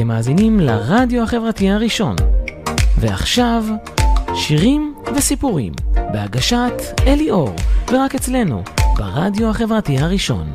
אתם 0.00 0.08
מאזינים 0.08 0.60
לרדיו 0.60 1.22
החברתי 1.22 1.70
הראשון. 1.70 2.16
ועכשיו, 2.98 3.64
שירים 4.34 4.94
וסיפורים, 5.16 5.72
בהגשת 6.12 6.72
אלי 7.06 7.30
אור, 7.30 7.56
ורק 7.92 8.14
אצלנו, 8.14 8.62
ברדיו 8.96 9.50
החברתי 9.50 9.98
הראשון. 9.98 10.54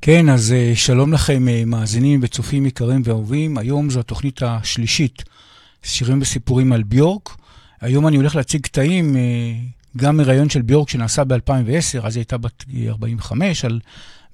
כן, 0.00 0.28
אז 0.28 0.52
אה, 0.52 0.72
שלום 0.74 1.12
לכם 1.12 1.48
אה, 1.48 1.62
מאזינים 1.66 2.20
וצופים 2.22 2.66
יקרים 2.66 3.02
ואהובים. 3.04 3.58
היום 3.58 3.90
זו 3.90 4.00
התוכנית 4.00 4.42
השלישית, 4.42 5.24
שירים 5.82 6.20
וסיפורים 6.20 6.72
על 6.72 6.82
ביורק. 6.82 7.36
היום 7.80 8.06
אני 8.06 8.16
הולך 8.16 8.36
להציג 8.36 8.60
קטעים, 8.62 9.16
אה, 9.16 9.22
גם 9.96 10.16
מראיון 10.16 10.48
של 10.48 10.62
ביורק 10.62 10.88
שנעשה 10.88 11.24
ב-2010, 11.24 12.06
אז 12.06 12.16
היא 12.16 12.20
הייתה 12.20 12.38
בת 12.38 12.64
45, 12.88 13.64
על, 13.64 13.80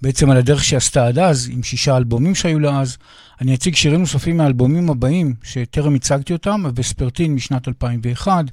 בעצם 0.02 0.30
על 0.30 0.36
הדרך 0.36 0.64
שעשתה 0.64 1.06
עד 1.06 1.18
אז, 1.18 1.48
עם 1.52 1.62
שישה 1.62 1.96
אלבומים 1.96 2.34
שהיו 2.34 2.58
לה 2.58 2.80
אז. 2.80 2.96
אני 3.40 3.54
אציג 3.54 3.74
שירים 3.74 4.00
נוספים 4.00 4.36
מהאלבומים 4.36 4.90
הבאים, 4.90 5.34
שטרם 5.42 5.94
הצגתי 5.94 6.32
אותם, 6.32 6.62
וספרטין 6.74 7.34
משנת 7.34 7.68
2001, 7.68 8.44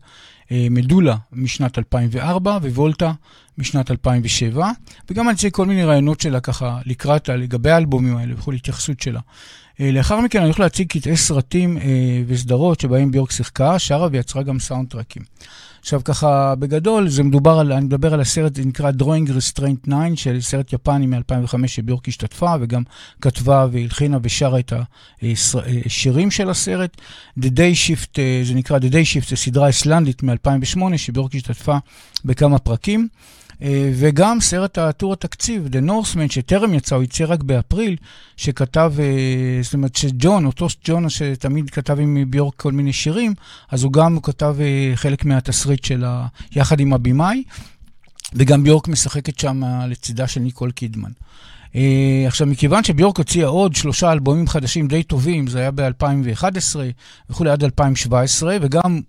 מדולה 0.52 1.16
משנת 1.32 1.78
2004 1.78 2.52
ווולטה 2.52 3.12
משנת 3.58 3.92
2007, 3.92 4.72
וגם 5.10 5.30
אני 5.30 5.36
אציג 5.36 5.54
כל 5.54 5.66
מיני 5.66 5.84
רעיונות 5.84 6.22
שלה 6.22 6.40
ככה 6.40 6.80
לקראת, 6.86 7.30
לגבי 7.30 7.72
האלבומים 7.72 8.18
האלה 8.18 8.34
וכל 8.38 8.54
התייחסות 8.54 9.00
שלה. 9.00 9.20
לאחר 9.80 10.22
מכן 10.22 10.38
אני 10.38 10.46
הולך 10.46 10.60
להציג 10.60 10.88
קטעי 10.88 11.18
סרטים 11.18 11.78
וסדרות 12.28 12.80
שבהם 12.80 13.12
ביורק 13.12 13.32
שיחקה, 13.32 13.80
שרה 13.80 14.08
ויצרה 14.12 14.44
גם 14.44 14.60
סאונד 14.60 14.90
טרקים. 14.90 15.24
עכשיו 15.80 16.02
ככה, 16.04 16.56
בגדול, 16.56 17.10
זה 17.10 17.24
מדובר 17.24 17.60
על, 17.60 17.72
אני 17.72 17.86
מדבר 17.86 18.14
על 18.14 18.22
הסרט, 18.22 18.56
זה 18.56 18.66
נקרא 18.66 18.92
Drawing 18.92 19.30
Restraint 19.30 19.90
9, 19.90 20.16
של 20.16 20.42
סרט 20.42 20.74
יפני 20.74 21.06
מ-2005 21.06 21.68
שביורק 21.68 22.08
השתתפה, 22.08 22.56
וגם 22.62 22.84
כתבה 23.22 23.68
והלחינה 23.72 24.18
ושרה 24.24 24.60
את 24.60 24.74
השירים 25.86 26.32
של 26.32 26.50
הסרט. 26.50 27.02
The 27.40 27.48
Day 27.48 27.76
Shift, 27.88 28.20
זה 28.44 28.54
נקרא 28.54 28.80
The 28.80 28.92
Day 28.92 29.24
Shift, 29.24 29.30
זו 29.30 29.38
סדרה 29.38 29.68
איסלנדית 29.68 30.24
מ-2008, 30.24 30.98
שביורק 30.98 31.36
השתתפה 31.36 31.78
בכמה 32.26 32.60
פרקים. 32.60 33.08
וגם 33.94 34.42
סרט 34.42 34.78
הטור 34.78 35.14
התקציב, 35.14 35.68
The 35.72 35.90
Northman, 35.90 36.32
שטרם 36.32 36.74
יצא, 36.74 36.96
הוא 36.96 37.04
יצא 37.04 37.26
רק 37.28 37.44
באפריל, 37.44 37.96
שכתב, 38.38 38.94
זאת 39.62 39.74
אומרת 39.74 39.96
שג'ון, 39.96 40.46
אותו 40.46 40.68
ג'ון 40.86 41.10
שתמיד 41.10 41.70
כתב 41.70 42.00
עם 42.00 42.24
ביורק 42.28 42.56
כל 42.56 42.72
מיני 42.72 42.94
שירים, 42.94 43.34
אז 43.72 43.84
הוא 43.84 43.94
גם 43.94 44.20
כתב 44.24 44.56
חלק 44.96 45.26
מהתסריט 45.26 45.84
שלה, 45.84 46.28
יחד 46.56 46.80
עם 46.80 46.94
הבמאי, 46.94 47.44
וגם 48.34 48.64
ביורק 48.64 48.88
משחקת 48.88 49.40
שם 49.40 49.62
לצידה 49.88 50.28
של 50.28 50.40
ניקול 50.40 50.72
קידמן. 50.72 51.12
Uh, 51.74 51.78
עכשיו, 52.28 52.48
מכיוון 52.48 52.84
שביורק 52.84 53.18
הוציאה 53.18 53.48
עוד 53.48 53.76
שלושה 53.76 54.12
אלבומים 54.12 54.48
חדשים 54.48 54.88
די 54.88 55.04
טובים, 55.04 55.48
זה 55.48 55.60
היה 55.60 55.72
ב-2011 55.72 56.76
וכולי 57.30 57.50
עד 57.50 57.64
2017, 57.64 58.58
וגם 58.62 59.02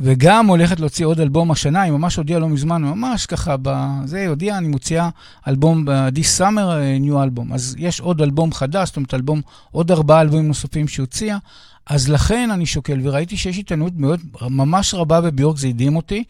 וגם 0.00 0.46
הולכת 0.46 0.80
להוציא 0.80 1.06
עוד 1.06 1.20
אלבום 1.20 1.50
השנה, 1.50 1.82
היא 1.82 1.92
ממש 1.92 2.16
הודיעה 2.16 2.40
לא 2.40 2.48
מזמן, 2.48 2.82
ממש 2.82 3.26
ככה, 3.26 3.56
זה 4.04 4.28
הודיעה, 4.28 4.58
אני 4.58 4.68
מוציאה 4.68 5.08
אלבום 5.48 5.84
ב-This 5.84 6.40
Summer, 6.40 7.00
New 7.06 7.12
Album. 7.12 7.54
אז 7.54 7.76
יש 7.78 8.00
עוד 8.00 8.22
אלבום 8.22 8.52
חדש, 8.52 8.88
זאת 8.88 8.96
אומרת, 8.96 9.14
אלבום, 9.14 9.40
עוד 9.70 9.90
ארבעה 9.90 10.20
אלבומים 10.20 10.48
נוספים 10.48 10.88
שהוציאה, 10.88 11.38
אז 11.86 12.08
לכן 12.08 12.50
אני 12.50 12.66
שוקל, 12.66 13.00
וראיתי 13.02 13.36
שיש 13.36 13.58
התעניינות 13.58 13.92
מאוד, 13.96 14.20
ממש 14.42 14.94
רבה 14.94 15.20
בביורק, 15.20 15.56
זה 15.56 15.68
הדהים 15.68 15.96
אותי. 15.96 16.24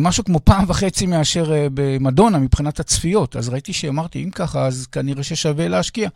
משהו 0.00 0.24
כמו 0.24 0.40
פעם 0.44 0.64
וחצי 0.68 1.06
מאשר 1.06 1.52
במדונה 1.74 2.38
מבחינת 2.38 2.80
הצפיות. 2.80 3.36
אז 3.36 3.48
ראיתי 3.48 3.72
שאמרתי, 3.72 4.24
אם 4.24 4.30
ככה, 4.30 4.66
אז 4.66 4.86
כנראה 4.92 5.22
ששווה 5.22 5.68
להשקיע. 5.68 6.08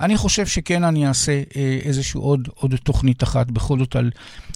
אני 0.00 0.16
חושב 0.16 0.46
שכן 0.46 0.84
אני 0.84 1.08
אעשה 1.08 1.42
איזשהו 1.84 2.20
עוד, 2.22 2.48
עוד 2.54 2.74
תוכנית 2.82 3.22
אחת, 3.22 3.50
בכל 3.50 3.78
זאת 3.78 3.96
על 3.96 4.10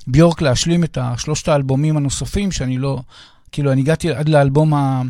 ביורק 0.07 0.43
להשלים 0.43 0.85
את 0.85 0.99
שלושת 1.17 1.49
האלבומים 1.49 1.97
הנוספים, 1.97 2.53
שאני 2.53 2.79
לא, 2.79 3.01
כאילו, 3.53 3.73
אני 3.73 3.81
הגעתי 3.81 4.13
עד 4.13 4.29
לאלבום 4.29 4.75
ה, 4.75 5.03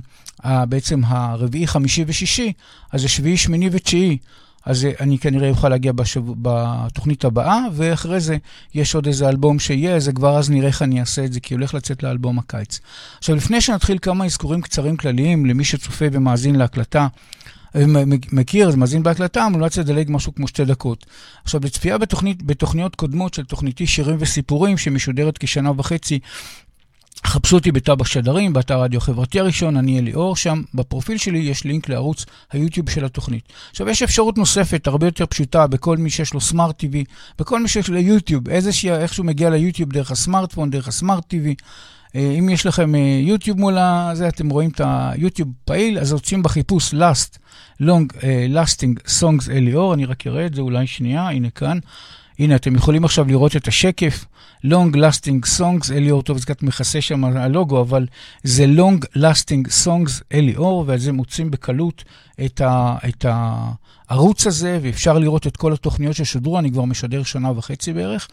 ה, 0.43 0.67
בעצם 0.67 1.01
הרביעי, 1.07 1.67
חמישי 1.67 2.05
ושישי, 2.07 2.53
אז 2.93 3.01
זה 3.01 3.09
שביעי, 3.09 3.37
שמיני 3.37 3.69
ותשיעי. 3.73 4.19
אז 4.67 4.87
אני 5.01 5.19
כנראה 5.19 5.51
אוכל 5.51 5.69
להגיע 5.69 5.93
בשב... 5.93 6.23
בתוכנית 6.43 7.25
הבאה, 7.25 7.59
ואחרי 7.73 8.21
זה 8.21 8.37
יש 8.75 8.95
עוד 8.95 9.07
איזה 9.07 9.29
אלבום 9.29 9.59
שיהיה, 9.59 10.01
זה 10.01 10.13
כבר 10.13 10.39
אז 10.39 10.51
נראה 10.51 10.67
איך 10.67 10.83
אני 10.83 11.01
אעשה 11.01 11.25
את 11.25 11.33
זה, 11.33 11.41
כי 11.41 11.55
הולך 11.55 11.75
לצאת 11.75 12.03
לאלבום 12.03 12.39
הקיץ. 12.39 12.81
עכשיו, 13.19 13.37
לפני 13.37 13.61
שנתחיל 13.61 13.99
כמה 14.03 14.25
אזכורים 14.25 14.61
קצרים 14.61 14.97
כלליים 14.97 15.47
למי 15.47 15.65
שצופה 15.65 16.05
ומאזין 16.13 16.57
להקלטה, 16.57 17.07
מכיר, 18.33 18.69
אז 18.69 18.75
מאזין 18.75 19.03
בהקלטה, 19.03 19.49
מומלץ 19.49 19.79
לדלג 19.79 20.07
משהו 20.11 20.35
כמו 20.35 20.49
שתי 20.49 20.65
דקות. 20.65 21.07
עכשיו, 21.45 21.61
לצפייה 21.65 21.99
בתוכנית, 21.99 22.43
בתוכניות 22.43 22.97
קודמות 22.97 23.35
של 23.35 23.45
תוכניתי 23.45 23.87
שירים 23.87 24.17
וסיפורים, 24.19 24.79
שמשודרת 24.79 25.39
כשנה 25.39 25.73
וחצי 25.77 26.19
חפשו 27.27 27.57
אותי 27.57 27.73
בתא 27.73 27.95
בשדרים, 27.95 28.53
באתר 28.53 28.81
רדיו 28.81 29.01
חברתי 29.01 29.41
הראשון, 29.41 29.77
אני 29.77 29.99
אליאור, 29.99 30.37
שם 30.37 30.63
בפרופיל 30.75 31.19
שלי 31.19 31.39
יש 31.39 31.65
לינק 31.65 31.89
לערוץ 31.89 32.27
היוטיוב 32.53 32.91
של 32.91 33.05
התוכנית. 33.05 33.53
עכשיו, 33.71 33.89
יש 33.89 34.03
אפשרות 34.03 34.39
נוספת, 34.39 34.87
הרבה 34.87 35.07
יותר 35.07 35.27
פשוטה, 35.27 35.67
בכל 35.67 35.97
מי 35.97 36.11
שיש 36.11 36.35
לו 36.35 36.41
סמארט 36.41 36.85
TV, 36.85 36.97
בכל 37.39 37.61
מי 37.61 37.69
שיש 37.69 37.89
לו 37.89 37.99
יוטיוב, 37.99 38.49
איזושהי, 38.49 38.91
איכשהו 38.91 39.25
מגיע 39.25 39.51
ליוטיוב 39.51 39.93
דרך 39.93 40.11
הסמארטפון, 40.11 40.71
דרך 40.71 40.89
הסמארט 40.89 41.35
TV. 41.35 41.65
אם 42.15 42.49
יש 42.49 42.67
לכם 42.67 42.93
יוטיוב 43.23 43.61
מול 43.61 43.77
זה, 44.13 44.29
אתם 44.29 44.49
רואים 44.49 44.71
את 44.71 44.81
היוטיוב 44.85 45.49
פעיל, 45.65 45.99
אז 45.99 46.13
רוצים 46.13 46.43
בחיפוש 46.43 46.95
last, 46.95 47.39
long, 47.83 48.13
uh, 48.13 48.23
lasting 48.55 49.11
songs 49.21 49.51
אליאור, 49.51 49.95
אני 49.95 50.05
רק 50.05 50.27
אראה 50.27 50.47
את 50.47 50.55
זה 50.55 50.61
אולי 50.61 50.87
שנייה, 50.87 51.29
הנה 51.29 51.51
כאן. 51.51 51.79
הנה, 52.39 52.57
אתם 52.57 52.75
יכולים 52.75 53.05
עכשיו 53.05 53.29
לראות 53.29 53.57
את 53.57 53.69
השקף, 53.69 54.25
Long 54.65 54.95
Lasting 54.95 55.59
Songs, 55.59 55.93
אליאור 55.93 56.23
טוב, 56.23 56.39
זה 56.39 56.45
קצת 56.45 56.63
מכסה 56.63 57.01
שם 57.01 57.25
הלוגו, 57.25 57.81
אבל 57.81 58.07
זה 58.43 58.67
Long 58.77 59.19
Lasting 59.19 59.87
Songs 59.87 60.23
אליאור, 60.33 60.85
ועל 60.87 60.99
זה 60.99 61.13
מוצאים 61.13 61.51
בקלות 61.51 62.05
את, 62.45 62.61
ה, 62.61 62.97
את 63.09 63.27
הערוץ 64.09 64.47
הזה, 64.47 64.79
ואפשר 64.83 65.19
לראות 65.19 65.47
את 65.47 65.57
כל 65.57 65.73
התוכניות 65.73 66.17
ששודרו, 66.17 66.59
אני 66.59 66.71
כבר 66.71 66.85
משדר 66.85 67.23
שנה 67.23 67.53
וחצי 67.57 67.93
בערך. 67.93 68.29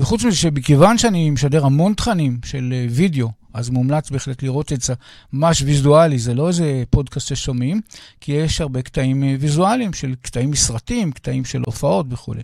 וחוץ 0.00 0.24
מזה 0.24 0.36
שבכיוון 0.36 0.98
שאני 0.98 1.30
משדר 1.30 1.66
המון 1.66 1.94
תכנים 1.94 2.38
של 2.44 2.74
וידאו, 2.90 3.28
אז 3.54 3.70
מומלץ 3.70 4.10
בהחלט 4.10 4.42
לראות 4.42 4.72
את 4.72 4.82
זה 4.82 4.94
ממש 5.32 5.62
ויזואלי, 5.62 6.18
זה 6.18 6.34
לא 6.34 6.48
איזה 6.48 6.82
פודקאסט 6.90 7.28
ששומעים, 7.28 7.80
כי 8.20 8.32
יש 8.32 8.60
הרבה 8.60 8.82
קטעים 8.82 9.36
ויזואליים 9.40 9.92
של 9.92 10.14
קטעים 10.22 10.50
מסרטים, 10.50 11.12
קטעים 11.12 11.44
של 11.44 11.62
הופעות 11.66 12.06
וכו'. 12.10 12.34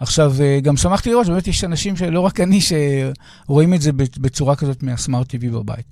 עכשיו, 0.00 0.34
גם 0.62 0.76
שמחתי 0.76 1.10
לראות 1.10 1.26
שבאמת 1.26 1.48
יש 1.48 1.64
אנשים 1.64 1.96
שלא 1.96 2.20
רק 2.20 2.40
אני, 2.40 2.60
שרואים 2.60 3.74
את 3.74 3.82
זה 3.82 3.92
בצורה 3.92 4.56
כזאת 4.56 4.82
מהסמארט 4.82 5.34
TV 5.34 5.46
בבית. 5.52 5.86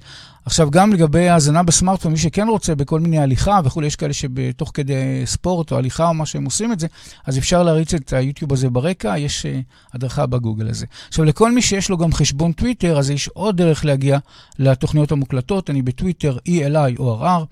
עכשיו, 0.47 0.71
גם 0.71 0.93
לגבי 0.93 1.29
האזנה 1.29 1.63
בסמארטפון, 1.63 2.13
מי 2.13 2.19
שכן 2.19 2.49
רוצה 2.49 2.75
בכל 2.75 3.01
מיני 3.01 3.19
הליכה 3.19 3.61
וכולי, 3.65 3.87
יש 3.87 3.97
כאלה 3.97 4.13
שבתוך 4.13 4.71
כדי 4.75 5.23
ספורט 5.25 5.73
או 5.73 5.77
הליכה 5.77 6.09
או 6.09 6.15
מה 6.15 6.27
שהם 6.27 6.45
עושים 6.45 6.73
את 6.73 6.81
זה, 6.81 6.87
אז 7.25 7.39
אפשר 7.39 7.63
להריץ 7.63 7.95
את 7.95 8.13
היוטיוב 8.13 8.53
הזה 8.53 8.71
ברקע, 8.71 9.19
יש 9.19 9.47
uh, 9.47 9.95
הדרכה 9.95 10.27
בגוגל 10.27 10.69
הזה. 10.69 10.87
עכשיו, 11.09 11.25
לכל 11.25 11.53
מי 11.53 11.63
שיש 11.63 11.91
לו 11.91 11.97
גם 11.97 12.13
חשבון 12.13 12.53
טוויטר, 12.53 12.99
אז 12.99 13.11
יש 13.11 13.29
עוד 13.29 13.57
דרך 13.57 13.85
להגיע 13.85 14.19
לתוכניות 14.59 15.13
המוקלטות, 15.13 15.71
אני 15.71 15.83
בטוויטר, 15.83 16.39
ELI 16.49 16.99
או 16.99 17.25
RR. 17.25 17.45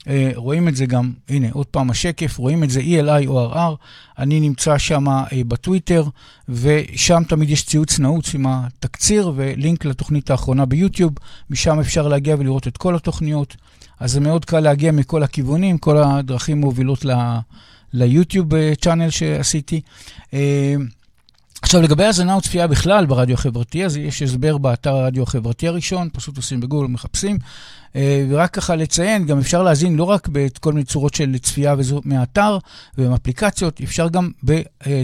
Uh, 0.00 0.02
רואים 0.34 0.68
את 0.68 0.76
זה 0.76 0.86
גם, 0.86 1.12
הנה, 1.28 1.46
עוד 1.52 1.66
פעם 1.66 1.90
השקף, 1.90 2.38
רואים 2.38 2.64
את 2.64 2.70
זה 2.70 2.80
ELI 2.80 3.26
או 3.26 3.52
RR, 3.52 3.74
אני 4.18 4.40
נמצא 4.40 4.78
שם 4.78 5.08
uh, 5.08 5.34
בטוויטר, 5.48 6.04
ושם 6.48 7.22
תמיד 7.28 7.50
יש 7.50 7.64
ציוץ 7.64 7.98
נעוץ 7.98 8.34
עם 8.34 8.46
התקציר 8.46 9.32
ולינק 9.36 9.84
לתוכנית 9.84 10.30
האחרונה 10.30 10.66
ביוטיוב, 10.66 11.12
משם 11.50 11.80
אפשר 11.80 12.08
להגיע 12.08 12.36
ולראות 12.38 12.68
את 12.68 12.76
כל 12.76 12.94
התוכניות, 12.94 13.56
אז 14.00 14.12
זה 14.12 14.20
מאוד 14.20 14.44
קל 14.44 14.60
להגיע 14.60 14.92
מכל 14.92 15.22
הכיוונים, 15.22 15.78
כל 15.78 15.96
הדרכים 15.98 16.60
מובילות 16.60 17.04
ל, 17.04 17.12
ליוטיוב 17.92 18.72
צ'אנל 18.74 19.10
שעשיתי. 19.10 19.80
עכשיו, 21.62 21.82
לגבי 21.82 22.04
האזנה 22.04 22.36
וצפייה 22.36 22.66
בכלל 22.66 23.06
ברדיו 23.06 23.34
החברתי, 23.34 23.84
אז 23.84 23.96
יש 23.96 24.22
הסבר 24.22 24.58
באתר 24.58 24.94
הרדיו 24.94 25.22
החברתי 25.22 25.68
הראשון, 25.68 26.08
פשוט 26.12 26.36
עושים 26.36 26.60
בגוגל 26.60 26.84
ומחפשים. 26.84 27.38
ורק 28.28 28.54
ככה 28.54 28.76
לציין, 28.76 29.26
גם 29.26 29.38
אפשר 29.38 29.62
להזין 29.62 29.96
לא 29.96 30.04
רק 30.04 30.28
בכל 30.28 30.72
מיני 30.72 30.84
צורות 30.84 31.14
של 31.14 31.38
צפייה 31.38 31.74
מהאתר 32.04 32.58
ומאפליקציות, 32.98 33.80
אפשר 33.80 34.08
גם 34.08 34.30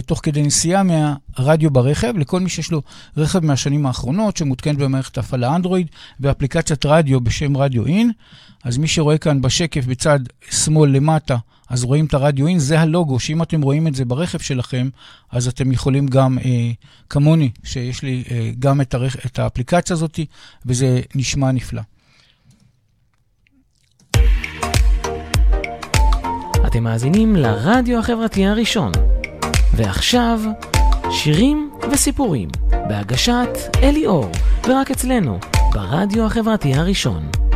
תוך 0.05 0.19
כדי 0.23 0.41
נסיעה 0.41 0.83
מהרדיו 0.83 1.71
ברכב, 1.71 2.13
לכל 2.17 2.39
מי 2.39 2.49
שיש 2.49 2.71
לו 2.71 2.81
רכב 3.17 3.45
מהשנים 3.45 3.85
האחרונות, 3.85 4.37
שמותקן 4.37 4.77
במערכת 4.77 5.17
הפעלה 5.17 5.55
אנדרואיד, 5.55 5.87
ואפליקציית 6.19 6.85
רדיו 6.85 7.21
בשם 7.21 7.57
רדיו 7.57 7.85
אין. 7.85 8.11
אז 8.63 8.77
מי 8.77 8.87
שרואה 8.87 9.17
כאן 9.17 9.41
בשקף 9.41 9.85
בצד 9.85 10.19
שמאל 10.51 10.89
למטה, 10.89 11.37
אז 11.69 11.83
רואים 11.83 12.05
את 12.05 12.13
הרדיו 12.13 12.47
אין, 12.47 12.59
זה 12.59 12.79
הלוגו, 12.79 13.19
שאם 13.19 13.41
אתם 13.41 13.61
רואים 13.61 13.87
את 13.87 13.95
זה 13.95 14.05
ברכב 14.05 14.39
שלכם, 14.39 14.89
אז 15.31 15.47
אתם 15.47 15.71
יכולים 15.71 16.07
גם, 16.07 16.37
אה, 16.45 16.71
כמוני, 17.09 17.51
שיש 17.63 18.03
לי 18.03 18.23
אה, 18.31 18.51
גם 18.59 18.81
את, 18.81 18.93
הרכ... 18.93 19.25
את 19.25 19.39
האפליקציה 19.39 19.93
הזאת, 19.93 20.19
וזה 20.65 21.01
נשמע 21.15 21.51
נפלא. 21.51 21.81
אתם 26.67 26.83
מאזינים 26.83 27.35
לרדיו 27.35 27.99
החברתי 27.99 28.45
הראשון. 28.45 28.91
ועכשיו, 29.73 30.39
שירים 31.11 31.69
וסיפורים, 31.91 32.49
בהגשת 32.69 33.49
אלי 33.83 34.05
אור, 34.05 34.31
ורק 34.67 34.91
אצלנו, 34.91 35.39
ברדיו 35.73 36.25
החברתי 36.25 36.73
הראשון. 36.73 37.46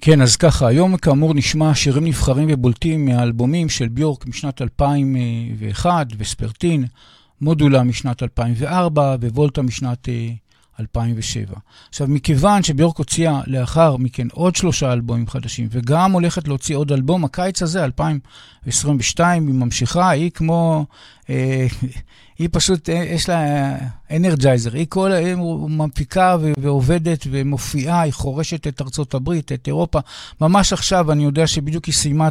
כן, 0.00 0.22
אז 0.22 0.36
ככה, 0.36 0.66
היום 0.66 0.96
כאמור 0.96 1.34
נשמע 1.34 1.74
שירים 1.74 2.04
נבחרים 2.04 2.48
ובולטים 2.52 3.04
מהאלבומים 3.04 3.68
של 3.68 3.88
ביורק 3.88 4.26
משנת 4.26 4.62
2001 4.62 6.06
וספרטין, 6.18 6.84
מודולה 7.40 7.82
משנת 7.82 8.22
2004 8.22 9.16
ווולטה 9.22 9.62
משנת 9.62 10.08
2007. 10.80 11.56
עכשיו, 11.88 12.06
מכיוון 12.08 12.62
שביורק 12.62 12.98
הוציאה 12.98 13.40
לאחר 13.46 13.96
מכן 13.96 14.26
עוד 14.32 14.56
שלושה 14.56 14.92
אלבומים 14.92 15.26
חדשים, 15.26 15.68
וגם 15.70 16.12
הולכת 16.12 16.48
להוציא 16.48 16.76
עוד 16.76 16.92
אלבום, 16.92 17.24
הקיץ 17.24 17.62
הזה, 17.62 17.84
2022, 17.84 19.46
היא 19.46 19.54
ממשיכה, 19.54 20.10
היא 20.10 20.30
כמו... 20.30 20.86
אה, 21.30 21.66
היא 22.38 22.48
פשוט, 22.52 22.88
אה, 22.88 22.94
יש 22.94 23.28
לה 23.28 23.76
אנרג'ייזר. 24.10 24.74
היא 24.74 24.86
כל 24.88 25.12
היום 25.12 25.82
מפיקה 25.82 26.36
ועובדת 26.58 27.26
ומופיעה, 27.30 28.00
היא 28.00 28.12
חורשת 28.12 28.66
את 28.66 28.80
ארצות 28.82 29.14
הברית, 29.14 29.52
את 29.52 29.66
אירופה. 29.66 29.98
ממש 30.40 30.72
עכשיו, 30.72 31.12
אני 31.12 31.24
יודע 31.24 31.46
שבדיוק 31.46 31.84
היא 31.84 31.94
סיימה 31.94 32.28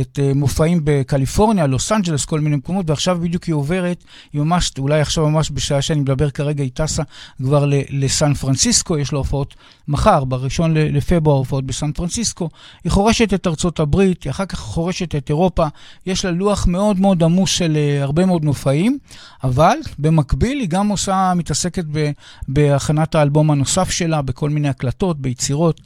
את 0.00 0.18
אה, 0.18 0.32
מופעים 0.34 0.80
בקליפורניה, 0.84 1.66
לוס 1.66 1.92
אנג'לס, 1.92 2.24
כל 2.24 2.40
מיני 2.40 2.56
מקומות, 2.56 2.90
ועכשיו 2.90 3.18
בדיוק 3.20 3.44
היא 3.44 3.54
עוברת, 3.54 4.04
היא 4.32 4.40
ממש, 4.42 4.72
אולי 4.78 5.00
עכשיו 5.00 5.30
ממש 5.30 5.50
בשעה 5.50 5.82
שאני 5.82 6.00
מדבר 6.00 6.30
כרגע, 6.30 6.62
היא 6.62 6.70
טסה 6.74 7.02
כבר 7.42 7.64
לסן 7.90 8.34
פרנסיסקו, 8.34 8.98
יש 8.98 9.12
לה 9.12 9.18
הופעות 9.18 9.54
מחר, 9.88 10.24
בראשון 10.24 10.74
לפברואר, 10.74 11.36
הופעות 11.36 11.66
בסן 11.66 11.92
פרנסיסקו. 11.92 12.48
היא 12.84 12.92
חורשת 12.92 13.34
את 13.34 13.46
ארצות 13.46 13.80
הברית, 13.80 14.22
היא 14.22 14.30
אחר 14.30 14.46
כך 14.46 14.58
חורשת 14.58 15.14
את 15.14 15.28
אירופה. 15.28 15.66
יש 16.06 16.24
לה 16.24 16.30
לוח 16.30 16.66
מאוד 16.66 17.00
מאוד 17.00 17.22
עמוס 17.22 17.50
של 17.50 17.76
uh, 17.76 18.06
מאוד 18.26 18.44
מופעים, 18.44 18.98
אבל 19.44 19.76
במקביל 19.98 20.60
היא 20.60 20.68
גם 20.68 20.88
עושה, 20.88 21.32
מתעסקת 21.36 21.84
ב, 21.92 22.10
בהכנת 22.48 23.14
האלבום 23.14 23.50
הנוסף 23.50 23.90
שלה, 23.90 24.22
בכל 24.22 24.50
מיני 24.50 24.68
הקלטות, 24.68 25.20
ביצירות. 25.20 25.80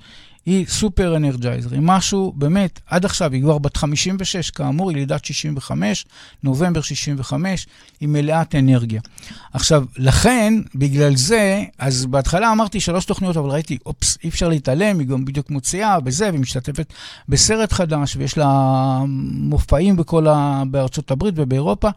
היא 0.47 0.67
סופר 0.67 1.17
אנרג'ייזר, 1.17 1.69
היא 1.73 1.81
משהו, 1.83 2.33
באמת, 2.37 2.81
עד 2.87 3.05
עכשיו, 3.05 3.33
היא 3.33 3.43
כבר 3.43 3.59
בת 3.59 3.77
56, 3.77 4.51
כאמור, 4.51 4.91
היא 4.91 4.97
לידת 4.97 5.25
65, 5.25 6.07
נובמבר 6.43 6.81
65, 6.81 7.67
היא 8.01 8.09
מלאת 8.09 8.55
אנרגיה. 8.55 9.01
עכשיו, 9.53 9.85
לכן, 9.97 10.55
בגלל 10.75 11.17
זה, 11.17 11.65
אז 11.79 12.07
בהתחלה 12.07 12.53
אמרתי 12.53 12.81
שלוש 12.81 13.05
תוכניות, 13.05 13.37
אבל 13.37 13.51
ראיתי, 13.51 13.79
אופס, 13.87 14.19
אי 14.25 14.29
אפשר 14.29 14.49
להתעלם, 14.49 14.99
היא 14.99 15.07
גם 15.07 15.25
בדיוק 15.25 15.51
מוציאה 15.51 16.01
בזה, 16.01 16.29
והיא 16.29 16.41
משתתפת 16.41 16.93
בסרט 17.29 17.73
חדש, 17.73 18.17
ויש 18.17 18.39
לה 18.39 19.03
מופעים 19.33 19.97
בכל 19.97 20.27
ה... 20.27 20.63
בארצות 20.71 21.11
הברית 21.11 21.35
ובאירופה. 21.37 21.89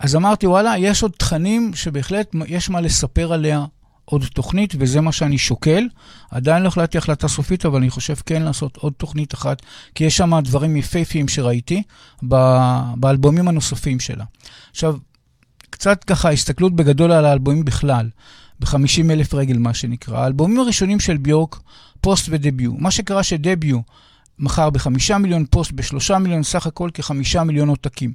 אז 0.00 0.16
אמרתי, 0.16 0.46
וואלה, 0.46 0.78
יש 0.78 1.02
עוד 1.02 1.12
תכנים 1.18 1.74
שבהחלט 1.74 2.34
יש 2.46 2.70
מה 2.70 2.80
לספר 2.80 3.32
עליה 3.32 3.64
עוד 4.04 4.24
תוכנית, 4.34 4.74
וזה 4.78 5.00
מה 5.00 5.12
שאני 5.12 5.38
שוקל. 5.38 5.88
עדיין 6.30 6.62
לא 6.62 6.68
החלטתי 6.68 6.98
החלטה 6.98 7.28
סופית, 7.28 7.66
אבל 7.66 7.76
אני 7.76 7.90
חושב 7.90 8.14
כן 8.26 8.42
לעשות 8.42 8.76
עוד 8.76 8.92
תוכנית 8.92 9.34
אחת, 9.34 9.62
כי 9.94 10.04
יש 10.04 10.16
שם 10.16 10.38
דברים 10.44 10.76
יפהפיים 10.76 11.28
שראיתי 11.28 11.82
באלבומים 12.96 13.48
הנוספים 13.48 14.00
שלה. 14.00 14.24
עכשיו, 14.70 14.96
קצת 15.70 16.04
ככה 16.04 16.30
הסתכלות 16.30 16.76
בגדול 16.76 17.12
על 17.12 17.24
האלבומים 17.26 17.64
בכלל, 17.64 18.08
ב-50 18.60 19.10
אלף 19.10 19.34
רגל, 19.34 19.58
מה 19.58 19.74
שנקרא. 19.74 20.18
האלבומים 20.18 20.60
הראשונים 20.60 21.00
של 21.00 21.16
ביורק, 21.16 21.60
פוסט 22.00 22.26
ודביוט. 22.30 22.74
מה 22.78 22.90
שקרה 22.90 23.22
שדביוט 23.22 23.82
מכר 24.38 24.70
בחמישה 24.70 25.18
מיליון, 25.18 25.44
פוסט 25.50 25.72
בשלושה 25.72 26.18
מיליון, 26.18 26.42
סך 26.42 26.66
הכל 26.66 26.90
כחמישה 26.94 27.44
מיליון 27.44 27.68
עותקים. 27.68 28.12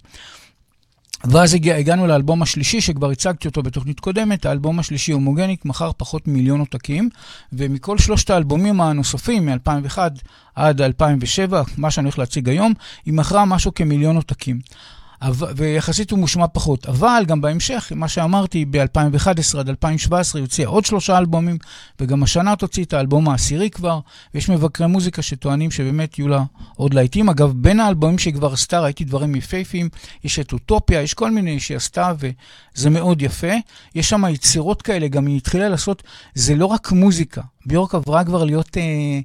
ואז 1.24 1.54
הגיע, 1.54 1.76
הגענו 1.76 2.08
לאלבום 2.08 2.42
השלישי, 2.42 2.82
שכבר 2.82 3.10
הצגתי 3.10 3.48
אותו 3.48 3.64
בתוכנית 3.64 4.00
קודמת, 4.00 4.46
האלבום 4.46 4.80
השלישי 4.80 5.12
הומוגניק, 5.12 5.66
מכר 5.66 5.92
פחות 5.98 6.28
מיליון 6.28 6.60
עותקים, 6.60 7.10
ומכל 7.54 7.98
שלושת 7.98 8.30
האלבומים 8.30 8.82
הנוספים, 8.82 9.46
מ-2001 9.46 9.98
עד 10.56 10.82
2007, 10.82 11.62
מה 11.78 11.92
שאני 11.92 12.06
הולך 12.06 12.20
להציג 12.20 12.50
היום, 12.50 12.74
היא 13.06 13.14
מכרה 13.14 13.46
משהו 13.46 13.74
כמיליון 13.74 14.16
עותקים. 14.16 14.60
ויחסית 15.56 16.12
הוא 16.12 16.20
מושמע 16.20 16.48
פחות. 16.48 16.86
אבל 16.86 17.24
גם 17.28 17.42
בהמשך, 17.42 17.92
מה 17.96 18.08
שאמרתי, 18.08 18.66
ב-2011 18.66 19.60
עד 19.60 19.70
2017 19.70 20.42
יוצא 20.42 20.64
עוד 20.66 20.86
שלושה 20.86 21.18
אלבומים, 21.18 21.58
וגם 22.00 22.24
השנה 22.24 22.56
תוציא 22.56 22.84
את 22.84 22.94
האלבום 22.94 23.30
העשירי 23.30 23.70
כבר, 23.70 24.00
ויש 24.34 24.50
מבקרי 24.50 24.88
מוזיקה 24.88 25.22
שטוענים 25.22 25.72
שבאמת 25.72 26.20
יהיו 26.20 26.28
לה 26.28 26.44
עוד 26.76 26.94
להיטים. 26.94 27.30
אגב, 27.30 27.54
בין 27.56 27.80
האלבומים 27.80 28.18
שהיא 28.18 28.34
כבר 28.34 28.54
עשתה, 28.54 28.80
ראיתי 28.80 29.04
דברים 29.04 29.36
יפהפיים, 29.36 29.90
יש 30.24 30.40
את 30.40 30.54
אוטופיה, 30.54 31.02
יש 31.02 31.14
כל 31.14 31.32
מיני 31.32 31.60
שהיא 31.60 31.78
עשתה, 31.78 32.14
וזה 32.20 32.90
מאוד 32.90 33.22
יפה. 33.22 33.54
יש 33.96 34.10
שם 34.10 34.24
יצירות 34.30 34.82
כאלה, 34.82 35.08
גם 35.08 35.26
היא 35.28 35.38
התחילה 35.38 35.70
לעשות, 35.70 36.04
זה 36.34 36.56
לא 36.56 36.66
רק 36.66 36.92
מוזיקה, 36.92 37.42
ביורק 37.66 37.96
עברה 37.96 38.24
כבר 38.24 38.44
להיות... 38.44 38.78
אה, 38.78 39.20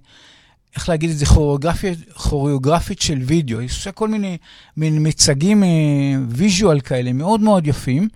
איך 0.77 0.89
להגיד 0.89 1.11
את 1.11 1.19
זה, 1.19 1.27
כוריאוגרפית, 1.27 1.99
כוריאוגרפית 2.15 3.01
של 3.01 3.19
וידאו. 3.23 3.59
היא 3.59 3.69
עושה 3.69 3.93
כל 3.93 4.09
מיני 4.09 4.37
מין 4.77 5.07
מצגים 5.07 5.63
visual 6.29 6.81
כאלה 6.81 7.13
מאוד 7.13 7.41
מאוד 7.41 7.67
יפים. 7.67 8.09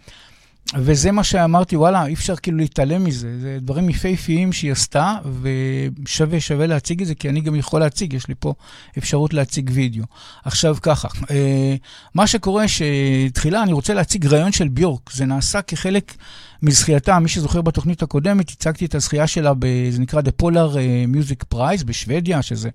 וזה 0.74 1.12
מה 1.12 1.24
שאמרתי, 1.24 1.76
וואלה, 1.76 2.06
אי 2.06 2.14
אפשר 2.14 2.36
כאילו 2.36 2.58
להתעלם 2.58 3.04
מזה. 3.04 3.40
זה 3.40 3.58
דברים 3.60 3.88
יפהפיים 3.88 4.52
שהיא 4.52 4.72
עשתה, 4.72 5.14
ושווה, 5.42 6.40
שווה 6.40 6.66
להציג 6.66 7.00
את 7.00 7.06
זה, 7.06 7.14
כי 7.14 7.28
אני 7.28 7.40
גם 7.40 7.54
יכול 7.54 7.80
להציג, 7.80 8.12
יש 8.12 8.28
לי 8.28 8.34
פה 8.38 8.54
אפשרות 8.98 9.34
להציג 9.34 9.70
וידאו. 9.74 10.04
עכשיו 10.44 10.76
ככה, 10.82 11.08
אה, 11.30 11.76
מה 12.14 12.26
שקורה 12.26 12.64
שתחילה 12.68 13.62
אני 13.62 13.72
רוצה 13.72 13.94
להציג 13.94 14.26
רעיון 14.26 14.52
של 14.52 14.68
ביורק. 14.68 15.10
זה 15.12 15.24
נעשה 15.24 15.62
כחלק 15.62 16.14
מזכייתה, 16.62 17.18
מי 17.18 17.28
שזוכר 17.28 17.60
בתוכנית 17.60 18.02
הקודמת, 18.02 18.50
הצגתי 18.50 18.84
את 18.84 18.94
הזכייה 18.94 19.26
שלה, 19.26 19.52
זה 19.90 20.00
נקרא 20.00 20.20
The 20.20 20.42
Polar 20.42 20.76
אה, 20.76 21.04
Music 21.12 21.54
Prize 21.54 21.84
בשוודיה, 21.84 22.42
שזה 22.42 22.68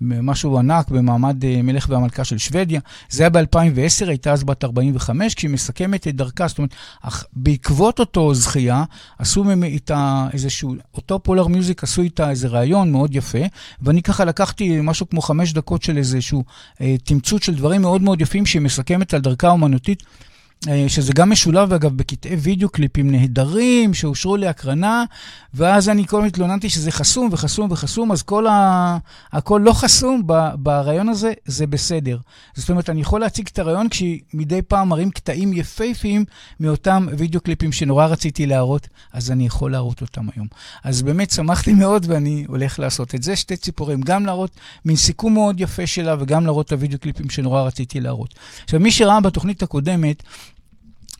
משהו 0.00 0.58
ענק 0.58 0.88
במעמד 0.88 1.44
אה, 1.44 1.62
מלך 1.62 1.86
והמלכה 1.90 2.24
של 2.24 2.38
שוודיה. 2.38 2.80
זה 3.10 3.22
היה 3.22 3.30
ב-2010, 3.30 4.08
הייתה 4.08 4.32
אז 4.32 4.44
בת 4.44 4.64
45, 4.64 5.34
כשהיא 5.34 5.50
מסכמת 5.50 6.08
את 6.08 6.16
דרכה. 6.16 6.48
זאת 6.48 6.58
אומרת, 6.58 6.74
אך 7.02 7.24
בעקבות 7.32 8.00
אותו 8.00 8.34
זכייה, 8.34 8.84
עשו 9.18 9.44
איתה 9.62 10.26
איזשהו, 10.32 10.74
אותו 10.94 11.22
פולר 11.22 11.46
מיוזיק 11.46 11.82
עשו 11.82 12.02
איתה 12.02 12.30
איזה 12.30 12.48
ראיון 12.48 12.92
מאוד 12.92 13.16
יפה, 13.16 13.38
ואני 13.82 14.02
ככה 14.02 14.24
לקחתי 14.24 14.80
משהו 14.82 15.08
כמו 15.08 15.22
חמש 15.22 15.52
דקות 15.52 15.82
של 15.82 15.98
איזשהו 15.98 16.44
אה, 16.80 16.96
תמצות 17.04 17.42
של 17.42 17.54
דברים 17.54 17.80
מאוד 17.80 18.02
מאוד 18.02 18.20
יפים 18.20 18.46
שהיא 18.46 18.62
מסכמת 18.62 19.14
על 19.14 19.20
דרכה 19.20 19.48
האומנותית. 19.48 20.02
אה, 20.68 20.88
שזה 20.88 21.12
גם 21.12 21.30
משולב, 21.30 21.72
אגב, 21.72 21.96
בקטעי 21.96 22.36
וידאו 22.36 22.68
קליפים 22.68 23.10
נהדרים 23.10 23.94
שאושרו 23.94 24.36
להקרנה, 24.36 25.04
ואז 25.54 25.88
אני 25.88 26.06
כל 26.06 26.16
הזמן 26.16 26.26
התלוננתי 26.28 26.68
שזה 26.68 26.90
חסום 26.90 27.28
וחסום 27.32 27.68
וחסום, 27.70 28.12
אז 28.12 28.22
כל 28.22 28.46
ה... 28.46 28.98
הכל 29.32 29.60
לא 29.64 29.72
חסום 29.72 30.22
ברעיון 30.54 31.08
הזה, 31.08 31.32
זה 31.46 31.66
בסדר. 31.66 32.18
זאת 32.54 32.70
אומרת, 32.70 32.90
אני 32.90 33.00
יכול 33.00 33.20
להציג 33.20 33.48
את 33.52 33.58
הרעיון 33.58 33.88
כשמדי 33.88 34.62
פעם 34.62 34.88
מראים 34.88 35.10
קטעים 35.10 35.52
יפהפיים 35.52 36.24
מאותם 36.60 37.06
וידאו 37.18 37.40
קליפים 37.40 37.72
שנורא 37.72 38.06
רציתי 38.06 38.46
להראות, 38.46 38.88
אז 39.12 39.30
אני 39.30 39.46
יכול 39.46 39.72
להראות 39.72 40.00
אותם 40.00 40.26
היום. 40.36 40.46
אז 40.84 41.02
באמת 41.02 41.30
שמחתי 41.30 41.72
מאוד 41.72 42.06
ואני 42.08 42.44
הולך 42.48 42.78
לעשות 42.78 43.14
את 43.14 43.22
זה, 43.22 43.36
שתי 43.36 43.56
ציפורים, 43.56 44.00
גם 44.00 44.26
להראות 44.26 44.50
מין 44.84 44.96
סיכום 44.96 45.34
מאוד 45.34 45.60
יפה 45.60 45.86
שלה 45.86 46.16
וגם 46.18 46.46
להראות 46.46 46.66
את 46.66 46.72
הוידאו 46.72 46.98
קליפים 46.98 47.30
שנורא 47.30 47.62
רציתי 47.62 48.00
להראות. 48.00 48.34
עכשיו, 48.64 48.80
מי 48.80 48.90
שראה 48.90 49.20
בתוכנית 49.20 49.62
הקודמת, 49.62 50.22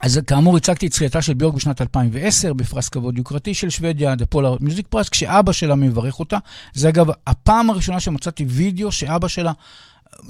אז 0.00 0.20
כאמור, 0.26 0.56
הצגתי 0.56 0.86
את 0.86 0.92
זכייתה 0.92 1.22
של 1.22 1.34
ביורק 1.34 1.54
בשנת 1.54 1.80
2010 1.80 2.52
בפרס 2.52 2.88
כבוד 2.88 3.18
יוקרתי 3.18 3.54
של 3.54 3.70
שוודיה, 3.70 4.14
The 4.14 4.34
Polar 4.34 4.62
Music 4.62 4.94
Prize, 4.94 5.08
כשאבא 5.10 5.52
שלה 5.52 5.74
מברך 5.74 6.18
אותה. 6.18 6.38
זה 6.74 6.88
אגב 6.88 7.06
הפעם 7.26 7.70
הראשונה 7.70 8.00
שמצאתי 8.00 8.44
וידאו 8.48 8.92
שאבא 8.92 9.28
שלה 9.28 9.52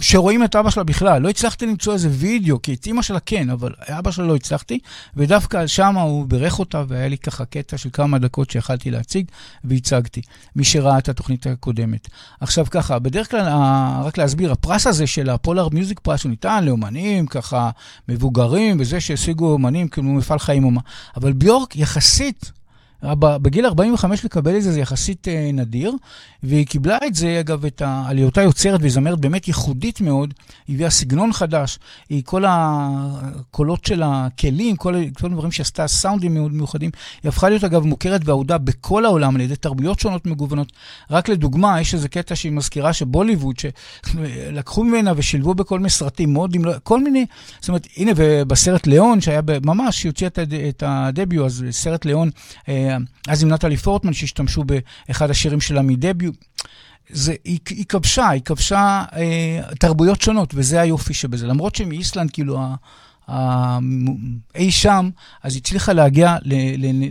שרואים 0.01 0.45
את 0.45 0.57
אבא 0.57 0.71
שלה 0.71 0.85
בכלל. 0.85 1.23
לא 1.23 1.29
הצלחתי 1.29 1.67
למצוא 1.67 1.93
איזה 1.93 2.09
וידאו, 2.13 2.63
כי 2.63 2.75
את 2.75 2.87
אימא 2.87 3.03
שלה 3.03 3.21
כן, 3.21 3.51
אבל 3.51 3.73
אבא 3.89 4.11
שלה 4.11 4.27
לא 4.27 4.37
הצלחתי, 4.37 4.79
ודווקא 5.17 5.67
שם 5.67 5.97
הוא 5.97 6.27
בירך 6.27 6.59
אותה, 6.59 6.85
והיה 6.89 7.09
לי 7.09 7.19
ככה 7.19 7.45
קטע 7.45 7.79
של 7.79 7.89
כמה 7.93 8.19
דקות 8.19 8.51
שיכלתי 8.51 8.91
להציג, 8.91 9.27
והצגתי, 9.65 10.23
מי 10.57 10.65
שראה 10.65 10.99
את 10.99 11.09
התוכנית 11.09 11.47
הקודמת. 11.47 12.09
עכשיו 12.41 12.67
ככה, 12.71 12.99
בדרך 12.99 13.31
כלל, 13.31 13.49
רק 14.05 14.19
להסביר, 14.19 14.53
הפרס 14.53 14.87
הזה 14.87 15.07
של 15.07 15.31
הפולאר 15.31 15.69
מיוזיק 15.69 16.01
פרס 16.01 16.25
הוא 16.25 16.31
ניתן 16.31 16.65
לאומנים, 16.65 17.27
ככה 17.27 17.71
מבוגרים, 18.09 18.77
וזה 18.81 19.01
שהשיגו 19.01 19.53
אומנים, 19.53 19.89
כאילו 19.89 20.09
מפעל 20.09 20.39
חיים 20.39 20.65
אומה. 20.65 20.81
אבל 21.17 21.33
ביורק 21.33 21.77
יחסית 21.77 22.53
בגיל 23.03 23.67
45 23.67 24.25
לקבל 24.25 24.57
את 24.57 24.63
זה 24.63 24.73
זה 24.73 24.81
יחסית 24.81 25.29
אה, 25.29 25.51
נדיר, 25.53 25.93
והיא 26.43 26.67
קיבלה 26.67 26.99
את 27.07 27.15
זה, 27.15 27.41
אגב, 27.41 27.65
את 27.65 27.83
ה... 27.83 28.11
יוצרת 28.43 28.81
וזמרת 28.83 29.21
באמת 29.21 29.49
ייחודית 29.49 30.01
מאוד, 30.01 30.35
היא 30.69 30.75
הביאה 30.75 30.91
סגנון 30.91 31.33
חדש, 31.33 31.79
היא 32.09 32.23
כל 32.25 32.45
הקולות 32.49 33.85
של 33.85 34.03
הכלים, 34.05 34.77
כל, 34.77 34.95
כל 35.21 35.27
הדברים 35.27 35.53
שעשתה, 35.53 35.87
סאונדים 35.87 36.35
מאוד 36.35 36.53
מיוחדים, 36.53 36.91
היא 37.23 37.29
הפכה 37.29 37.49
להיות 37.49 37.65
אגב 37.65 37.85
מוכרת 37.85 38.21
ואהודה 38.25 38.59
בכל 38.59 39.05
העולם 39.05 39.35
על 39.35 39.41
ידי 39.41 39.57
תרבויות 39.57 40.01
שונות 40.01 40.27
מגוונות. 40.27 40.73
רק 41.11 41.29
לדוגמה, 41.29 41.81
יש 41.81 41.95
איזה 41.95 42.09
קטע 42.09 42.37
שהיא 42.37 42.53
מזכירה 42.53 42.93
שבוליווד, 42.93 43.57
שלקחו 43.59 44.85
ממנה 44.85 45.13
ושילבו 45.17 45.55
בכל 45.55 45.79
מיני 45.79 45.91
סרטים, 45.91 46.33
מאוד, 46.33 46.57
כל 46.83 47.01
מיני, 47.01 47.27
זאת 47.61 47.69
אומרת, 47.69 47.87
הנה, 47.97 48.13
ובסרט 48.17 48.87
ליאון, 48.87 49.21
שהיה 49.21 49.41
ממש, 49.65 50.05
היא 50.05 50.11
הוציאה 50.11 50.31
את 50.69 50.83
הדביו, 50.87 51.47
אז 51.47 51.65
סרט 51.71 52.05
ליאון, 52.05 52.31
אה, 52.69 52.88
אז 53.29 53.43
עם 53.43 53.53
נטלי 53.53 53.77
פורטמן, 53.77 54.13
שהשתמשו 54.13 54.65
באחד 54.65 55.31
השירים 55.31 55.61
שלה 55.61 55.83
מדביוט. 55.83 56.45
זה, 57.11 57.35
היא, 57.45 57.59
היא 57.71 57.85
כבשה, 57.89 58.29
היא 58.29 58.43
כבשה 58.43 59.05
אה, 59.17 59.61
תרבויות 59.79 60.23
שונות, 60.23 60.51
וזה 60.55 60.81
היופי 60.81 61.15
שבזה. 61.15 61.47
למרות 61.47 61.75
שמאיסלנד, 61.75 62.31
כאילו, 62.31 62.61
אי 64.55 64.71
שם, 64.71 65.11
אז 65.43 65.57
הצליחה 65.57 65.93
להגיע 65.93 66.37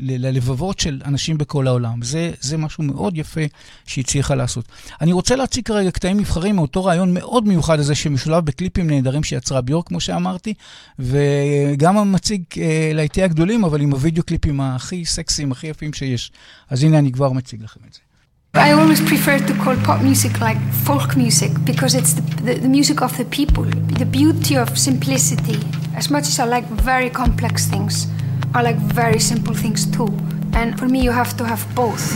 ללבבות 0.02 0.80
של 0.80 1.02
אנשים 1.06 1.38
בכל 1.38 1.68
העולם. 1.68 2.02
זה, 2.02 2.32
זה 2.42 2.58
משהו 2.58 2.84
מאוד 2.84 3.18
יפה 3.18 3.42
שהיא 3.86 4.04
הצליחה 4.04 4.36
לעשות. 4.36 4.66
אני 5.02 5.14
רוצה 5.14 5.36
להציג 5.36 5.66
כרגע 5.66 5.92
קטעים 5.92 6.20
נבחרים 6.20 6.56
מאותו 6.56 6.86
רעיון 6.86 7.14
מאוד 7.14 7.48
מיוחד 7.48 7.80
הזה, 7.80 7.96
שמשולב 7.96 8.46
בקליפים 8.46 8.90
נהדרים 8.90 9.24
שיצרה 9.24 9.62
ביורק, 9.62 9.88
כמו 9.88 10.00
שאמרתי, 10.00 10.54
וגם 11.00 12.12
מציג 12.12 12.44
אה, 12.58 12.92
להיטי 12.94 13.24
הגדולים, 13.24 13.64
אבל 13.64 13.82
עם 13.82 13.92
הוידאו 13.92 14.24
קליפים 14.24 14.62
הכי 14.62 15.06
סקסיים, 15.06 15.52
הכי 15.52 15.68
יפים 15.68 15.94
שיש. 15.94 16.32
אז 16.70 16.84
הנה 16.84 17.00
אני 17.00 17.12
כבר 17.12 17.32
מציג 17.32 17.64
לכם 17.64 17.80
את 17.90 17.94
זה. 17.94 18.00
I 18.54 18.72
always 18.72 19.02
prefer 19.02 19.38
to 19.38 19.54
call 19.64 19.76
pop 19.86 20.02
music 20.02 20.40
like 20.42 20.58
folk 20.84 21.16
music 21.16 21.52
because 21.64 21.94
it's 21.94 22.14
the, 22.14 22.22
the, 22.46 22.54
the, 22.56 22.68
music 22.68 23.02
of 23.02 23.16
the 23.16 23.26
people, 23.26 23.66
the 24.02 24.06
beauty 24.06 24.56
of 24.58 24.70
simplicity. 24.78 25.60
As 25.98 26.12
much 26.12 26.27
as 26.27 26.39
I 26.39 26.46
like 26.46 26.66
very 26.66 27.10
complex 27.10 27.66
things, 27.66 28.06
I 28.54 28.62
like 28.62 28.75
very 28.75 29.18
simple 29.18 29.56
things 29.56 29.88
too. 29.88 30.08
And 30.54 30.77
for 30.77 30.88
me, 30.88 31.01
you 31.01 31.10
have 31.10 31.36
to 31.38 31.44
have 31.44 31.66
both. 31.74 32.13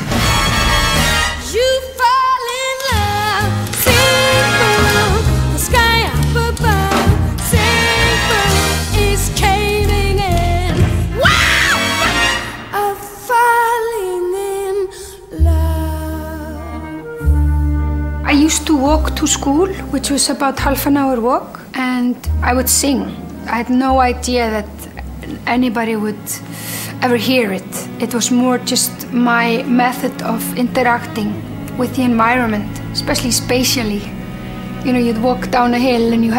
You 1.51 1.81
fall 1.97 2.43
in 2.61 2.77
love, 2.93 3.73
simple, 3.73 5.13
the 5.51 5.57
sky 5.57 6.05
up 6.13 6.35
above, 6.53 7.41
simple 7.41 8.53
is 9.01 9.31
caving 9.35 10.19
in. 10.19 10.77
Wow! 11.17 11.73
I'm 12.71 12.95
falling 13.25 14.33
in 14.61 14.75
love. 15.43 16.61
I 18.27 18.31
used 18.31 18.67
to 18.67 18.77
walk 18.77 19.15
to 19.15 19.25
school, 19.25 19.67
which 19.89 20.11
was 20.11 20.29
about 20.29 20.59
half 20.59 20.85
an 20.85 20.97
hour 20.97 21.19
walk, 21.19 21.61
and 21.73 22.15
I 22.43 22.53
would 22.53 22.69
sing. 22.69 23.17
I 23.47 23.57
had 23.57 23.69
no 23.69 23.99
idea 23.99 24.49
that 24.49 24.69
anybody 25.47 25.95
would 25.95 26.19
ever 27.01 27.17
hear 27.17 27.51
it. 27.51 27.87
It 27.99 28.13
was 28.13 28.31
more 28.31 28.57
just 28.57 29.11
my 29.11 29.63
method 29.63 30.21
of 30.21 30.57
interacting 30.57 31.33
with 31.77 31.95
the 31.95 32.03
environment, 32.03 32.79
especially 32.91 33.31
spatially. 33.31 34.01
You 34.85 34.93
know, 34.93 34.99
you'd 34.99 35.21
walk 35.21 35.49
down 35.51 35.73
a 35.73 35.79
hill 35.79 36.13
and 36.13 36.23
you 36.25 36.33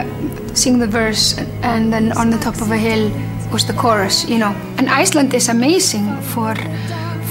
sing 0.55 0.79
the 0.79 0.87
verse, 0.87 1.39
and 1.63 1.93
then 1.93 2.13
on 2.13 2.31
the 2.31 2.39
top 2.39 2.61
of 2.61 2.71
a 2.71 2.77
hill 2.77 3.11
was 3.53 3.65
the 3.67 3.73
chorus. 3.73 4.29
You 4.29 4.39
know, 4.39 4.55
and 4.79 4.89
Iceland 4.89 5.35
is 5.35 5.49
amazing 5.49 6.07
for 6.35 6.55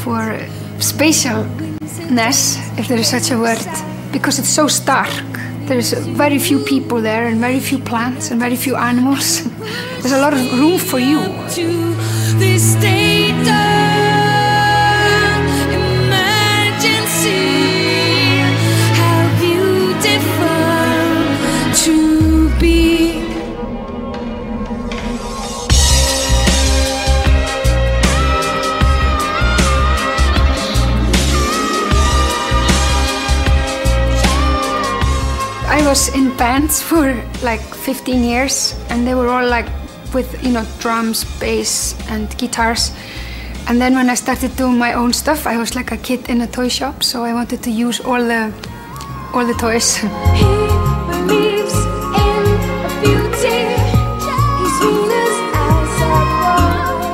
for 0.04 0.40
spatialness, 0.80 2.58
if 2.78 2.88
there 2.88 3.00
is 3.00 3.10
such 3.10 3.32
a 3.32 3.38
word, 3.38 3.66
because 4.12 4.40
it's 4.40 4.50
so 4.50 4.68
stark. 4.68 5.31
There's 5.72 5.94
very 5.94 6.38
few 6.38 6.60
people 6.60 7.00
there 7.02 7.28
and 7.28 7.40
very 7.40 7.62
few 7.62 7.80
plants 7.80 8.30
and 8.30 8.42
very 8.42 8.58
few 8.58 8.76
animals. 8.76 9.42
There's 10.02 10.12
a 10.12 10.20
lot 10.20 10.34
of 10.34 10.60
room 10.60 10.78
for 10.78 11.00
you. 11.00 11.22
Was 35.92 36.08
in 36.16 36.32
bands 36.38 36.82
for 36.82 37.22
like 37.44 37.60
15 37.60 38.24
years, 38.24 38.74
and 38.90 39.06
they 39.06 39.14
were 39.14 39.28
all 39.28 39.46
like 39.46 39.68
with 40.14 40.42
you 40.42 40.54
know 40.54 40.66
drums, 40.80 41.26
bass, 41.38 41.96
and 42.08 42.30
guitars. 42.38 42.94
And 43.68 43.82
then 43.82 43.96
when 43.96 44.10
I 44.10 44.16
started 44.16 44.56
doing 44.56 44.78
my 44.78 44.94
own 44.94 45.12
stuff, 45.12 45.46
I 45.46 45.58
was 45.58 45.76
like 45.76 45.92
a 45.92 45.98
kid 45.98 46.30
in 46.30 46.40
a 46.40 46.48
toy 46.48 46.70
shop, 46.70 47.04
so 47.04 47.26
I 47.26 47.34
wanted 47.34 47.62
to 47.64 47.72
use 47.72 48.00
all 48.00 48.24
the 48.24 48.54
all 49.34 49.46
the 49.46 49.58
toys. 49.66 49.98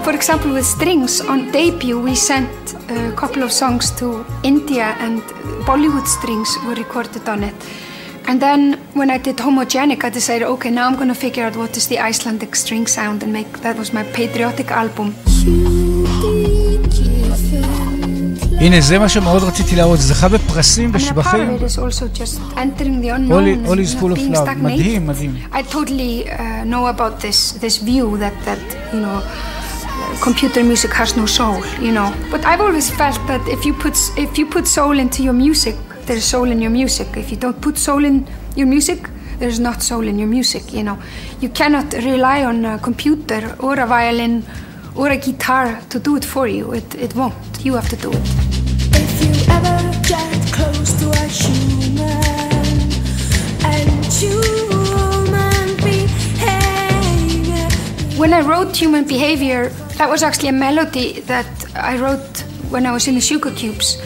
For 0.06 0.14
example, 0.14 0.54
with 0.54 0.68
strings 0.68 1.20
on 1.22 1.52
debut, 1.52 2.00
we 2.00 2.14
sent 2.14 2.76
a 2.90 3.12
couple 3.16 3.42
of 3.42 3.52
songs 3.52 3.90
to 3.98 4.24
India, 4.44 4.96
and 5.00 5.24
Bollywood 5.66 6.06
strings 6.06 6.56
were 6.64 6.76
recorded 6.76 7.28
on 7.28 7.44
it. 7.44 7.56
And 8.29 8.41
then 8.41 8.61
when 8.95 9.11
I 9.11 9.19
did 9.19 9.37
Homogenic, 9.37 10.05
I 10.05 10.11
decided, 10.11 10.47
okay, 10.55 10.71
now 10.71 10.87
I'm 10.89 10.97
going 10.97 11.13
to 11.17 11.21
figure 11.27 11.45
out 11.47 11.57
what 11.57 11.77
is 11.77 11.89
the 11.89 11.99
Icelandic 11.99 12.55
string 12.55 12.87
sound 12.87 13.23
and 13.25 13.33
make 13.33 13.51
that 13.65 13.77
was 13.77 13.93
my 13.93 14.05
patriotic 14.19 14.71
album. 14.71 15.15
הנה, 18.61 18.81
זה 18.81 18.99
מה 18.99 19.09
שמאוד 19.09 19.43
רציתי 19.43 19.77
להראות, 19.77 19.99
זה 19.99 20.15
זכה 20.15 20.29
בפרסים 20.29 20.91
ושבחים. 20.93 21.59
All 23.67 23.79
is 23.79 23.95
full 23.95 24.13
of 24.13 24.19
love, 24.19 24.49
מדהים, 24.57 25.07
מדהים. 25.07 25.35
I 25.53 25.63
totally 25.63 26.31
uh, 26.31 26.65
know 26.65 26.87
about 26.87 27.21
this, 27.21 27.53
this 27.53 27.77
view 27.79 28.19
that, 28.19 28.35
that, 28.45 28.63
you 28.93 29.01
know, 29.01 29.21
computer 30.21 30.63
music 30.63 30.93
has 30.93 31.17
no 31.17 31.27
soul, 31.27 31.59
you 31.81 31.93
know. 31.97 32.09
But 32.31 32.45
I've 32.45 32.61
always 32.61 32.89
felt 32.91 33.21
that 33.27 33.43
if 33.49 33.61
you 33.67 33.75
put, 33.85 33.97
if 34.17 34.39
you 34.39 34.47
put 34.47 34.65
soul 34.69 34.99
into 35.05 35.21
your 35.27 35.37
music, 35.47 35.77
there's 36.08 36.24
soul 36.24 36.50
in 36.50 36.62
your 36.62 36.72
music. 36.72 37.18
If 37.18 37.30
you 37.32 37.38
don't 37.38 37.62
put 37.62 37.78
soul 37.78 38.06
in 38.06 38.26
your 38.56 38.66
music, 38.66 39.10
there's 39.40 39.60
not 39.60 39.84
soul 39.84 40.08
in 40.08 40.18
your 40.18 40.30
music, 40.30 40.74
you 40.74 40.82
know. 40.82 40.98
You 41.42 41.50
cannot 41.50 41.94
rely 41.94 42.46
on 42.46 42.66
a 42.66 42.80
computer 42.80 43.56
or 43.60 43.78
a 43.80 43.86
violin 43.86 44.46
or 44.96 45.10
a 45.10 45.18
guitar 45.18 45.80
to 45.90 46.00
do 46.00 46.16
it 46.16 46.24
for 46.26 46.48
you. 46.48 46.72
It, 46.72 46.96
it 46.96 47.14
won't. 47.14 47.36
You 47.64 47.76
have 47.76 47.90
to 47.90 47.98
do 47.98 48.12
it. 48.12 48.22
If 48.96 49.22
you 49.22 49.34
ever 49.52 49.78
get 50.08 50.54
close 50.54 50.94
to 51.02 51.10
a 51.12 51.28
human 51.28 52.08
and 53.66 54.06
human 54.06 55.76
behavior. 55.76 57.68
When 58.18 58.34
I 58.34 58.42
wrote 58.42 58.76
Human 58.78 59.06
Behavior, 59.06 59.70
that 59.98 60.10
was 60.10 60.24
actually 60.24 60.50
a 60.50 60.54
melody 60.54 61.20
that 61.22 61.76
I 61.76 61.98
wrote 61.98 62.46
when 62.70 62.86
I 62.86 62.92
was 62.94 63.08
in 63.08 63.16
the 63.16 63.22
Sugar 63.22 63.52
Cubes. 63.52 64.02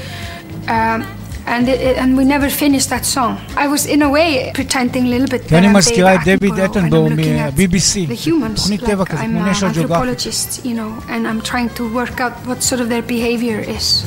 Um, 0.67 1.05
and 1.51 1.67
it, 1.67 1.97
and 1.97 2.15
we 2.17 2.23
never 2.23 2.49
finished 2.49 2.89
that 2.89 3.05
song. 3.05 3.37
I 3.57 3.67
was 3.67 3.85
in 3.85 4.01
a 4.01 4.09
way 4.09 4.51
pretending 4.53 5.05
a 5.07 5.09
little 5.09 5.27
bit. 5.27 5.41
Yani 5.51 5.69
maskila 5.77 6.23
David 6.23 6.51
Attenborough 6.65 7.15
me 7.15 7.39
uh, 7.39 7.51
BBC. 7.51 8.07
The 8.07 8.15
humans. 8.15 8.71
Like 8.71 9.13
I'm 9.13 9.35
an 9.35 9.47
anthropologist, 9.47 10.65
you 10.65 10.73
know, 10.73 10.91
and 11.09 11.27
I'm 11.27 11.41
trying 11.41 11.69
to 11.75 11.83
work 11.93 12.19
out 12.21 12.33
what 12.47 12.63
sort 12.63 12.81
of 12.81 12.87
their 12.89 13.03
behavior 13.03 13.59
is. 13.59 14.03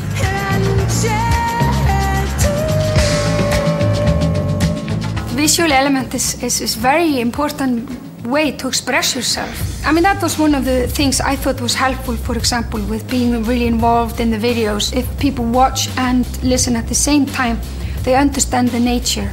Visual 5.36 5.72
element 5.72 6.14
is, 6.14 6.42
is, 6.42 6.60
is 6.60 6.74
very 6.76 7.20
important 7.20 7.90
way 8.24 8.52
to 8.52 8.68
express 8.68 9.14
yourself. 9.14 9.73
I 9.86 9.92
mean, 9.92 10.04
that 10.04 10.22
was 10.22 10.38
one 10.38 10.54
of 10.54 10.64
the 10.64 10.88
things 10.88 11.20
I 11.20 11.36
thought 11.36 11.60
was 11.60 11.74
helpful, 11.74 12.16
for 12.16 12.36
example, 12.38 12.80
with 12.86 13.08
being 13.10 13.44
really 13.44 13.66
involved 13.66 14.18
in 14.18 14.30
the 14.30 14.38
videos. 14.38 14.96
If 14.96 15.06
people 15.18 15.44
watch 15.44 15.88
and 15.98 16.24
listen 16.42 16.74
at 16.74 16.88
the 16.88 16.94
same 16.94 17.26
time, 17.26 17.60
they 18.02 18.14
understand 18.14 18.68
the 18.68 18.80
nature 18.80 19.30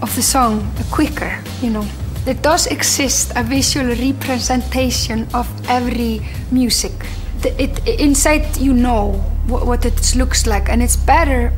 of 0.00 0.14
the 0.16 0.22
song 0.22 0.72
quicker, 0.90 1.38
you 1.60 1.68
know. 1.68 1.86
There 2.24 2.32
does 2.32 2.66
exist 2.66 3.32
a 3.36 3.42
visual 3.42 3.88
representation 3.94 5.28
of 5.34 5.46
every 5.68 6.22
music. 6.50 6.92
It, 7.44 7.86
it, 7.86 8.00
inside 8.00 8.56
you 8.56 8.72
know 8.72 9.12
what, 9.46 9.66
what 9.66 9.84
it 9.84 10.16
looks 10.16 10.46
like, 10.46 10.70
and 10.70 10.82
it's 10.82 10.96
better, 10.96 11.52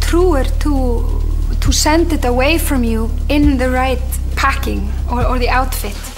truer 0.00 0.42
to 0.42 1.22
to 1.60 1.72
send 1.72 2.12
it 2.12 2.24
away 2.24 2.58
from 2.58 2.82
you 2.82 3.10
in 3.28 3.56
the 3.56 3.70
right 3.70 4.02
packing 4.34 4.90
or, 5.10 5.24
or 5.24 5.38
the 5.38 5.48
outfit. 5.48 6.17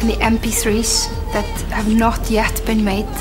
the 0.00 0.16
MP3s 0.34 1.10
that 1.32 1.50
have 1.70 1.88
not 2.04 2.30
yet 2.30 2.62
been 2.66 2.84
made. 2.84 3.16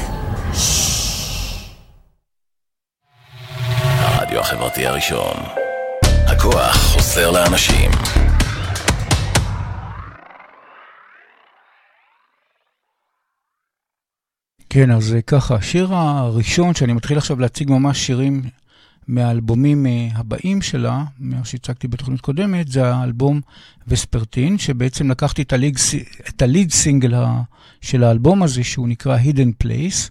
הרדיו 3.99 4.39
החברתי 4.39 4.85
הראשון. 4.85 5.35
הכוח 6.27 6.75
חוסר 6.75 7.31
לאנשים. 7.31 7.91
כן, 14.69 14.91
אז 14.91 15.15
ככה, 15.27 15.55
השיר 15.55 15.93
הראשון 15.93 16.73
שאני 16.73 16.93
מתחיל 16.93 17.17
עכשיו 17.17 17.39
להציג 17.39 17.69
ממש 17.71 18.05
שירים 18.05 18.41
מהאלבומים 19.07 19.85
אה, 19.85 20.07
הבאים 20.13 20.61
שלה, 20.61 21.03
מה 21.19 21.45
שהצגתי 21.45 21.87
בתוכנית 21.87 22.21
קודמת, 22.21 22.67
זה 22.67 22.93
האלבום 22.93 23.41
וספרטין, 23.87 24.57
שבעצם 24.57 25.11
לקחתי 25.11 25.41
את 25.41 25.53
הליד, 25.53 25.77
את 26.29 26.41
הליד 26.41 26.71
סינגל 26.71 27.13
של 27.81 28.03
האלבום 28.03 28.43
הזה, 28.43 28.63
שהוא 28.63 28.87
נקרא 28.87 29.17
Hidden 29.17 29.63
Place, 29.65 30.09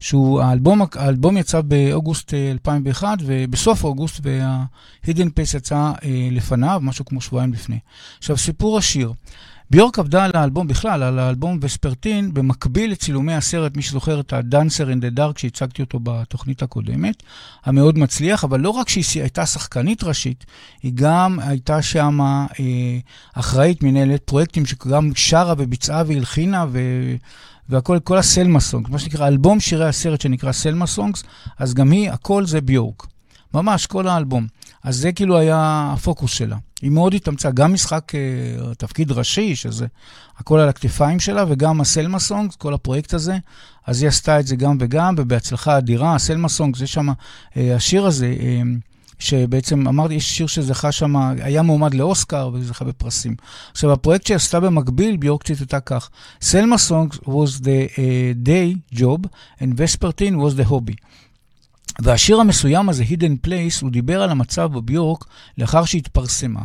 שהוא, 0.00 0.40
האלבום, 0.40 0.82
האלבום 0.94 1.36
יצא 1.36 1.60
באוגוסט 1.60 2.34
2001, 2.34 3.08
אה, 3.08 3.24
ובסוף 3.26 3.84
אוגוסט, 3.84 4.20
וה-Hidden 4.22 5.28
Place 5.28 5.56
יצא 5.56 5.92
אה, 6.04 6.28
לפניו, 6.30 6.80
משהו 6.82 7.04
כמו 7.04 7.20
שבועיים 7.20 7.52
לפני. 7.52 7.78
עכשיו, 8.18 8.36
סיפור 8.36 8.78
השיר. 8.78 9.12
ביורק 9.70 9.98
עבדה 9.98 10.24
על 10.24 10.30
האלבום 10.34 10.66
בכלל, 10.66 11.02
על 11.02 11.18
האלבום 11.18 11.58
וספרטין, 11.62 12.34
במקביל 12.34 12.90
לצילומי 12.90 13.34
הסרט, 13.34 13.76
מי 13.76 13.82
שזוכר 13.82 14.20
את 14.20 14.32
ה-Dancer 14.32 14.86
in 14.86 15.02
the 15.02 15.18
Dark, 15.18 15.38
שהצגתי 15.38 15.82
אותו 15.82 15.98
בתוכנית 16.02 16.62
הקודמת, 16.62 17.22
המאוד 17.64 17.98
מצליח, 17.98 18.44
אבל 18.44 18.60
לא 18.60 18.70
רק 18.70 18.88
שהיא 18.88 19.22
הייתה 19.22 19.46
שחקנית 19.46 20.04
ראשית, 20.04 20.46
היא 20.82 20.92
גם 20.94 21.38
הייתה 21.42 21.82
שם 21.82 22.20
אה, 22.20 22.98
אחראית 23.34 23.82
מנהלת 23.82 24.22
פרויקטים 24.22 24.66
שגם 24.66 25.10
שרה 25.14 25.54
וביצעה 25.58 26.02
והלחינה, 26.06 26.66
ו... 26.72 26.78
והכל, 27.68 27.98
כל 28.04 28.18
הסלמה 28.18 28.60
סונגס, 28.60 28.90
מה 28.90 28.98
שנקרא 28.98 29.28
אלבום 29.28 29.60
שירי 29.60 29.88
הסרט 29.88 30.20
שנקרא 30.20 30.52
סלמה 30.52 30.86
סונגס, 30.86 31.22
אז 31.58 31.74
גם 31.74 31.90
היא, 31.90 32.10
הכל 32.10 32.46
זה 32.46 32.60
ביורק. 32.60 33.06
ממש, 33.54 33.86
כל 33.86 34.08
האלבום. 34.08 34.46
אז 34.82 34.96
זה 34.96 35.12
כאילו 35.12 35.38
היה 35.38 35.90
הפוקוס 35.94 36.32
שלה. 36.32 36.56
היא 36.82 36.90
מאוד 36.90 37.14
התאמצה, 37.14 37.50
גם 37.50 37.72
משחק 37.72 38.12
uh, 38.14 38.74
תפקיד 38.74 39.12
ראשי, 39.12 39.56
שזה 39.56 39.86
הכל 40.38 40.58
על 40.58 40.68
הכתפיים 40.68 41.20
שלה, 41.20 41.44
וגם 41.48 41.80
הסלמה 41.80 42.18
סונג, 42.18 42.52
כל 42.58 42.74
הפרויקט 42.74 43.14
הזה. 43.14 43.38
אז 43.86 44.02
היא 44.02 44.08
עשתה 44.08 44.40
את 44.40 44.46
זה 44.46 44.56
גם 44.56 44.76
וגם, 44.80 45.14
ובהצלחה 45.18 45.78
אדירה. 45.78 46.14
הסלמה 46.14 46.48
סונג, 46.48 46.76
זה 46.76 46.86
שם, 46.86 47.08
uh, 47.08 47.58
השיר 47.76 48.06
הזה, 48.06 48.34
uh, 48.38 48.90
שבעצם 49.18 49.88
אמרתי, 49.88 50.14
יש 50.14 50.36
שיר 50.36 50.46
שזכה 50.46 50.92
שם, 50.92 51.16
היה 51.16 51.62
מועמד 51.62 51.94
לאוסקר 51.94 52.50
וזכה 52.52 52.84
בפרסים. 52.84 53.36
עכשיו, 53.72 53.92
הפרויקט 53.92 54.26
שהיא 54.26 54.36
עשתה 54.36 54.60
במקביל, 54.60 55.16
ביורק 55.16 55.42
ציטטה 55.42 55.80
כך: 55.80 56.10
סלמה 56.42 56.78
סונג 56.78 57.12
was 57.12 57.60
the 57.60 58.00
day 58.44 58.96
job 58.96 59.26
and 59.58 59.74
Vespertine 59.76 60.36
was 60.36 60.62
the 60.62 60.70
hobby. 60.70 60.94
והשיר 62.02 62.40
המסוים 62.40 62.88
הזה, 62.88 63.02
Hidden 63.02 63.46
Place, 63.46 63.82
הוא 63.82 63.90
דיבר 63.90 64.22
על 64.22 64.30
המצב 64.30 64.72
בביורק 64.72 65.24
לאחר 65.58 65.84
שהתפרסמה. 65.84 66.62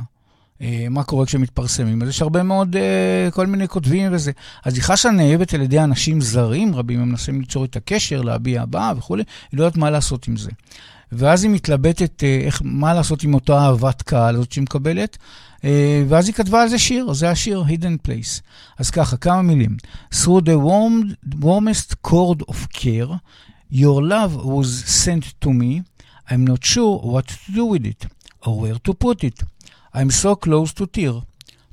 אה, 0.61 0.87
מה 0.89 1.03
קורה 1.03 1.25
כשמתפרסמים? 1.25 2.01
אז 2.01 2.09
יש 2.09 2.21
הרבה 2.21 2.43
מאוד, 2.43 2.75
אה, 2.75 3.31
כל 3.31 3.47
מיני 3.47 3.67
כותבים 3.67 4.13
וזה. 4.13 4.31
אז 4.65 4.75
היא 4.75 4.83
חשה 4.83 5.11
נאהבת 5.11 5.53
על 5.53 5.61
ידי 5.61 5.79
אנשים 5.79 6.21
זרים 6.21 6.75
רבים, 6.75 6.99
הם 6.99 7.09
מנסים 7.09 7.39
ליצור 7.39 7.65
את 7.65 7.75
הקשר, 7.75 8.21
להביע 8.21 8.61
הבעה 8.61 8.93
וכולי, 8.97 9.23
היא 9.51 9.57
לא 9.57 9.63
יודעת 9.63 9.77
מה 9.77 9.89
לעשות 9.89 10.27
עם 10.27 10.37
זה. 10.37 10.51
ואז 11.11 11.43
היא 11.43 11.51
מתלבטת 11.51 12.23
אה, 12.23 12.39
איך, 12.45 12.61
מה 12.65 12.93
לעשות 12.93 13.23
עם 13.23 13.33
אותה 13.33 13.57
אהבת 13.57 14.01
קהל 14.01 14.35
הזאת 14.35 14.51
שהיא 14.51 14.63
מקבלת, 14.63 15.17
ואז 16.07 16.27
היא 16.27 16.35
כתבה 16.35 16.61
על 16.61 16.69
זה 16.69 16.79
שיר, 16.79 17.13
זה 17.13 17.29
השיר, 17.29 17.63
Hidden 17.67 18.07
Place. 18.07 18.41
אז 18.79 18.89
ככה, 18.89 19.17
כמה 19.17 19.41
מילים. 19.41 19.77
Through 20.13 20.41
the 20.45 20.57
warm, 20.65 21.33
warmest 21.41 22.07
chord 22.07 22.51
of 22.51 22.77
care, 22.77 23.13
Your 23.68 24.02
love 24.02 24.44
was 24.44 24.84
sent 24.84 25.40
to 25.40 25.52
me. 25.52 25.84
I'm 26.28 26.44
not 26.44 26.64
sure 26.64 26.98
what 26.98 27.28
to 27.28 27.52
do 27.52 27.64
with 27.66 27.86
it 27.86 28.06
or 28.44 28.60
where 28.60 28.78
to 28.86 28.94
put 28.94 29.24
it. 29.24 29.42
I'm 29.92 30.10
so 30.10 30.36
close 30.36 30.72
to 30.74 30.86
tear, 30.86 31.22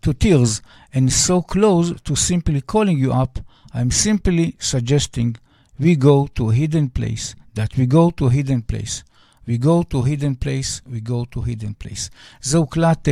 to 0.02 0.14
tears, 0.14 0.62
and 0.94 1.12
so 1.12 1.42
close 1.42 2.00
to 2.02 2.16
simply 2.16 2.62
calling 2.62 2.98
you 2.98 3.14
up. 3.14 3.40
I'm 3.74 3.92
simply 3.92 4.56
suggesting 4.60 5.38
we 5.80 5.96
go 5.96 6.28
to 6.36 6.50
a 6.50 6.54
hidden 6.54 6.90
place. 6.90 7.36
That 7.54 7.76
we 7.78 7.86
go 7.86 8.12
to 8.12 8.28
a 8.28 8.30
hidden 8.30 8.62
place. 8.62 9.04
We 9.48 9.58
go 9.58 9.84
to 9.84 10.00
a 10.00 10.06
hidden 10.06 10.36
place, 10.36 10.82
we 10.86 11.00
go 11.00 11.26
to 11.26 11.40
a 11.40 11.46
hidden 11.46 11.74
place. 11.74 12.10
זה 12.42 12.58
הוקלט 12.58 13.08
uh, 13.08 13.12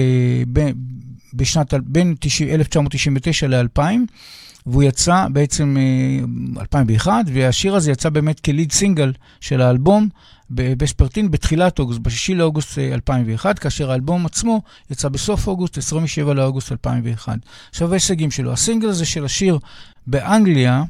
ב, 0.54 0.72
בשנת, 1.34 1.74
בין 1.74 2.16
1999 2.24 3.48
ל-2000. 3.48 4.08
והוא 4.67 4.83
יצא 4.83 5.27
בעצם 5.33 5.77
2001, 6.61 7.13
אה, 7.13 7.21
והשיר 7.35 7.75
הזה 7.75 7.91
יצא 7.91 8.09
באמת 8.09 8.41
כליד 8.41 8.73
סינגל 8.73 9.13
של 9.41 9.61
האלבום 9.61 10.09
בספרטין 10.51 11.31
בתחילת 11.31 11.79
אוגוסט, 11.79 12.01
ב-6 12.01 12.35
לאוגוסט 12.35 12.79
2001, 12.79 13.47
אה, 13.47 13.63
כאשר 13.63 13.91
האלבום 13.91 14.27
עצמו 14.27 14.63
יצא 14.91 15.09
בסוף 15.09 15.49
אוגוסט, 15.49 15.79
27 15.79 16.35
לאוגוסט 16.35 16.73
2001. 16.73 17.39
עכשיו 17.71 17.91
ההישגים 17.91 18.31
שלו, 18.31 18.53
הסינגל 18.53 18.89
הזה 18.89 19.07
של 19.07 19.25
השיר 19.25 19.59
באנגליה, 20.07 20.85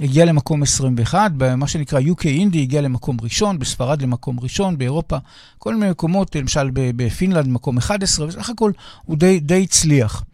הגיע 0.00 0.24
למקום 0.24 0.62
21, 0.62 1.32
במה 1.36 1.68
שנקרא 1.68 2.00
UK 2.00 2.26
Indie 2.26 2.62
הגיע 2.62 2.80
למקום 2.80 3.16
ראשון, 3.22 3.58
בספרד 3.58 4.02
למקום 4.02 4.40
ראשון, 4.40 4.78
באירופה, 4.78 5.16
כל 5.58 5.74
מיני 5.74 5.90
מקומות, 5.90 6.36
למשל 6.36 6.70
בפינלנד 6.72 7.48
מקום 7.48 7.78
11, 7.78 8.26
וסך 8.26 8.50
הכל 8.50 8.72
הוא 9.04 9.16
די, 9.16 9.40
די 9.40 9.62
הצליח. 9.62 10.24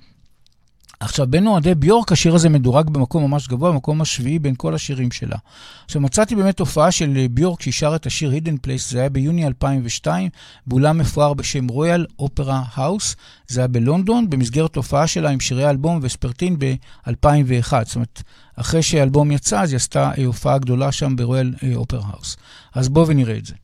עכשיו, 1.00 1.26
בין 1.26 1.46
אוהדי 1.46 1.74
ביורק, 1.74 2.12
השיר 2.12 2.34
הזה 2.34 2.48
מדורג 2.48 2.90
במקום 2.90 3.24
ממש 3.24 3.48
גבוה, 3.48 3.72
במקום 3.72 4.00
השביעי 4.00 4.38
בין 4.38 4.54
כל 4.56 4.74
השירים 4.74 5.10
שלה. 5.10 5.36
עכשיו, 5.84 6.02
מצאתי 6.02 6.36
באמת 6.36 6.56
הופעה 6.56 6.90
של 6.90 7.26
ביורק 7.30 7.62
שהיא 7.62 7.74
שרה 7.74 7.96
את 7.96 8.06
השיר 8.06 8.32
Hidden 8.32 8.66
Place, 8.66 8.90
זה 8.90 9.00
היה 9.00 9.08
ביוני 9.08 9.46
2002, 9.46 10.28
באולם 10.66 10.98
מפואר 10.98 11.34
בשם 11.34 11.68
Royal 11.68 12.06
Opera 12.18 12.62
House, 12.74 13.16
זה 13.48 13.60
היה 13.60 13.68
בלונדון, 13.68 14.30
במסגרת 14.30 14.72
תופעה 14.72 15.06
שלה 15.06 15.30
עם 15.30 15.40
שירי 15.40 15.64
האלבום 15.64 15.98
וספרטין 16.02 16.56
ב-2001. 16.58 17.72
זאת 17.84 17.94
אומרת, 17.94 18.22
אחרי 18.56 18.82
שהאלבום 18.82 19.30
יצא, 19.30 19.60
אז 19.60 19.70
היא 19.70 19.76
עשתה 19.76 20.10
אה, 20.18 20.24
הופעה 20.24 20.58
גדולה 20.58 20.92
שם 20.92 21.16
ברויאל 21.16 21.54
אופרה 21.74 22.00
האוס. 22.06 22.36
אז 22.74 22.88
בואו 22.88 23.08
ונראה 23.08 23.36
את 23.36 23.46
זה. 23.46 23.54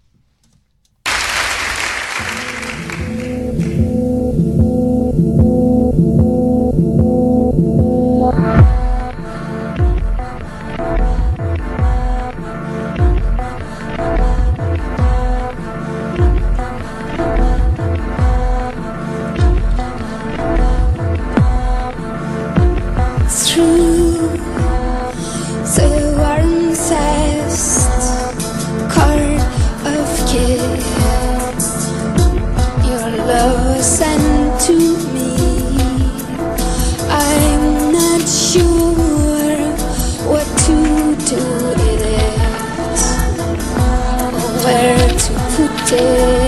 still 45.87 46.46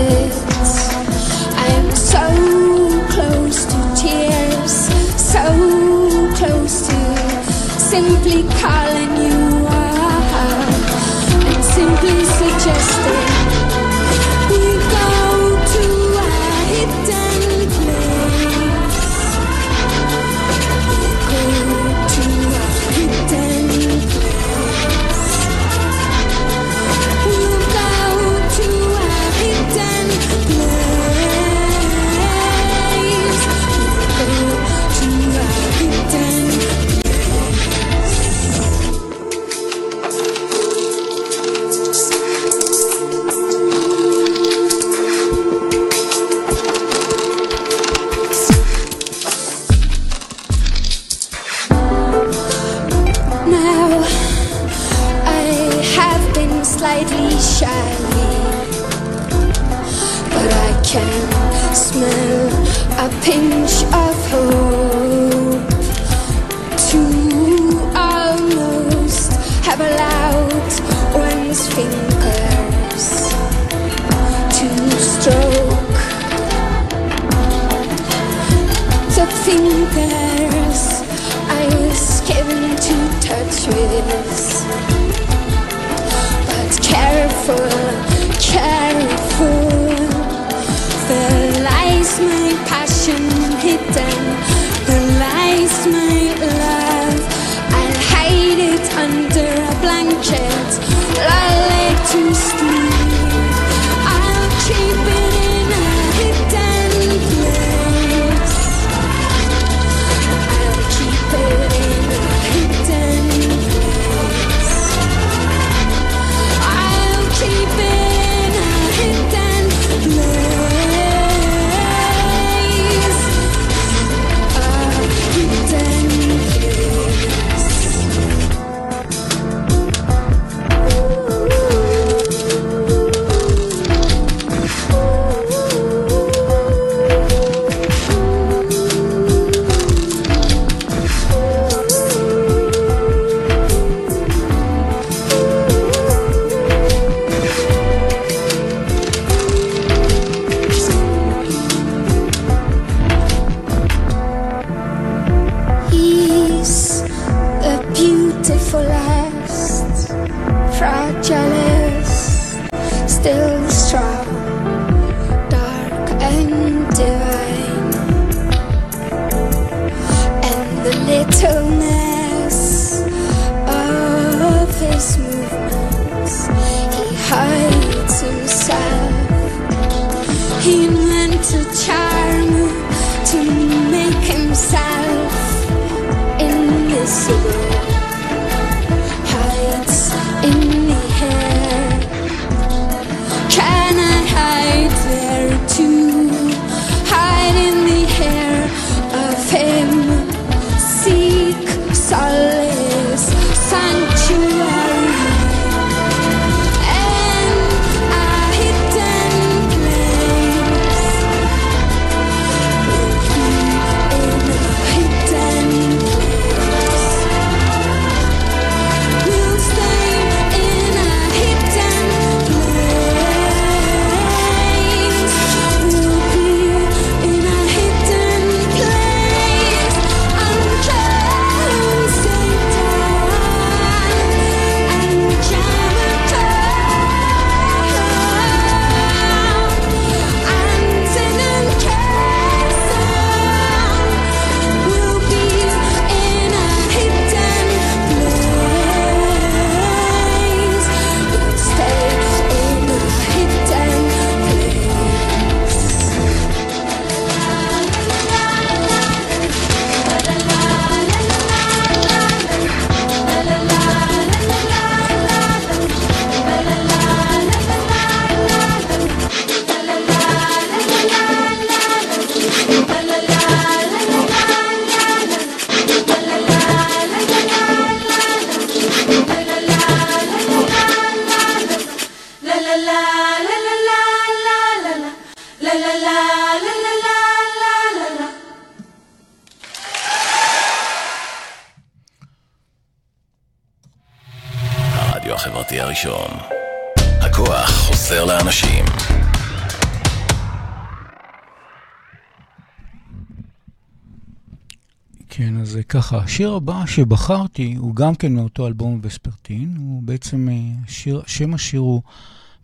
השיר 306.29 306.55
הבא 306.55 306.87
שבחרתי 306.87 307.75
הוא 307.79 307.95
גם 307.95 308.15
כן 308.15 308.33
מאותו 308.33 308.67
אלבום 308.67 309.01
וספרטין, 309.03 309.75
הוא 309.79 310.03
בעצם, 310.03 310.49
אה, 310.49 310.55
שיר, 310.89 311.23
שם 311.27 311.55
השיר 311.55 311.81
הוא 311.81 312.03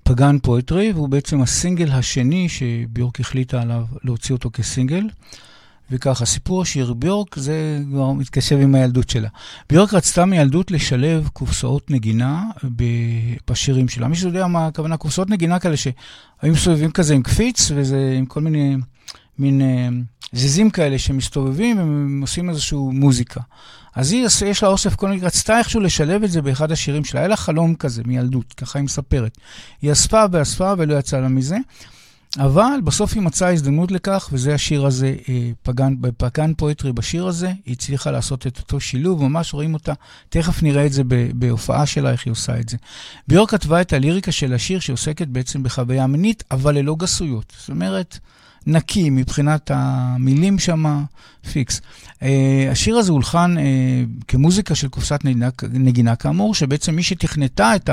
פגן 0.03 0.39
פואטרי, 0.39 0.93
והוא 0.93 1.09
בעצם 1.09 1.43
הסינגל 1.43 1.93
השני 1.93 2.49
שביורק 2.49 3.21
החליטה 3.21 3.63
עליו 3.63 3.85
להוציא 4.03 4.35
אותו 4.35 4.51
כסינגל. 4.53 5.09
וככה, 5.91 6.27
סיפור 6.27 6.63
השיר 6.63 6.93
ביורק 6.93 7.39
זה 7.39 7.81
כבר 7.91 8.13
מתקשר 8.13 8.59
עם 8.59 8.75
הילדות 8.75 9.11
שלה. 9.11 9.29
ביורק 9.71 9.95
רצתה 9.95 10.25
מילדות 10.25 10.71
לשלב 10.71 11.29
קופסאות 11.33 11.91
נגינה 11.91 12.45
בשירים 13.51 13.89
שלה. 13.89 14.09
מי 14.09 14.17
שיודע 14.17 14.47
מה 14.47 14.67
הכוונה, 14.67 14.97
קופסאות 14.97 15.31
נגינה 15.31 15.59
כאלה 15.59 15.77
שהיו 15.77 15.95
מסתובבים 16.43 16.91
כזה 16.91 17.15
עם 17.15 17.23
קפיץ, 17.23 17.71
וזה 17.75 18.15
עם 18.19 18.27
כל 18.27 18.41
מיני 18.41 18.77
מין 19.39 19.61
אה, 19.61 19.89
זיזים 20.33 20.71
כאלה 20.71 20.99
שמסתובבים 20.99 21.79
והם 21.79 22.21
עושים 22.21 22.51
איזושהי 22.51 22.79
מוזיקה. 22.79 23.41
אז 23.95 24.13
היא, 24.13 24.27
יש 24.47 24.63
לה 24.63 24.69
אוסף 24.69 24.95
קולנית, 24.95 25.23
רצתה 25.23 25.59
איכשהו 25.59 25.81
לשלב 25.81 26.23
את 26.23 26.31
זה 26.31 26.43
באחד 26.43 26.73
השירים 26.73 27.05
שלה. 27.05 27.21
היה 27.21 27.29
לה 27.29 27.37
חלום 27.37 27.75
כזה 27.75 28.03
מילדות, 28.07 28.53
ככה 28.53 28.79
היא 28.79 28.85
מספרת. 28.85 29.39
היא 29.83 29.93
אספה 29.93 30.25
ואספה 30.33 30.75
ולא 30.79 30.95
יצא 30.95 31.21
לה 31.21 31.29
מזה. 31.29 31.57
אבל 32.39 32.79
בסוף 32.85 33.15
היא 33.15 33.23
מצאה 33.23 33.53
הזדמנות 33.53 33.93
לכך, 33.93 34.29
וזה 34.33 34.55
השיר 34.55 34.87
הזה, 34.87 35.15
אה, 35.29 35.51
פגן, 35.63 35.95
בפגן 36.01 36.55
פואטרי 36.55 36.93
בשיר 36.93 37.27
הזה, 37.27 37.53
היא 37.67 37.75
הצליחה 37.75 38.11
לעשות 38.11 38.47
את 38.47 38.59
אותו 38.59 38.81
שילוב, 38.81 39.23
ממש 39.23 39.55
רואים 39.55 39.75
אותה, 39.75 39.93
תכף 40.29 40.63
נראה 40.63 40.87
את 40.87 40.93
זה 40.93 41.03
בהופעה 41.35 41.87
שלה, 41.87 42.11
איך 42.13 42.27
היא 42.27 42.31
עושה 42.31 42.61
את 42.61 42.69
זה. 42.69 42.77
ביור 43.29 43.49
כתבה 43.49 43.81
את 43.81 43.93
הליריקה 43.93 44.33
של 44.33 44.55
השיר 44.55 44.81
שעוסקת 44.81 45.29
בעצם 45.29 45.63
בחוויה 45.63 46.07
מינית, 46.07 46.45
אבל 46.51 46.75
ללא 46.75 46.97
גסויות. 46.99 47.53
זאת 47.59 47.69
אומרת, 47.69 48.19
נקי 48.67 49.11
מבחינת 49.11 49.71
המילים 49.75 50.59
שם, 50.59 51.05
פיקס. 51.53 51.81
Uh, 52.15 52.25
השיר 52.71 52.97
הזה 52.97 53.13
הולחן 53.13 53.57
uh, 53.57 54.25
כמוזיקה 54.29 54.75
של 54.75 54.89
קופסת 54.89 55.25
נגינה, 55.25 55.49
נגינה 55.73 56.17
כאמור, 56.17 56.55
שבעצם 56.55 56.97
מי 56.97 57.03
שתכנתה 57.03 57.77
את 57.77 57.91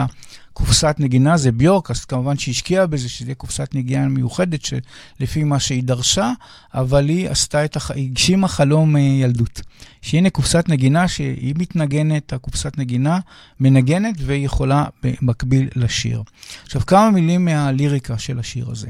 הקופסת 0.53 0.95
נגינה 0.99 1.37
זה 1.37 1.51
ביורק, 1.51 1.91
אז 1.91 2.05
כמובן 2.05 2.37
שהשקיעה 2.37 2.87
בזה 2.87 3.09
שזה 3.09 3.25
יהיה 3.25 3.35
קופסת 3.35 3.69
נגינה 3.73 4.07
מיוחדת 4.07 4.59
שלפי 4.65 5.43
מה 5.43 5.59
שהיא 5.59 5.83
דרשה, 5.83 6.31
אבל 6.73 7.09
היא 7.09 7.29
עשתה 7.29 7.65
את, 7.65 7.75
הח... 7.75 7.91
היא 7.91 8.09
הגשימה 8.09 8.47
חלום 8.47 8.95
uh, 8.95 8.99
ילדות. 8.99 9.61
שהנה 10.01 10.29
קופסת 10.29 10.69
נגינה 10.69 11.07
שהיא 11.07 11.55
מתנגנת, 11.57 12.33
הקופסת 12.33 12.77
נגינה 12.77 13.19
מנגנת 13.59 14.15
והיא 14.25 14.45
יכולה 14.45 14.85
במקביל 15.03 15.69
לשיר. 15.75 16.23
עכשיו, 16.63 16.81
כמה 16.85 17.11
מילים 17.11 17.45
מהליריקה 17.45 18.17
של 18.17 18.39
השיר 18.39 18.71
הזה. 18.71 18.87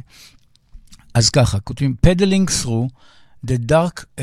אז 1.13 1.29
ככה, 1.29 1.59
כותבים, 1.59 1.95
pedaling 2.05 2.49
through 2.63 2.87
the 3.45 3.57
dark 3.57 4.05
uh, 4.17 4.21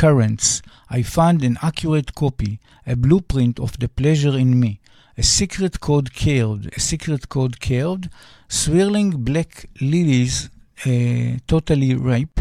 currents, 0.00 0.62
I 0.90 1.02
found 1.02 1.42
an 1.42 1.56
accurate 1.62 2.14
copy, 2.14 2.58
a 2.86 2.94
blueprint 2.96 3.58
of 3.58 3.72
the 3.78 3.88
pleasure 3.88 4.36
in 4.36 4.60
me, 4.60 4.80
a 5.18 5.22
secret 5.22 5.80
code 5.80 6.10
carved, 6.14 6.64
a 6.76 6.80
secret 6.80 7.28
code 7.28 7.60
carved, 7.60 8.04
swirling 8.48 9.10
black 9.28 9.66
lilies, 9.80 10.34
uh, 10.84 11.38
totally 11.46 11.94
ripe. 11.94 12.38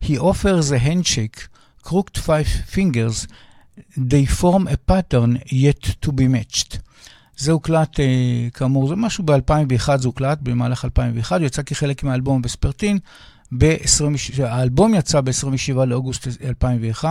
He 0.00 0.18
offers 0.18 0.70
a 0.70 0.78
handshake, 0.78 1.38
crooked 1.82 2.18
five 2.18 2.50
fingers, 2.76 3.26
they 3.96 4.24
form 4.26 4.64
a 4.68 4.76
pattern 4.76 5.42
yet 5.66 5.82
to 6.02 6.12
be 6.12 6.28
matched. 6.28 6.80
זה 7.38 7.52
הוקלט, 7.52 8.00
אה, 8.00 8.48
כאמור, 8.54 8.88
זה 8.88 8.96
משהו 8.96 9.24
ב-2001, 9.24 9.96
זה 9.96 10.08
הוקלט 10.08 10.38
במהלך 10.42 10.84
2001, 10.84 11.40
הוא 11.40 11.46
יצא 11.46 11.62
כחלק 11.62 12.02
מהאלבום 12.02 12.42
בספרטין. 12.42 12.98
ב-20, 13.52 14.42
האלבום 14.42 14.94
יצא 14.94 15.20
ב-27 15.20 15.84
לאוגוסט 15.84 16.28
2001, 16.44 17.10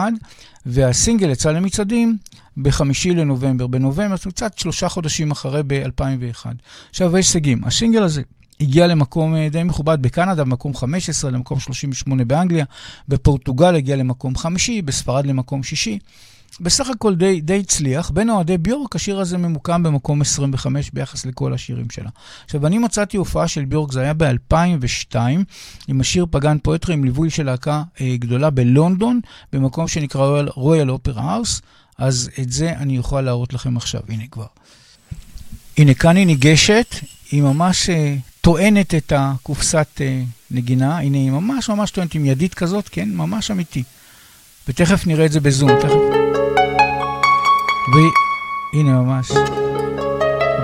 והסינגל 0.66 1.30
יצא 1.30 1.52
למצעדים 1.52 2.18
ב-5 2.58 2.82
לנובמבר. 3.06 3.68
בנובמבר, 3.68 4.18
זאת 4.18 4.34
קצת 4.34 4.58
שלושה 4.58 4.90
חודשים 4.90 5.32
אחרי 5.32 5.62
ב-2001. 5.68 6.46
עכשיו, 6.90 7.14
ההישגים. 7.14 7.64
הסינגל 7.64 8.04
הזה 8.04 8.22
הגיע 8.60 8.88
למקום 8.88 9.36
אה, 9.36 9.50
די 9.52 9.64
מכובד 9.64 10.02
בקנדה, 10.02 10.44
במקום 10.44 10.76
15, 10.76 11.32
למקום 11.32 11.60
38 11.60 12.26
באנגליה, 12.26 12.66
בפורטוגל 13.08 13.76
הגיע 13.76 13.96
למקום 13.96 14.36
חמישי, 14.36 14.82
בספרד 14.82 15.26
למקום 15.26 15.64
שישי. 15.64 16.00
בסך 16.62 16.90
הכל 16.90 17.16
די, 17.16 17.42
די 17.42 17.60
הצליח. 17.60 18.10
בין 18.10 18.30
אוהדי 18.30 18.58
ביורק, 18.58 18.96
השיר 18.96 19.20
הזה 19.20 19.38
ממוקם 19.38 19.84
במקום 19.84 20.22
25 20.22 20.92
ביחס 20.94 21.26
לכל 21.26 21.54
השירים 21.54 21.90
שלה. 21.90 22.10
עכשיו, 22.46 22.68
אני 22.68 22.78
מצאתי 22.78 23.18
הופעה 23.18 23.48
של 23.48 23.66
ביורק, 23.66 23.92
זה 23.92 24.02
היה 24.02 24.14
ב-2002, 24.14 25.16
עם 25.88 26.02
השיר 26.02 26.26
Pagan 26.32 26.58
Poetry, 26.64 26.94
עם 26.94 27.04
ליווי 27.04 27.30
של 27.30 27.46
להקה 27.46 27.84
אה, 28.02 28.16
גדולה 28.20 28.50
בלונדון, 28.50 29.20
במקום 29.54 29.88
שנקרא 29.88 30.42
Royal 30.56 30.92
Opera 30.92 31.24
House, 31.24 31.62
אז 31.98 32.30
את 32.42 32.52
זה 32.52 32.72
אני 32.72 32.98
אוכל 32.98 33.22
להראות 33.22 33.54
לכם 33.54 33.78
עכשיו. 33.78 34.02
הנה 34.10 34.24
כבר. 34.32 34.46
הנה, 35.78 35.94
כאן 35.94 36.16
היא 36.16 36.26
ניגשת, 36.26 36.96
היא 37.32 37.42
ממש 37.42 37.90
אה, 37.90 38.16
טוענת 38.42 38.96
את 38.96 39.14
הקופסת 39.16 39.88
אה, 40.02 40.24
נגינה. 40.52 40.98
הנה, 40.98 41.18
היא 41.18 41.32
ממש 41.32 41.70
ממש 41.70 41.92
טוענת 41.92 42.16
עם 42.16 42.26
ידית 42.26 42.54
כזאת, 42.54 42.90
כן? 42.90 43.10
ממש 43.10 43.52
אמיתי. 43.52 43.84
ותכף 44.68 45.08
נראה 45.08 45.26
את 45.26 45.32
זה 45.32 45.40
בזום. 45.40 45.72
תכף... 45.82 46.27
והנה 47.94 49.02
ממש. 49.02 49.32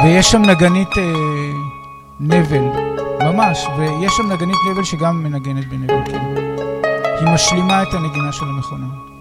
ויש 0.04 0.32
שם 0.32 0.42
נגנית 0.42 0.98
אה, 0.98 1.04
נבל, 2.20 2.64
ממש, 3.24 3.66
ויש 3.78 4.14
שם 4.18 4.32
נגנית 4.32 4.58
נבל 4.72 4.84
שגם 4.84 5.24
מנגנת 5.24 5.68
בנבל, 5.70 6.06
כן. 6.06 6.36
היא 7.20 7.34
משלימה 7.34 7.84
את 7.84 7.94
הנגינה 7.94 8.32
של 8.32 8.46
המכונה. 8.46 9.13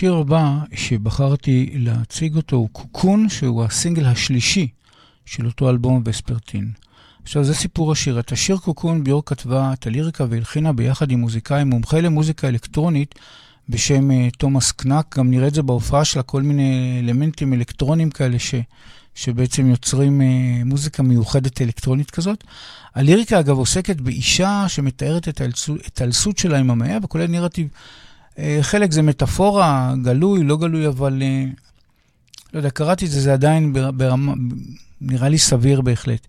השיר 0.00 0.14
הבא 0.14 0.58
שבחרתי 0.74 1.70
להציג 1.74 2.36
אותו 2.36 2.56
הוא 2.56 2.68
קוקון, 2.72 3.28
שהוא 3.28 3.64
הסינגל 3.64 4.06
השלישי 4.06 4.68
של 5.26 5.46
אותו 5.46 5.70
אלבום 5.70 6.02
וספרטין. 6.04 6.72
עכשיו, 7.22 7.44
זה 7.44 7.54
סיפור 7.54 7.92
השיר. 7.92 8.20
את 8.20 8.32
השיר 8.32 8.56
קוקון 8.56 9.04
ביור 9.04 9.22
כתבה 9.26 9.72
את 9.72 9.86
הליריקה 9.86 10.24
והלחינה 10.30 10.72
ביחד 10.72 11.10
עם 11.10 11.20
מוזיקאי 11.20 11.64
מומחה 11.64 12.00
למוזיקה 12.00 12.48
אלקטרונית 12.48 13.14
בשם 13.68 14.10
uh, 14.10 14.14
תומאס 14.38 14.72
קנק. 14.72 15.18
גם 15.18 15.30
נראה 15.30 15.48
את 15.48 15.54
זה 15.54 15.62
בהופעה 15.62 16.04
שלה, 16.04 16.22
כל 16.22 16.42
מיני 16.42 17.00
אלמנטים 17.02 17.54
אלקטרונים 17.54 18.10
כאלה 18.10 18.38
ש, 18.38 18.54
שבעצם 19.14 19.70
יוצרים 19.70 20.20
uh, 20.20 20.24
מוזיקה 20.64 21.02
מיוחדת 21.02 21.62
אלקטרונית 21.62 22.10
כזאת. 22.10 22.44
הליריקה, 22.94 23.40
אגב, 23.40 23.58
עוסקת 23.58 24.00
באישה 24.00 24.64
שמתארת 24.68 25.28
את 25.28 25.40
ההתעלסות 25.40 26.38
שלה 26.38 26.58
עם 26.58 26.70
המאה, 26.70 26.98
וכולל 27.02 27.26
נרטיב 27.26 27.68
אה, 27.74 28.09
חלק 28.62 28.92
זה 28.92 29.02
מטאפורה, 29.02 29.94
גלוי, 30.02 30.42
לא 30.44 30.56
גלוי, 30.56 30.86
אבל 30.88 31.22
אה, 31.22 31.44
לא 32.52 32.58
יודע, 32.58 32.70
קראתי 32.70 33.04
את 33.06 33.10
זה, 33.10 33.20
זה 33.20 33.32
עדיין 33.32 33.72
בר- 33.72 33.90
ברמה, 33.90 34.32
נראה 35.00 35.28
לי 35.28 35.38
סביר 35.38 35.80
בהחלט. 35.80 36.26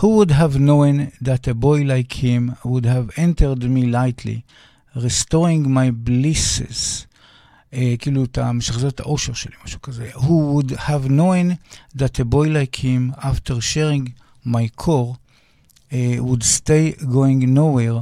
Who 0.00 0.04
would 0.04 0.30
have 0.30 0.56
known 0.56 1.24
that 1.24 1.48
a 1.48 1.54
boy 1.54 1.80
like 1.84 2.12
him 2.14 2.66
would 2.66 2.84
have 2.86 3.18
entered 3.18 3.62
me 3.64 3.84
lightly, 3.92 4.40
restoring 4.96 5.66
my 5.66 6.08
blisses. 6.08 7.06
אה, 7.74 7.94
כאילו, 7.98 8.24
אתה 8.24 8.52
משחזר 8.52 8.88
את 8.88 9.00
האושר 9.00 9.32
שלי, 9.32 9.52
משהו 9.64 9.82
כזה. 9.82 10.10
Who 10.14 10.20
would 10.56 10.72
have 10.72 11.08
known 11.08 11.54
that 11.98 12.20
a 12.20 12.24
boy 12.24 12.46
like 12.48 12.76
him, 12.76 13.20
after 13.20 13.54
sharing 13.60 14.08
my 14.46 14.82
core, 14.82 15.14
uh, 15.90 15.94
would 16.20 16.42
stay 16.42 17.02
going 17.02 17.44
nowhere 17.56 18.00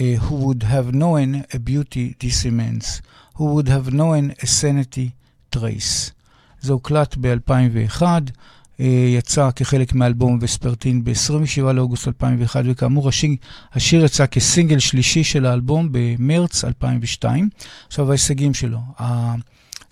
uh, 0.00 0.16
who 0.24 0.34
would 0.34 0.62
have 0.62 0.92
known 0.92 1.44
a 1.54 1.58
beauty 1.58 2.14
this 2.20 2.44
immense, 2.44 3.00
who 3.36 3.44
would 3.54 3.68
have 3.68 3.92
known 3.92 4.34
a 4.42 4.46
sanity 4.46 5.10
trace. 5.50 6.12
זה 6.60 6.72
הוקלט 6.72 7.16
ב-2001, 7.20 8.02
uh, 8.02 8.82
יצא 9.18 9.50
כחלק 9.56 9.92
מאלבום 9.92 10.38
וספרטין 10.40 11.04
ב-27 11.04 11.72
לאוגוסט 11.72 12.08
2001, 12.08 12.64
וכאמור 12.66 13.08
השיר, 13.08 13.30
השיר 13.72 14.04
יצא 14.04 14.26
כסינגל 14.26 14.78
שלישי 14.78 15.24
של 15.24 15.46
האלבום 15.46 15.88
במרץ 15.92 16.64
2002. 16.64 17.48
עכשיו 17.86 18.08
ההישגים 18.08 18.54
שלו. 18.54 18.78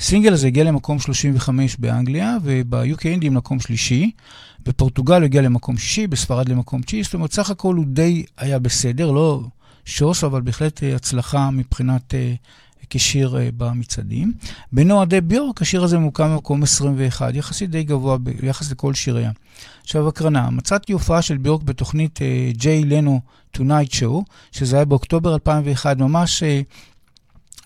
הסינגל 0.01 0.33
הזה 0.33 0.47
הגיע 0.47 0.65
למקום 0.65 0.99
35 0.99 1.77
באנגליה, 1.77 2.37
וב-UK 2.43 3.05
אינדים 3.05 3.33
למקום 3.33 3.61
שלישי. 3.61 4.11
בפורטוגל 4.67 5.15
הוא 5.15 5.25
הגיע 5.25 5.43
למקום 5.43 5.77
שישי, 5.77 6.07
בספרד 6.07 6.49
למקום 6.49 6.83
תשיעי, 6.83 7.03
זאת 7.03 7.15
אומרת, 7.15 7.33
סך 7.33 7.51
הכל 7.51 7.75
הוא 7.75 7.85
די 7.89 8.25
היה 8.39 8.59
בסדר, 8.59 9.11
לא 9.11 9.43
שוס, 9.85 10.25
אבל 10.25 10.41
בהחלט 10.41 10.83
אה, 10.83 10.97
הצלחה 10.97 11.51
מבחינת 11.51 12.15
אה, 12.15 12.35
כשיר 12.91 13.37
אה, 13.37 13.49
במצעדים. 13.57 14.33
בנועדי 14.73 15.21
ביורק, 15.21 15.63
השיר 15.63 15.85
הזה 15.85 15.99
ממוקם 15.99 16.31
במקום 16.31 16.63
21, 16.63 17.35
יחסית 17.35 17.71
די 17.71 17.83
גבוה 17.83 18.19
ביחס 18.19 18.71
לכל 18.71 18.95
שיריה. 18.95 19.31
עכשיו 19.83 20.09
הקרנה, 20.09 20.51
מצאתי 20.51 20.93
הופעה 20.93 21.23
של 21.23 21.37
ביורק 21.37 21.63
בתוכנית 21.63 22.19
ג'יי 22.53 22.85
לנו 22.85 23.21
Tonight 23.57 23.91
Show, 23.91 24.23
שזה 24.53 24.77
היה 24.77 24.85
באוקטובר 24.85 25.35
2001, 25.35 25.99
ממש 25.99 26.43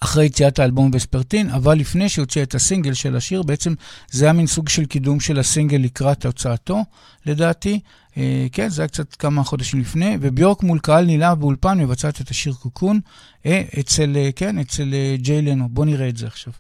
אחרי 0.01 0.27
יציאת 0.27 0.59
האלבום 0.59 0.91
וספרטין, 0.95 1.51
אבל 1.51 1.79
לפני 1.79 2.09
שהוציאה 2.09 2.43
את 2.43 2.55
הסינגל 2.55 2.95
של 2.95 3.17
השיר, 3.17 3.43
בעצם 3.43 3.75
זה 4.11 4.25
היה 4.25 4.33
מין 4.33 4.47
סוג 4.47 4.69
של 4.69 4.85
קידום 4.85 5.21
של 5.21 5.39
הסינגל 5.39 5.77
לקראת 5.77 6.27
הוצאתו, 6.27 6.85
לדעתי. 7.27 7.81
אה, 8.19 8.47
כן, 8.53 8.69
זה 8.69 8.83
היה 8.83 8.89
קצת 8.89 9.15
כמה 9.15 9.45
חודשים 9.45 9.81
לפני, 9.81 10.17
וביורק 10.21 10.63
מול 10.63 10.79
קהל 10.79 11.05
נלהב 11.05 11.41
באולפן 11.41 11.79
מבצעת 11.79 12.21
את 12.21 12.31
השיר 12.31 12.53
קוקון, 12.53 13.01
אה, 13.47 13.63
אצל, 13.81 14.17
אה, 14.17 14.29
כן, 14.37 14.59
אצל 14.59 14.95
אה, 14.95 15.15
ג'יי 15.17 15.43
לנו. 15.43 15.69
בואו 15.69 15.87
נראה 15.87 16.09
את 16.09 16.17
זה 16.17 16.27
עכשיו. 16.27 16.53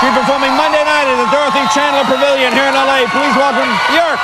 She's 0.00 0.14
performing 0.14 0.54
Monday 0.54 0.84
night 0.84 1.06
at 1.10 1.16
the 1.22 1.28
Dorothy 1.34 1.64
Chandler 1.74 2.04
Pavilion 2.04 2.52
here 2.52 2.68
in 2.70 2.74
LA. 2.74 2.98
Please 3.10 3.34
welcome 3.34 3.70
York. 3.98 4.20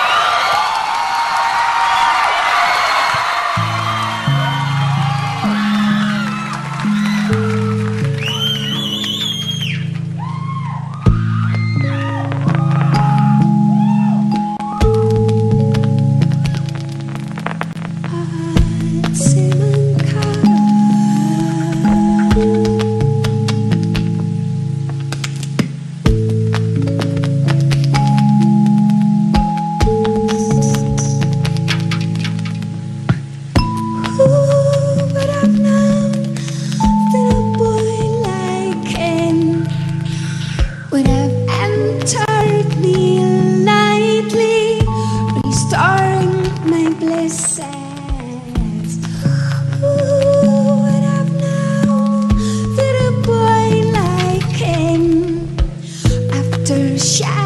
shine. 57.05 57.43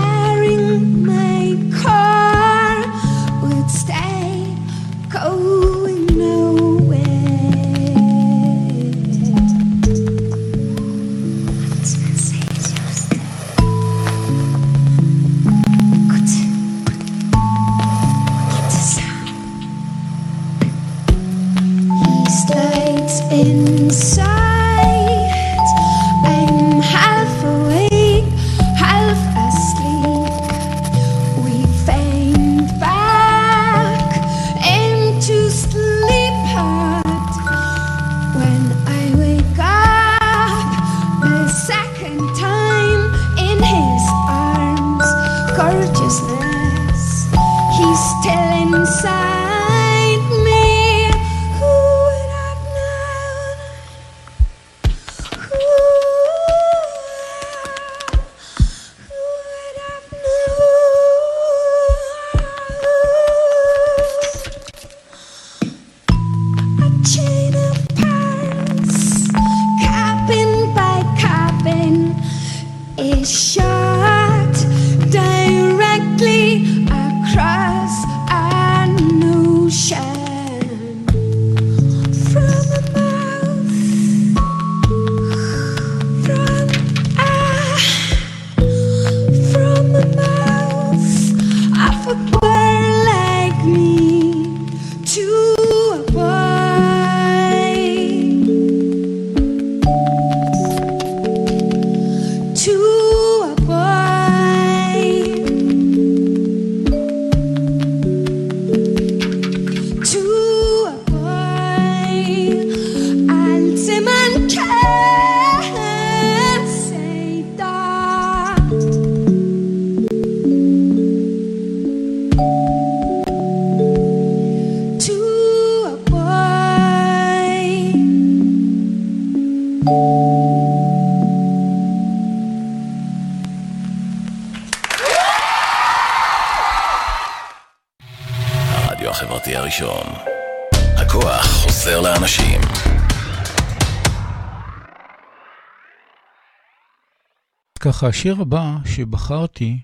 ככה, 147.99 148.07
השיר 148.07 148.41
הבא 148.41 148.77
שבחרתי 148.85 149.79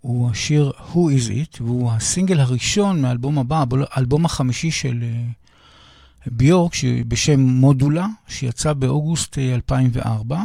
הוא 0.00 0.30
השיר 0.30 0.72
Who 0.92 0.96
is 0.96 1.30
it, 1.30 1.62
והוא 1.62 1.92
הסינגל 1.92 2.40
הראשון 2.40 3.02
מהאלבום 3.02 3.38
הבא, 3.38 3.64
האלבום 3.90 4.24
החמישי 4.24 4.70
של 4.70 5.02
אה, 5.02 5.22
ביורק, 6.26 6.72
בשם 7.08 7.40
מודולה, 7.40 8.06
שיצא 8.28 8.72
באוגוסט 8.72 9.38
אה, 9.38 9.54
2004. 9.54 10.42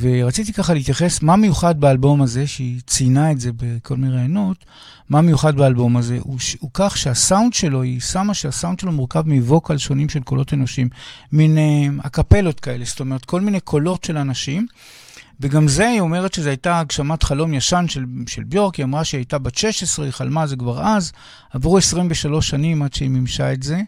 ורציתי 0.00 0.52
ככה 0.52 0.74
להתייחס, 0.74 1.22
מה 1.22 1.36
מיוחד 1.36 1.80
באלבום 1.80 2.22
הזה, 2.22 2.46
שהיא 2.46 2.80
ציינה 2.86 3.32
את 3.32 3.40
זה 3.40 3.50
בכל 3.56 3.96
מיני 3.96 4.12
רעיונות, 4.12 4.64
מה 5.08 5.20
מיוחד 5.20 5.56
באלבום 5.56 5.96
הזה, 5.96 6.18
הוא, 6.22 6.38
הוא 6.60 6.70
כך 6.74 6.96
שהסאונד 6.96 7.54
שלו, 7.54 7.82
היא 7.82 8.00
שמה 8.00 8.34
שהסאונד 8.34 8.78
שלו 8.78 8.92
מורכב 8.92 9.22
מווקל 9.26 9.78
שונים 9.78 10.08
של 10.08 10.20
קולות 10.20 10.54
אנושיים, 10.54 10.88
מין 11.32 11.58
uh, 11.58 12.06
אקפלות 12.06 12.60
כאלה, 12.60 12.84
זאת 12.84 13.00
אומרת, 13.00 13.24
כל 13.24 13.40
מיני 13.40 13.60
קולות 13.60 14.04
של 14.04 14.16
אנשים. 14.16 14.66
וגם 15.42 15.68
זה, 15.68 15.88
היא 15.88 16.00
אומרת 16.00 16.34
שזו 16.34 16.48
הייתה 16.48 16.78
הגשמת 16.78 17.22
חלום 17.22 17.54
ישן 17.54 17.84
של, 17.88 18.04
של 18.26 18.44
ביורק, 18.44 18.74
היא 18.74 18.84
אמרה 18.84 19.04
שהיא 19.04 19.18
הייתה 19.18 19.38
בת 19.38 19.54
16, 19.54 20.04
היא 20.04 20.12
חלמה 20.12 20.46
זה 20.46 20.56
כבר 20.56 20.82
אז, 20.82 21.12
עברו 21.50 21.78
23 21.78 22.48
שנים 22.48 22.82
עד 22.82 22.94
שהיא 22.94 23.10
מימשה 23.10 23.52
את 23.52 23.62
זה, 23.62 23.80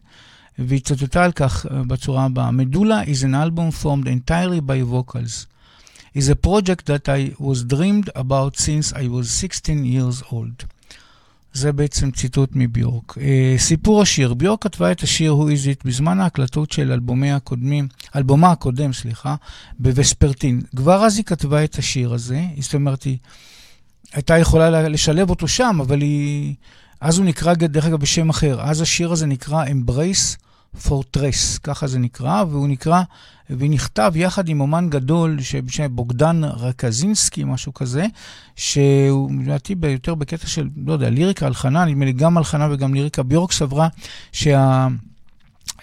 והיא 0.59 0.80
צטטה 0.80 1.24
על 1.24 1.32
כך 1.32 1.66
בצורה 1.70 2.24
הבאה: 2.24 2.50
מדולה 2.50 3.02
is 3.02 3.22
an 3.22 3.34
album 3.34 3.84
formed 3.84 4.07
entirely 4.07 4.61
by 4.61 4.92
vocals. 4.92 5.46
is 6.14 6.28
a 6.28 6.36
project 6.36 6.86
that 6.86 7.09
I 7.09 7.32
was 7.38 7.64
dreamed 7.64 8.09
about 8.14 8.57
since 8.57 8.92
I 8.92 9.09
was 9.09 9.30
16 9.30 9.84
years 9.84 10.22
old. 10.30 10.64
זה 11.55 11.72
בעצם 11.72 12.11
ציטוט 12.11 12.50
מביורק. 12.52 13.12
Uh, 13.12 13.20
סיפור 13.59 14.02
השיר, 14.02 14.34
ביורק 14.34 14.62
כתבה 14.62 14.92
את 14.92 15.00
השיר 15.00 15.32
Who 15.32 15.46
is 15.46 15.78
it 15.78 15.82
בזמן 15.84 16.20
ההקלטות 16.20 16.72
של 16.72 16.92
אלבומי 16.92 17.32
הקודמים, 17.32 17.88
אלבומה 18.16 18.50
הקודם, 18.50 18.92
סליחה, 18.92 19.34
בווספרטין. 19.78 20.61
כבר 20.76 21.05
אז 21.05 21.16
היא 21.16 21.24
כתבה 21.24 21.64
את 21.64 21.78
השיר 21.78 22.14
הזה, 22.14 22.44
זאת 22.61 22.74
אומרת, 22.74 23.02
היא 23.02 23.18
הייתה 24.12 24.38
יכולה 24.38 24.88
לשלב 24.88 25.30
אותו 25.30 25.48
שם, 25.48 25.78
אבל 25.80 26.00
היא... 26.00 26.55
אז 27.00 27.18
הוא 27.18 27.26
נקרא, 27.26 27.55
דרך 27.55 27.84
אגב, 27.84 28.00
בשם 28.00 28.28
אחר. 28.28 28.61
אז 28.61 28.80
השיר 28.80 29.12
הזה 29.12 29.26
נקרא 29.26 29.64
Embrace 29.64 30.43
פורטרס, 30.82 31.58
ככה 31.58 31.86
זה 31.86 31.98
נקרא, 31.98 32.44
והוא 32.50 32.68
נקרא, 32.68 33.02
והוא 33.50 33.70
נכתב 33.70 34.12
יחד 34.16 34.48
עם 34.48 34.60
אומן 34.60 34.90
גדול 34.90 35.38
בשם 35.64 35.96
בוגדן 35.96 36.44
רקזינסקי, 36.44 37.44
משהו 37.44 37.74
כזה, 37.74 38.06
שהוא 38.56 39.30
לדעתי 39.42 39.74
יותר 39.82 40.14
בקטע 40.14 40.46
של, 40.46 40.68
לא 40.86 40.92
יודע, 40.92 41.10
ליריקה, 41.10 41.46
הלחנה, 41.46 41.84
נדמה 41.84 42.04
לי 42.04 42.12
גם 42.12 42.38
הלחנה 42.38 42.68
וגם 42.70 42.94
ליריקה. 42.94 43.22
ביורק 43.22 43.52
סברה 43.52 43.88
שה... 44.32 44.88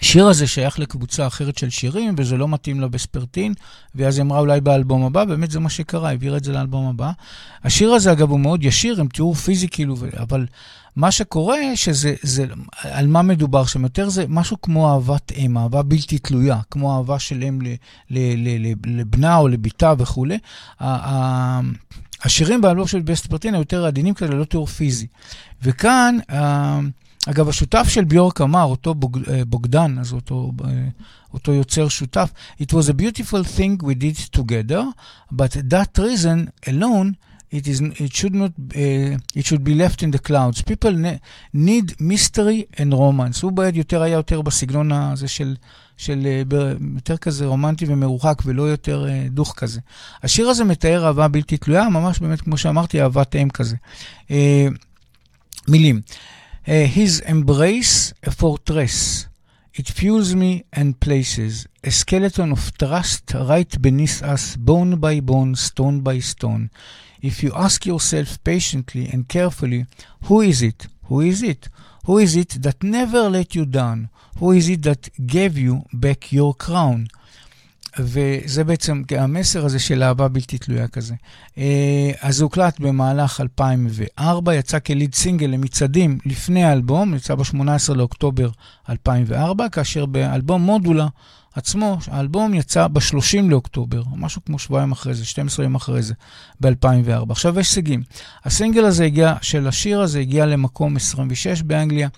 השיר 0.00 0.26
הזה 0.26 0.46
שייך 0.46 0.78
לקבוצה 0.78 1.26
אחרת 1.26 1.58
של 1.58 1.70
שירים, 1.70 2.14
וזה 2.18 2.36
לא 2.36 2.48
מתאים 2.48 2.80
לה 2.80 2.88
בספרטין, 2.88 3.54
ואז 3.94 4.18
היא 4.18 4.22
אמרה 4.22 4.38
אולי 4.38 4.60
באלבום 4.60 5.04
הבא, 5.04 5.24
באמת 5.24 5.50
זה 5.50 5.60
מה 5.60 5.70
שקרה, 5.70 6.08
העבירה 6.08 6.36
את 6.36 6.44
זה 6.44 6.52
לאלבום 6.52 6.86
הבא. 6.86 7.10
השיר 7.64 7.92
הזה, 7.92 8.12
אגב, 8.12 8.30
הוא 8.30 8.40
מאוד 8.40 8.64
ישיר, 8.64 9.00
עם 9.00 9.08
תיאור 9.08 9.34
פיזי 9.34 9.68
כאילו, 9.68 9.96
אבל 10.18 10.46
מה 10.96 11.10
שקורה, 11.10 11.56
שזה, 11.74 12.14
זה, 12.22 12.44
על 12.80 13.06
מה 13.06 13.22
מדובר 13.22 13.66
שם 13.66 13.82
יותר, 13.82 14.08
זה 14.08 14.24
משהו 14.28 14.60
כמו 14.62 14.92
אהבת 14.92 15.32
אם, 15.36 15.58
אהבה 15.58 15.82
בלתי 15.82 16.18
תלויה, 16.18 16.60
כמו 16.70 16.96
אהבה 16.96 17.18
של 17.18 17.42
אם 17.42 17.58
לבנה 18.86 19.36
או 19.36 19.48
לביתה 19.48 19.94
וכולי. 19.98 20.38
השירים 22.24 22.60
באלבום 22.60 22.86
של 22.86 23.00
בספרטין 23.00 23.54
היותר 23.54 23.86
עדינים 23.86 24.14
כאלה, 24.14 24.34
לא 24.34 24.44
תיאור 24.44 24.66
פיזי. 24.66 25.06
וכאן, 25.62 26.18
אגב, 27.28 27.48
השותף 27.48 27.86
של 27.88 28.04
ביורק 28.04 28.40
אמר, 28.40 28.64
אותו 28.64 28.94
בוג, 28.94 29.18
בוגדן, 29.46 29.98
אז 29.98 30.12
אותו, 30.12 30.52
אותו 31.34 31.52
יוצר 31.52 31.88
שותף, 31.88 32.30
It 32.60 32.64
was 32.64 32.88
a 32.88 32.94
beautiful 33.02 33.44
thing 33.44 33.82
we 33.82 33.94
did 33.94 34.16
together, 34.38 34.82
but 35.32 35.52
that 35.70 35.98
reason 35.98 36.50
alone 36.66 37.16
it, 37.52 37.68
is, 37.68 37.80
it, 37.80 38.12
should 38.14 38.34
not, 38.34 38.52
uh, 38.74 39.38
it 39.40 39.44
should 39.46 39.62
be 39.62 39.74
left 39.74 40.02
in 40.02 40.10
the 40.10 40.18
clouds. 40.18 40.62
People 40.62 40.94
need 41.52 41.86
mystery 42.00 42.66
and 42.78 42.92
romance. 42.92 43.42
הוא 43.42 43.52
בעד 43.52 43.76
יותר 43.76 44.02
היה 44.02 44.16
יותר 44.16 44.42
בסגנון 44.42 44.92
הזה 44.92 45.28
של, 45.28 45.56
של 45.96 46.26
יותר 46.94 47.16
כזה 47.16 47.46
רומנטי 47.46 47.84
ומרוחק 47.88 48.42
ולא 48.44 48.62
יותר 48.62 49.06
uh, 49.06 49.30
דוך 49.30 49.54
כזה. 49.56 49.80
השיר 50.22 50.48
הזה 50.48 50.64
מתאר 50.64 51.06
אהבה 51.06 51.28
בלתי 51.28 51.56
תלויה, 51.56 51.88
ממש 51.88 52.18
באמת 52.18 52.40
כמו 52.40 52.56
שאמרתי, 52.56 53.02
אהבת 53.02 53.36
אם 53.36 53.48
כזה. 53.50 53.76
Uh, 54.28 54.32
מילים. 55.68 56.00
Uh, 56.64 56.84
his 56.84 57.18
embrace 57.20 58.14
a 58.22 58.30
fortress. 58.30 59.26
It 59.74 59.88
fuels 59.88 60.36
me 60.36 60.64
and 60.72 61.00
places 61.00 61.66
a 61.82 61.90
skeleton 61.90 62.52
of 62.52 62.78
trust 62.78 63.34
right 63.34 63.82
beneath 63.82 64.22
us, 64.22 64.54
bone 64.54 65.00
by 65.00 65.18
bone, 65.18 65.56
stone 65.56 66.02
by 66.02 66.20
stone. 66.20 66.70
If 67.20 67.42
you 67.42 67.50
ask 67.52 67.84
yourself 67.84 68.42
patiently 68.44 69.08
and 69.08 69.28
carefully, 69.28 69.86
who 70.26 70.40
is 70.40 70.62
it? 70.62 70.86
Who 71.06 71.20
is 71.20 71.42
it? 71.42 71.68
Who 72.06 72.18
is 72.18 72.36
it 72.36 72.62
that 72.62 72.84
never 72.84 73.28
let 73.28 73.56
you 73.56 73.66
down? 73.66 74.10
Who 74.38 74.52
is 74.52 74.68
it 74.68 74.82
that 74.82 75.08
gave 75.26 75.58
you 75.58 75.82
back 75.92 76.30
your 76.30 76.54
crown? 76.54 77.08
וזה 77.98 78.64
בעצם 78.64 79.02
המסר 79.18 79.64
הזה 79.64 79.78
של 79.78 80.02
אהבה 80.02 80.28
בלתי 80.28 80.58
תלויה 80.58 80.88
כזה. 80.88 81.14
אז 82.20 82.36
זה 82.36 82.44
הוקלט 82.44 82.80
במהלך 82.80 83.40
2004, 83.40 84.54
יצא 84.54 84.78
כליד 84.78 85.14
סינגל 85.14 85.46
למצעדים 85.46 86.18
לפני 86.26 86.64
האלבום, 86.64 87.14
יצא 87.14 87.34
ב-18 87.34 87.94
לאוקטובר 87.94 88.50
2004, 88.90 89.68
כאשר 89.68 90.06
באלבום 90.06 90.62
מודולה 90.62 91.06
עצמו, 91.54 91.98
האלבום 92.06 92.54
יצא 92.54 92.88
ב-30 92.88 93.42
לאוקטובר, 93.42 94.02
משהו 94.16 94.44
כמו 94.44 94.58
שבועיים 94.58 94.92
אחרי 94.92 95.14
זה, 95.14 95.24
12 95.24 95.64
ימים 95.64 95.74
אחרי 95.74 96.02
זה, 96.02 96.14
ב-2004. 96.60 97.30
עכשיו 97.30 97.60
יש 97.60 97.68
הישגים. 97.68 98.02
הסינגל 98.44 98.84
הזה 98.84 99.04
הגיע, 99.04 99.34
של 99.42 99.68
השיר 99.68 100.00
הזה 100.00 100.20
הגיע 100.20 100.46
למקום 100.46 100.96
26 100.96 101.62
באנגליה, 101.62 102.08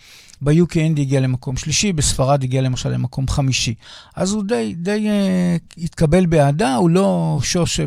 ב-UK 0.44 0.76
אינדי 0.76 1.02
הגיע 1.02 1.20
למקום 1.20 1.56
שלישי, 1.56 1.92
בספרד 1.92 2.42
הגיע 2.42 2.62
למשל 2.62 2.88
למקום 2.88 3.28
חמישי. 3.28 3.74
אז 4.16 4.32
הוא 4.32 4.44
די, 4.44 4.74
די 4.76 5.08
uh, 5.08 5.82
התקבל 5.84 6.26
באהדה, 6.26 6.74
הוא 6.74 6.90
לא 6.90 7.38
שוש 7.42 7.80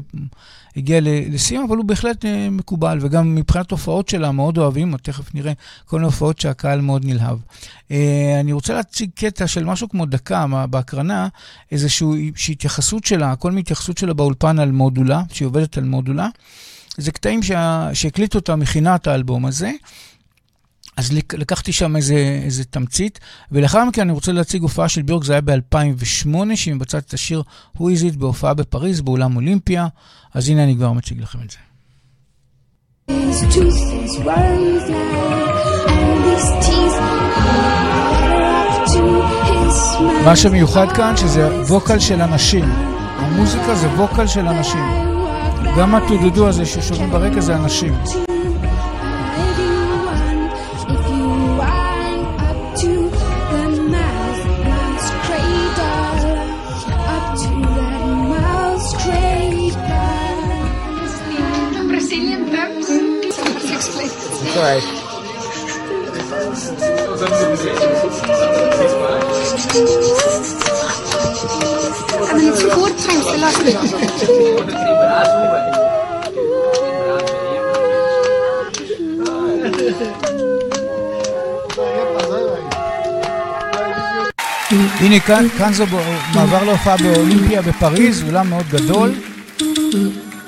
שהגיע 0.73 0.99
לסיום, 1.03 1.65
אבל 1.67 1.77
הוא 1.77 1.85
בהחלט 1.85 2.25
uh, 2.25 2.27
מקובל, 2.51 2.97
וגם 3.01 3.35
מבחינת 3.35 3.71
הופעות 3.71 4.09
שלה 4.09 4.31
מאוד 4.31 4.57
אוהבים, 4.57 4.97
תכף 4.97 5.35
נראה 5.35 5.53
כל 5.85 5.95
מיני 5.97 6.05
הופעות 6.05 6.39
שהקהל 6.39 6.81
מאוד 6.81 7.05
נלהב. 7.05 7.37
Uh, 7.37 7.93
אני 8.39 8.53
רוצה 8.53 8.73
להציג 8.73 9.09
קטע 9.15 9.47
של 9.47 9.65
משהו 9.65 9.89
כמו 9.89 10.05
דקה 10.05 10.45
בהקרנה, 10.69 11.27
איזושהי 11.71 12.31
התייחסות 12.49 13.05
שלה, 13.05 13.35
כל 13.35 13.49
מיני 13.49 13.61
התייחסות 13.61 13.97
שלה 13.97 14.13
באולפן 14.13 14.59
על 14.59 14.71
מודולה, 14.71 15.21
שהיא 15.31 15.45
עובדת 15.45 15.77
על 15.77 15.83
מודולה. 15.83 16.29
זה 16.97 17.11
קטעים 17.11 17.39
שהקליט 17.93 18.35
אותה 18.35 18.55
מכינת 18.55 19.07
האלבום 19.07 19.45
הזה. 19.45 19.71
אז 20.97 21.11
לקחתי 21.33 21.71
שם 21.71 21.95
איזה, 21.95 22.41
איזה 22.43 22.63
תמצית, 22.63 23.19
ולאחר 23.51 23.85
מכן 23.85 24.01
אני 24.01 24.11
רוצה 24.11 24.31
להציג 24.31 24.61
הופעה 24.61 24.89
של 24.89 25.01
ביורק, 25.01 25.23
זה 25.23 25.33
היה 25.33 25.41
ב-2008, 25.41 26.55
שהיא 26.55 26.73
מבצעת 26.73 27.03
את 27.07 27.13
השיר 27.13 27.43
Who 27.77 27.79
is 27.79 28.13
it 28.13 28.17
בהופעה 28.17 28.53
בפריז, 28.53 29.01
באולם 29.01 29.35
אולימפיה, 29.35 29.87
אז 30.33 30.49
הנה 30.49 30.63
אני 30.63 30.75
כבר 30.75 30.91
מציג 30.91 31.21
לכם 31.21 31.39
את 31.45 31.51
זה. 31.51 31.57
מה 40.25 40.35
שמיוחד 40.35 40.91
כאן, 40.91 41.17
שזה 41.17 41.61
ווקל 41.63 41.99
של 41.99 42.21
אנשים. 42.21 42.65
המוזיקה 43.17 43.75
זה 43.75 43.87
ווקל 43.87 44.27
של 44.27 44.47
אנשים. 44.47 44.83
גם 45.77 45.95
הטודדו 45.95 46.47
הזה 46.47 46.65
ששומעים 46.65 47.09
ברקע 47.09 47.41
זה 47.41 47.55
אנשים. 47.55 47.93
Alright. 64.57 64.83
I 72.19 72.33
mean, 72.35 72.47
it's 72.51 72.63
four 72.73 72.89
times 72.89 73.25
the 73.25 73.37
last 73.37 73.61
הנה 84.99 85.19
כאן, 85.19 85.47
כאן 85.57 85.73
זה 85.73 85.83
מעבר 86.35 86.63
להופעה 86.63 86.97
באולימפיה 86.97 87.61
בפריז, 87.61 88.23
אולם 88.23 88.49
מאוד 88.49 88.65
גדול, 88.71 89.11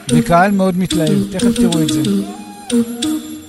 וקהל 0.09 0.51
מאוד 0.51 0.77
מתלהב, 0.77 1.31
תכף 1.31 1.55
תראו 1.55 1.81
את 1.81 1.89
זה. 1.89 2.01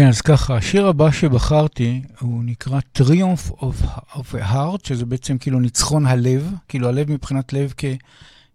כן, 0.00 0.08
אז 0.08 0.20
ככה, 0.20 0.56
השיר 0.56 0.86
הבא 0.86 1.10
שבחרתי, 1.10 2.02
הוא 2.20 2.44
נקרא 2.44 2.80
Triumph 2.98 3.52
of, 3.52 3.86
of 4.12 4.34
a 4.34 4.52
Heart, 4.52 4.88
שזה 4.88 5.06
בעצם 5.06 5.38
כאילו 5.38 5.60
ניצחון 5.60 6.06
הלב, 6.06 6.52
כאילו 6.68 6.88
הלב 6.88 7.10
מבחינת 7.10 7.52
לב 7.52 7.74
כ, 7.76 7.84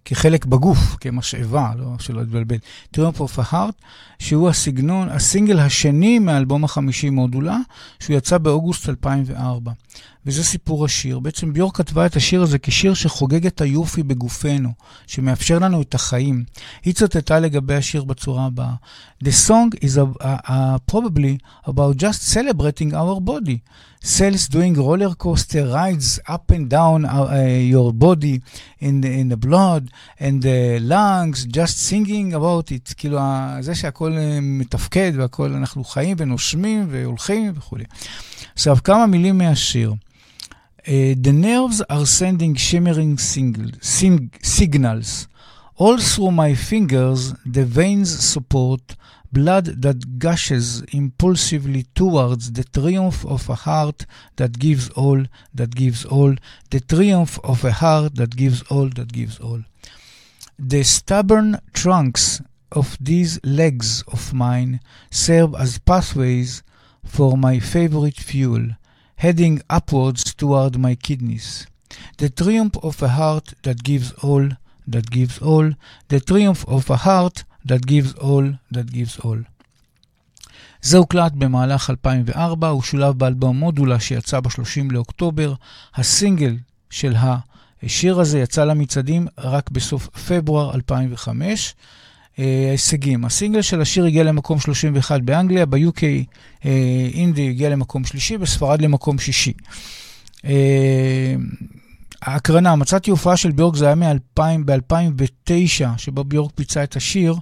כחלק 0.06 0.46
בגוף, 0.46 0.96
כמשאבה, 1.00 1.72
לא, 1.78 1.86
שלא 2.00 2.22
תתבלבל. 2.24 2.56
Triumph 2.96 3.20
of 3.20 3.40
a 3.40 3.52
Heart, 3.52 3.86
שהוא 4.20 4.50
הסגנון, 4.50 5.10
הסינגל 5.10 5.60
השני 5.60 6.20
מהאלבום 6.20 6.64
החמישי 6.64 7.10
מודולה, 7.10 7.58
שהוא 8.00 8.18
יצא 8.18 8.38
באוגוסט 8.38 8.90
2004. 8.90 9.72
וזה 10.26 10.44
סיפור 10.44 10.86
השיר. 10.86 11.20
בעצם 11.20 11.54
ביור 11.54 11.74
כתבה 11.74 12.06
את 12.06 12.16
השיר 12.16 12.42
הזה 12.42 12.60
כשיר 12.60 12.94
שחוגג 12.94 13.46
את 13.46 13.62
היופי 13.62 14.04
בגופנו, 14.04 14.70
שמאפשר 15.08 15.60
לנו 15.60 15.82
את 15.82 15.96
החיים. 15.96 16.44
היא 16.84 16.94
צוטטה 16.94 17.40
לגבי 17.40 17.76
השיר 17.76 18.04
בצורה 18.04 18.46
הבאה: 18.46 18.74
The 19.24 19.48
song 19.48 19.78
is 19.82 19.98
a, 19.98 20.24
a, 20.24 20.50
a 20.50 20.80
probably 20.92 21.38
about 21.66 21.98
just 21.98 22.22
celebrating 22.36 22.94
our 22.94 23.20
body. 23.22 23.60
Cells 24.06 24.48
doing 24.50 24.76
roller 24.76 25.16
coaster 25.16 25.66
rides 25.66 26.20
up 26.28 26.52
and 26.52 26.70
down 26.70 27.06
uh, 27.06 27.10
uh, 27.10 27.72
your 27.74 27.92
body 27.92 28.40
in 28.80 29.02
the, 29.02 29.12
in 29.22 29.30
the 29.30 29.38
blood 29.48 29.90
and 30.20 30.44
the 30.44 30.80
lungs, 30.80 31.46
just 31.46 31.76
singing 31.90 32.34
about 32.34 32.72
it. 32.72 32.94
כאילו, 32.98 33.20
זה 33.60 33.76
שהכל 33.76 34.18
אה, 34.18 34.40
מתפקד 34.42 35.12
והכל, 35.16 35.54
אנחנו 35.54 35.84
חיים 35.84 36.16
ונושמים 36.20 36.88
והולכים 36.90 37.52
וכולי. 37.56 37.84
עכשיו, 38.54 38.78
כמה 38.84 39.06
מילים 39.06 39.38
מהשיר. 39.38 39.94
Uh, 40.88 41.16
the 41.18 41.34
nerves 41.34 41.82
are 41.90 42.06
sending 42.06 42.54
shimmering 42.54 43.18
sing, 43.18 43.74
signals 44.42 45.28
All 45.78 45.98
through 45.98 46.30
my 46.30 46.54
fingers 46.54 47.34
the 47.44 47.66
veins 47.66 48.12
support 48.20 48.96
blood 49.32 49.66
that 49.82 50.20
gushes 50.20 50.82
impulsively 50.94 51.88
towards 51.96 52.52
the 52.52 52.64
triumph 52.64 53.26
of 53.26 53.50
a 53.50 53.56
heart 53.56 54.06
that 54.36 54.60
gives 54.60 54.90
all, 54.92 55.24
that 55.56 55.74
gives 55.76 56.06
all, 56.06 56.36
the 56.70 56.80
triumph 56.80 57.40
of 57.44 57.66
a 57.66 57.72
heart 57.72 58.14
that 58.16 58.36
gives 58.36 58.62
all, 58.70 58.88
that 58.90 59.12
gives 59.12 59.40
all. 59.40 59.62
The 60.60 60.84
stubborn 60.84 61.60
trunks 61.74 62.42
of 62.72 62.96
these 63.02 63.44
legs 63.44 64.04
of 64.08 64.34
mine 64.34 64.82
serve 65.10 65.56
as 65.56 65.80
pathways 65.80 66.62
for 67.04 67.38
my 67.38 67.60
favorite 67.60 68.18
fuel, 68.18 68.70
heading 69.18 69.62
upwards 69.70 70.34
toward 70.34 70.78
my 70.78 70.96
kidneys. 70.96 71.68
The 72.18 72.30
triumph 72.30 72.76
of 72.84 73.02
a 73.04 73.08
heart 73.08 73.54
that 73.64 73.84
gives 73.84 74.12
all, 74.24 74.46
that 74.88 75.10
gives 75.10 75.38
all, 75.40 75.72
the 76.10 76.20
triumph 76.20 76.66
of 76.68 76.90
a 76.90 76.98
heart 76.98 77.44
that 77.70 77.86
gives 77.86 78.14
all, 78.14 78.46
that 78.72 78.92
gives 78.92 79.20
all. 79.20 79.42
זה 80.82 80.98
הוקלט 80.98 81.32
במהלך 81.32 81.90
2004, 81.90 82.68
הוא 82.68 82.84
שולב 82.84 83.20
באלבום 83.20 83.58
מודולה 83.58 84.00
שיצא 84.00 84.40
ב-30 84.40 84.92
לאוקטובר. 84.92 85.54
הסינגל 85.96 86.58
של 86.90 87.16
השיר 87.84 88.20
הזה 88.20 88.40
יצא 88.40 88.64
למצעדים 88.64 89.28
רק 89.38 89.70
בסוף 89.70 90.08
פברואר 90.08 90.76
2005. 90.76 91.76
אה, 92.40 92.66
ההישגים, 92.68 93.26
הסינגל 93.26 93.62
של 93.62 93.82
השיר 93.82 94.06
הגיע 94.06 94.24
למקום 94.24 94.60
31 94.60 95.22
באנגליה, 95.22 95.66
ב-UK 95.66 96.04
אה, 96.66 97.08
אינדי 97.14 97.50
הגיע 97.50 97.70
למקום 97.70 98.06
שלישי, 98.06 98.38
בספרד 98.38 98.82
למקום 98.82 99.20
שישי. 99.20 99.54
אה, 100.46 101.36
ההקרנה, 102.22 102.76
מצאתי 102.76 103.12
הופעה 103.12 103.38
של 103.38 103.52
ביורק, 103.52 103.76
זה 103.76 103.86
היה 103.86 103.96
מ-2000, 103.96 104.42
ב-2009, 104.66 105.98
שבו 105.98 106.24
ביורק 106.24 106.52
ביצע 106.58 106.84
את 106.84 106.96
השיר 106.96 107.36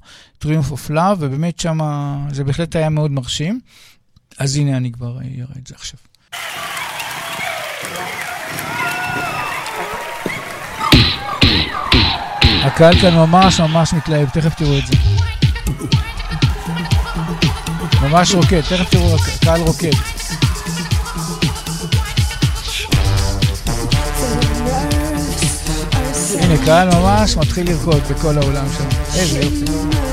Triumph 0.43 0.71
of 0.71 0.89
Love, 0.89 1.17
ובאמת 1.19 1.59
שם 1.59 1.79
זה 2.31 2.43
בהחלט 2.43 2.75
היה 2.75 2.89
מאוד 2.89 3.11
מרשים. 3.11 3.59
אז 4.39 4.55
הנה 4.55 4.77
אני 4.77 4.91
כבר 4.91 5.17
אראה 5.17 5.55
את 5.59 5.67
זה 5.67 5.75
עכשיו. 5.75 5.99
הקהל 12.63 12.99
כאן 13.01 13.15
ממש 13.15 13.59
ממש 13.59 13.93
מתלהב, 13.93 14.29
תכף 14.29 14.53
תראו 14.53 14.77
את 14.77 14.87
זה. 14.87 14.93
ממש 18.01 18.31
רוקד, 18.35 18.61
תכף 18.61 18.89
תראו, 18.89 19.15
הקהל 19.15 19.61
רוקד. 19.61 19.91
הנה, 26.39 26.65
קהל 26.65 26.89
ממש 26.89 27.37
מתחיל 27.37 27.69
לרקוד 27.69 28.01
בכל 28.09 28.37
האולם 28.37 28.65
שם. 28.77 29.17
איזה 29.19 29.39
יופי. 29.39 30.12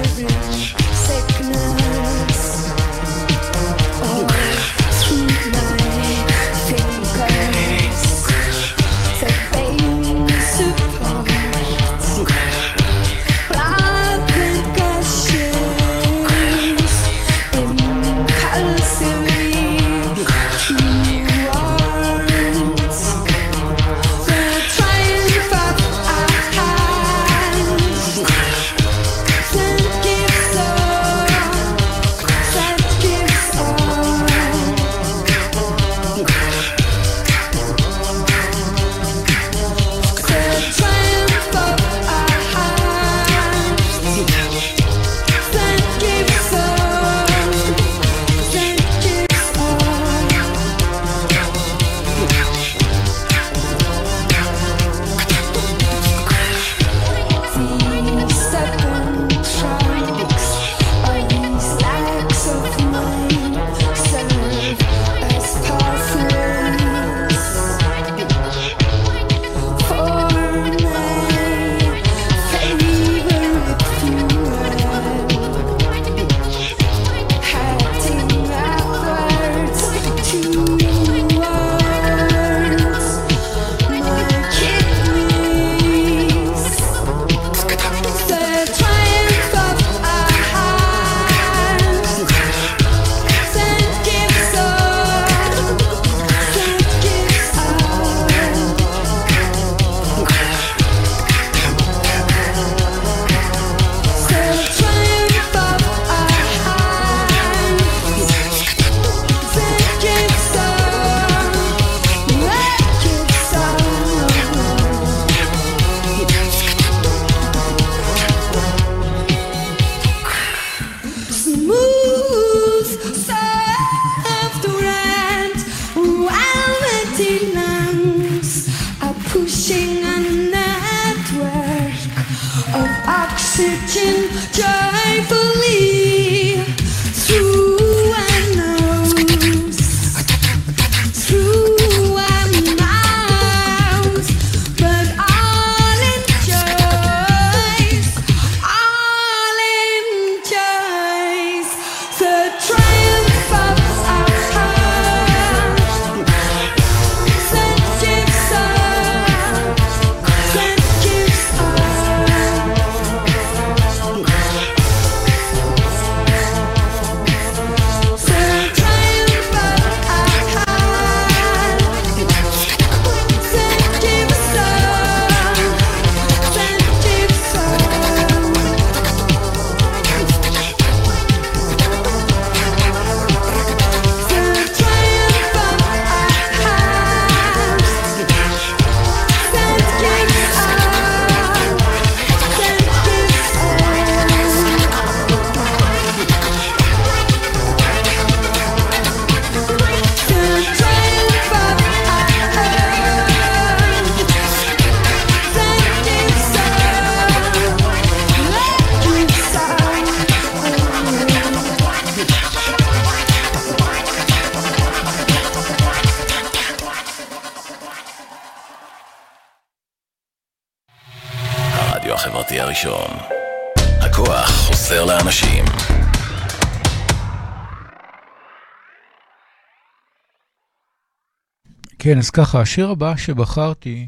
כן, 232.11 232.19
אז 232.19 232.31
ככה, 232.31 232.61
השיר 232.61 232.91
הבא 232.91 233.17
שבחרתי, 233.17 234.07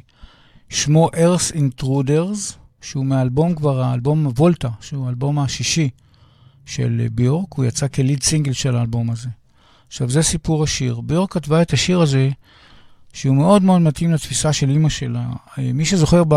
שמו 0.69 1.09
Earth 1.09 1.55
Intruders, 1.55 2.55
שהוא 2.81 3.07
מאלבום 3.07 3.55
כבר, 3.55 3.83
האלבום 3.83 4.27
וולטה, 4.27 4.69
שהוא 4.81 5.07
האלבום 5.07 5.39
השישי 5.39 5.91
של 6.67 7.01
אה, 7.01 7.07
ביורק, 7.13 7.55
הוא 7.55 7.65
יצא 7.65 7.89
כליד 7.89 8.23
סינגל 8.23 8.53
של 8.53 8.77
האלבום 8.77 9.11
הזה. 9.11 9.29
עכשיו, 9.89 10.11
זה 10.11 10.23
סיפור 10.23 10.65
השיר. 10.65 11.01
ביורק 11.01 11.33
כתבה 11.33 11.63
את 11.63 11.73
השיר 11.73 12.01
הזה, 12.01 12.29
שהוא 13.13 13.37
מאוד 13.37 13.63
מאוד 13.63 13.81
מתאים 13.81 14.13
לתפיסה 14.13 14.53
של 14.53 14.71
אימא 14.71 14.89
שלה. 14.89 15.27
אה, 15.59 15.73
מי 15.73 15.85
שזוכר, 15.85 16.25
ב, 16.29 16.35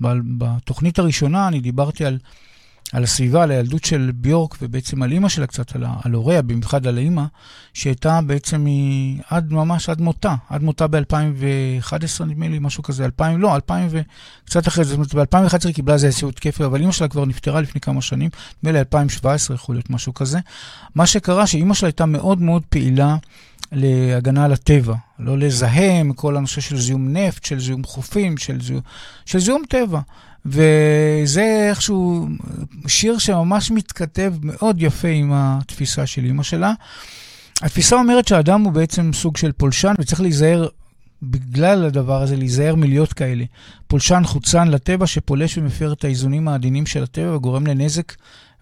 ב, 0.00 0.08
בתוכנית 0.38 0.98
הראשונה 0.98 1.48
אני 1.48 1.60
דיברתי 1.60 2.04
על, 2.04 2.18
על 2.92 3.02
הסביבה, 3.02 3.42
על 3.42 3.50
הילדות 3.50 3.84
של 3.84 4.10
ביורק, 4.14 4.56
ובעצם 4.62 5.02
על 5.02 5.12
אימא 5.12 5.28
שלה 5.28 5.46
קצת, 5.46 5.76
על, 5.76 5.84
על 6.04 6.12
הוריה, 6.12 6.42
במיוחד 6.42 6.86
על 6.86 6.98
האימא, 6.98 7.24
שהייתה 7.74 8.20
בעצם 8.26 8.66
היא 8.66 9.20
עד 9.30 9.52
ממש 9.52 9.88
עד 9.88 10.00
מותה, 10.00 10.34
עד 10.48 10.62
מותה 10.62 10.86
ב-2011 10.86 12.24
נדמה 12.24 12.48
לי, 12.48 12.58
משהו 12.60 12.82
כזה, 12.82 13.04
2000, 13.04 13.40
לא, 13.40 13.54
2000 13.54 13.88
וקצת 13.90 14.68
אחרי 14.68 14.84
זה, 14.84 14.96
זאת 15.02 15.14
אומרת 15.14 15.34
ב-2011 15.34 15.64
היא 15.64 15.74
קיבלה 15.74 15.94
איזה 15.94 16.06
איזשהו 16.06 16.30
כפר, 16.40 16.66
אבל 16.66 16.80
אימא 16.80 16.92
שלה 16.92 17.08
כבר 17.08 17.24
נפטרה 17.24 17.60
לפני 17.60 17.80
כמה 17.80 18.02
שנים, 18.02 18.30
נדמה 18.62 18.72
לי 18.72 18.78
2017 18.78 19.54
יכול 19.54 19.74
להיות 19.74 19.90
משהו 19.90 20.14
כזה. 20.14 20.38
מה 20.94 21.06
שקרה, 21.06 21.46
שאימא 21.46 21.74
שלה 21.74 21.88
הייתה 21.88 22.06
מאוד 22.06 22.40
מאוד 22.40 22.62
פעילה 22.68 23.16
להגנה 23.72 24.44
על 24.44 24.52
הטבע, 24.52 24.94
לא 25.18 25.38
לזהם, 25.38 26.12
כל 26.12 26.36
הנושא 26.36 26.60
של 26.60 26.80
זיהום 26.80 27.16
נפט, 27.16 27.44
של 27.44 27.60
זיהום 27.60 27.84
חופים, 27.84 28.36
של 28.36 28.62
זיהום, 28.62 28.82
של 29.26 29.38
זיהום 29.38 29.62
טבע. 29.68 30.00
וזה 30.46 31.66
איכשהו 31.68 32.28
שיר 32.86 33.18
שממש 33.18 33.70
מתכתב 33.70 34.34
מאוד 34.42 34.82
יפה 34.82 35.08
עם 35.08 35.30
התפיסה 35.34 36.06
של 36.06 36.24
אימא 36.24 36.42
שלה. 36.42 36.72
התפיסה 37.62 37.96
אומרת 37.96 38.28
שהאדם 38.28 38.62
הוא 38.62 38.72
בעצם 38.72 39.10
סוג 39.12 39.36
של 39.36 39.52
פולשן 39.52 39.94
וצריך 39.98 40.20
להיזהר, 40.20 40.68
בגלל 41.22 41.84
הדבר 41.84 42.22
הזה, 42.22 42.36
להיזהר 42.36 42.74
מלהיות 42.74 43.12
כאלה. 43.12 43.44
פולשן 43.86 44.22
חוצן 44.24 44.68
לטבע 44.68 45.06
שפולש 45.06 45.58
ומפר 45.58 45.92
את 45.92 46.04
האיזונים 46.04 46.48
העדינים 46.48 46.86
של 46.86 47.02
הטבע 47.02 47.36
וגורם 47.36 47.66
לנזק 47.66 48.12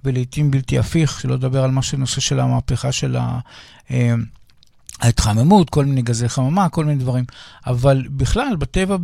ולעיתים 0.04 0.50
בלתי 0.50 0.78
הפיך, 0.78 1.20
שלא 1.20 1.34
לדבר 1.34 1.64
על 1.64 1.70
מה 1.70 1.82
שנושא 1.82 2.20
של 2.20 2.40
המהפכה 2.40 2.92
של 2.92 3.16
ה... 3.16 3.38
ההתחממות, 5.00 5.70
כל 5.70 5.84
מיני 5.84 6.02
גזי 6.02 6.28
חממה, 6.28 6.68
כל 6.68 6.84
מיני 6.84 6.98
דברים. 6.98 7.24
אבל 7.66 8.04
בכלל, 8.10 8.56
בטבע, 8.58 8.96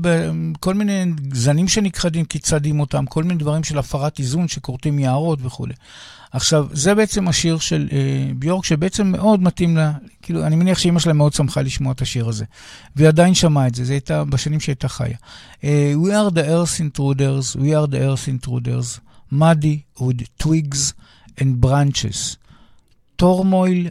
כל 0.61 0.75
מיני 0.75 1.05
זנים 1.33 1.69
שנכחדים, 1.69 2.25
כי 2.25 2.39
צדים 2.39 2.81
אותם, 2.81 3.07
כל 3.07 3.25
מיני 3.25 3.39
דברים 3.39 3.65
של 3.65 3.79
הפרת 3.79 4.19
איזון 4.19 4.49
שכורתים 4.49 4.99
יערות 4.99 5.39
וכולי. 5.43 5.75
עכשיו, 6.33 6.67
זה 6.73 6.95
בעצם 6.95 7.29
השיר 7.29 7.59
של 7.59 7.89
אה, 7.93 8.33
ביורק, 8.37 8.65
שבעצם 8.65 9.07
מאוד 9.07 9.43
מתאים 9.43 9.77
לה, 9.77 9.93
כאילו, 10.23 10.47
אני 10.47 10.57
מניח 10.57 10.79
שאימא 10.79 11.01
שלה 11.01 11.13
מאוד 11.13 11.33
שמחה 11.33 11.63
לשמוע 11.63 11.93
את 11.93 12.03
השיר 12.03 12.29
הזה. 12.29 12.45
והיא 12.97 13.09
עדיין 13.09 13.35
שמעה 13.35 13.67
את 13.67 13.75
זה, 13.75 13.85
זה 13.85 13.93
הייתה 13.93 14.25
בשנים 14.25 14.61
שהייתה 14.61 14.89
חיה. 14.89 15.17
אה, 15.65 15.95
We 16.05 16.09
are 16.09 16.35
the 16.35 16.45
earth 16.45 16.81
intruders, 16.81 17.57
we 17.57 17.69
are 17.69 17.91
the 17.91 17.99
earth 17.99 18.29
intruders, 18.29 19.01
muddy 19.33 20.01
with 20.01 20.23
twigs 20.43 20.93
and 21.41 21.61
branches. 21.61 22.37
turmoil, 23.19 23.91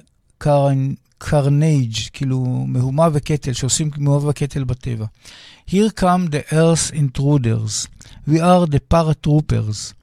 carnage, 1.24 2.10
כאילו 2.14 2.40
מהומה 2.68 3.08
וקטל, 3.14 3.54
שעושים 3.54 3.90
מהומה 3.98 4.30
וקטל 4.30 4.64
בטבע. 4.64 5.06
Here 5.70 6.00
come 6.00 6.30
the 6.30 6.54
earth 6.54 6.96
intruders. 6.96 7.88
We 8.30 8.34
are 8.38 8.66
the 8.72 8.94
paratroopers. 8.94 9.94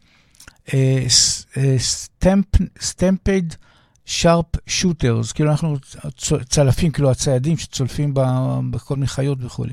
Uh, 0.68 0.72
uh, 0.72 1.60
stamp, 1.78 2.62
stampede 2.80 3.56
sharp 4.06 4.56
shooters, 4.68 5.32
כאילו 5.34 5.50
אנחנו 5.50 5.76
צלפים, 6.48 6.90
כאילו 6.90 7.10
הציידים 7.10 7.56
שצולפים 7.56 8.14
בכל 8.70 8.94
מיני 8.96 9.06
חיות 9.06 9.38
וכו'. 9.44 9.64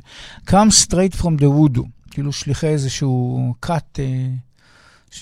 Come 0.48 0.72
straight 0.88 1.22
from 1.22 1.40
the 1.40 1.46
voodoo, 1.46 1.84
כאילו 2.12 2.32
שליחי 2.34 2.68
איזשהו 2.68 3.54
כת, 3.62 4.00
uh, 5.14 5.20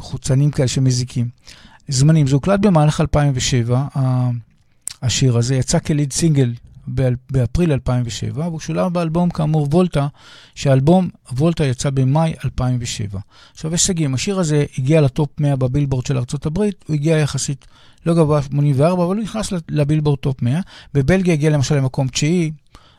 חוצנים 0.00 0.50
כאלה 0.50 0.68
שמזיקים. 0.68 1.28
זמנים, 1.88 2.26
זה 2.26 2.34
הוקלט 2.34 2.60
במהלך 2.60 3.00
2007, 3.00 3.86
ה- 3.94 4.30
השיר 5.06 5.36
הזה 5.36 5.54
יצא 5.54 5.78
כ 5.78 5.89
lead 5.89 6.12
single 6.12 6.54
באפריל 7.30 7.72
2007, 7.72 8.48
והוא 8.48 8.60
שולב 8.60 8.92
באלבום 8.92 9.30
כאמור 9.30 9.68
וולטה, 9.70 10.06
שהאלבום 10.54 11.08
וולטה 11.32 11.64
יצא 11.64 11.90
במאי 11.90 12.34
2007. 12.44 13.20
עכשיו 13.52 13.74
יש 13.74 13.82
הישגים, 13.82 14.14
השיר 14.14 14.38
הזה 14.38 14.64
הגיע 14.78 15.00
ל 15.00 15.07
top 15.07 15.28
100 15.40 15.56
בבילבורד 15.56 16.06
של 16.06 16.18
ארצות 16.18 16.46
הברית, 16.46 16.84
הוא 16.88 16.94
הגיע 16.94 17.16
יחסית 17.16 17.66
לא 18.06 18.14
גבוה 18.14 18.42
84, 18.42 19.04
אבל 19.04 19.16
הוא 19.16 19.22
נכנס 19.22 19.52
לבילבורד 19.68 20.18
top 20.18 20.42
100. 20.42 20.60
בבלגיה 20.94 21.34
הגיע 21.34 21.50
למשל 21.50 21.74
למקום 21.76 22.08
תשיעי, 22.08 22.50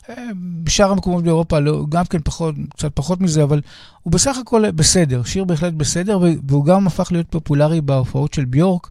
אה, 0.10 0.16
בשאר 0.64 0.92
המקומות 0.92 1.24
באירופה 1.24 1.60
לא, 1.60 1.86
גם 1.90 2.06
כן 2.06 2.20
פחות, 2.24 2.56
קצת 2.70 2.92
פחות 2.94 3.22
מזה, 3.22 3.44
אבל 3.44 3.62
הוא 4.04 4.14
בסך 4.14 4.38
הכל 4.38 4.72
בסדר, 4.72 5.24
שיר 5.24 5.44
בהחלט 5.44 5.74
בסדר, 5.74 6.20
והוא 6.48 6.66
גם 6.66 6.88
הפך 6.88 7.12
להיות 7.12 7.28
פופולרי 7.30 7.82
בהופעות 7.82 8.34
של 8.34 8.46
ביורק. 8.46 8.88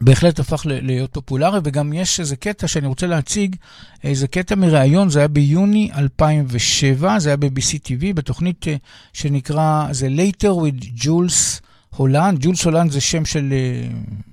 בהחלט 0.00 0.38
הפך 0.38 0.62
להיות 0.66 1.12
פופולרי, 1.12 1.58
וגם 1.64 1.92
יש 1.92 2.20
איזה 2.20 2.36
קטע 2.36 2.68
שאני 2.68 2.86
רוצה 2.86 3.06
להציג, 3.06 3.56
איזה 4.04 4.28
קטע 4.28 4.54
מראיון, 4.54 5.10
זה 5.10 5.18
היה 5.18 5.28
ביוני 5.28 5.90
2007, 5.98 7.18
זה 7.18 7.28
היה 7.28 7.36
ב-BC 7.36 7.78
TV, 7.86 8.14
בתוכנית 8.14 8.68
אה, 8.68 8.76
שנקרא, 9.12 9.86
זה 9.90 10.08
Later 10.08 10.48
with 10.48 11.02
Jules 11.04 11.60
הולנד. 11.96 12.38
ג'ולס 12.40 12.64
הולנד 12.64 12.90
זה 12.90 13.00
שם 13.00 13.24
של 13.24 13.52
אה, 13.52 13.88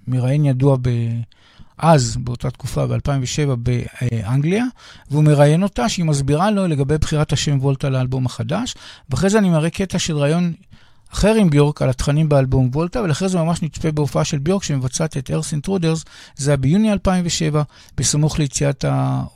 מראיין 0.07 0.45
ידוע 0.45 0.77
ב... 0.81 0.89
אז, 1.77 2.17
באותה 2.17 2.51
תקופה, 2.51 2.87
ב-2007, 2.87 3.55
באנגליה, 3.55 4.65
והוא 5.11 5.23
מראיין 5.23 5.63
אותה, 5.63 5.89
שהיא 5.89 6.05
מסבירה 6.05 6.51
לו 6.51 6.67
לגבי 6.67 6.97
בחירת 6.97 7.33
השם 7.33 7.57
וולטה 7.59 7.89
לאלבום 7.89 8.25
החדש, 8.25 8.75
ואחרי 9.09 9.29
זה 9.29 9.37
אני 9.37 9.49
מראה 9.49 9.69
קטע 9.69 9.99
של 9.99 10.17
ראיון 10.17 10.53
אחר 11.13 11.33
עם 11.35 11.49
ביורק 11.49 11.81
על 11.81 11.89
התכנים 11.89 12.29
באלבום 12.29 12.69
וולטה, 12.73 13.01
ולאחרי 13.01 13.29
זה 13.29 13.37
ממש 13.37 13.61
נצפה 13.61 13.91
בהופעה 13.91 14.23
של 14.23 14.37
ביורק 14.37 14.63
שמבצעת 14.63 15.17
את 15.17 15.29
Earth 15.29 15.67
Intruders, 15.67 16.03
זה 16.35 16.51
היה 16.51 16.57
ביוני 16.57 16.91
2007, 16.91 17.63
בסמוך 17.97 18.39
ליציאת 18.39 18.85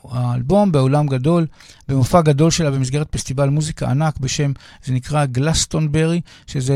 האלבום, 0.03 0.71
באולם 0.71 1.07
גדול, 1.07 1.45
במופע 1.88 2.21
גדול 2.21 2.51
שלה 2.51 2.71
במסגרת 2.71 3.07
פסטיבל 3.09 3.49
מוזיקה 3.49 3.89
ענק 3.89 4.19
בשם, 4.19 4.51
זה 4.84 4.93
נקרא 4.93 5.26
גלסטונברי, 5.26 6.21
שזה 6.47 6.76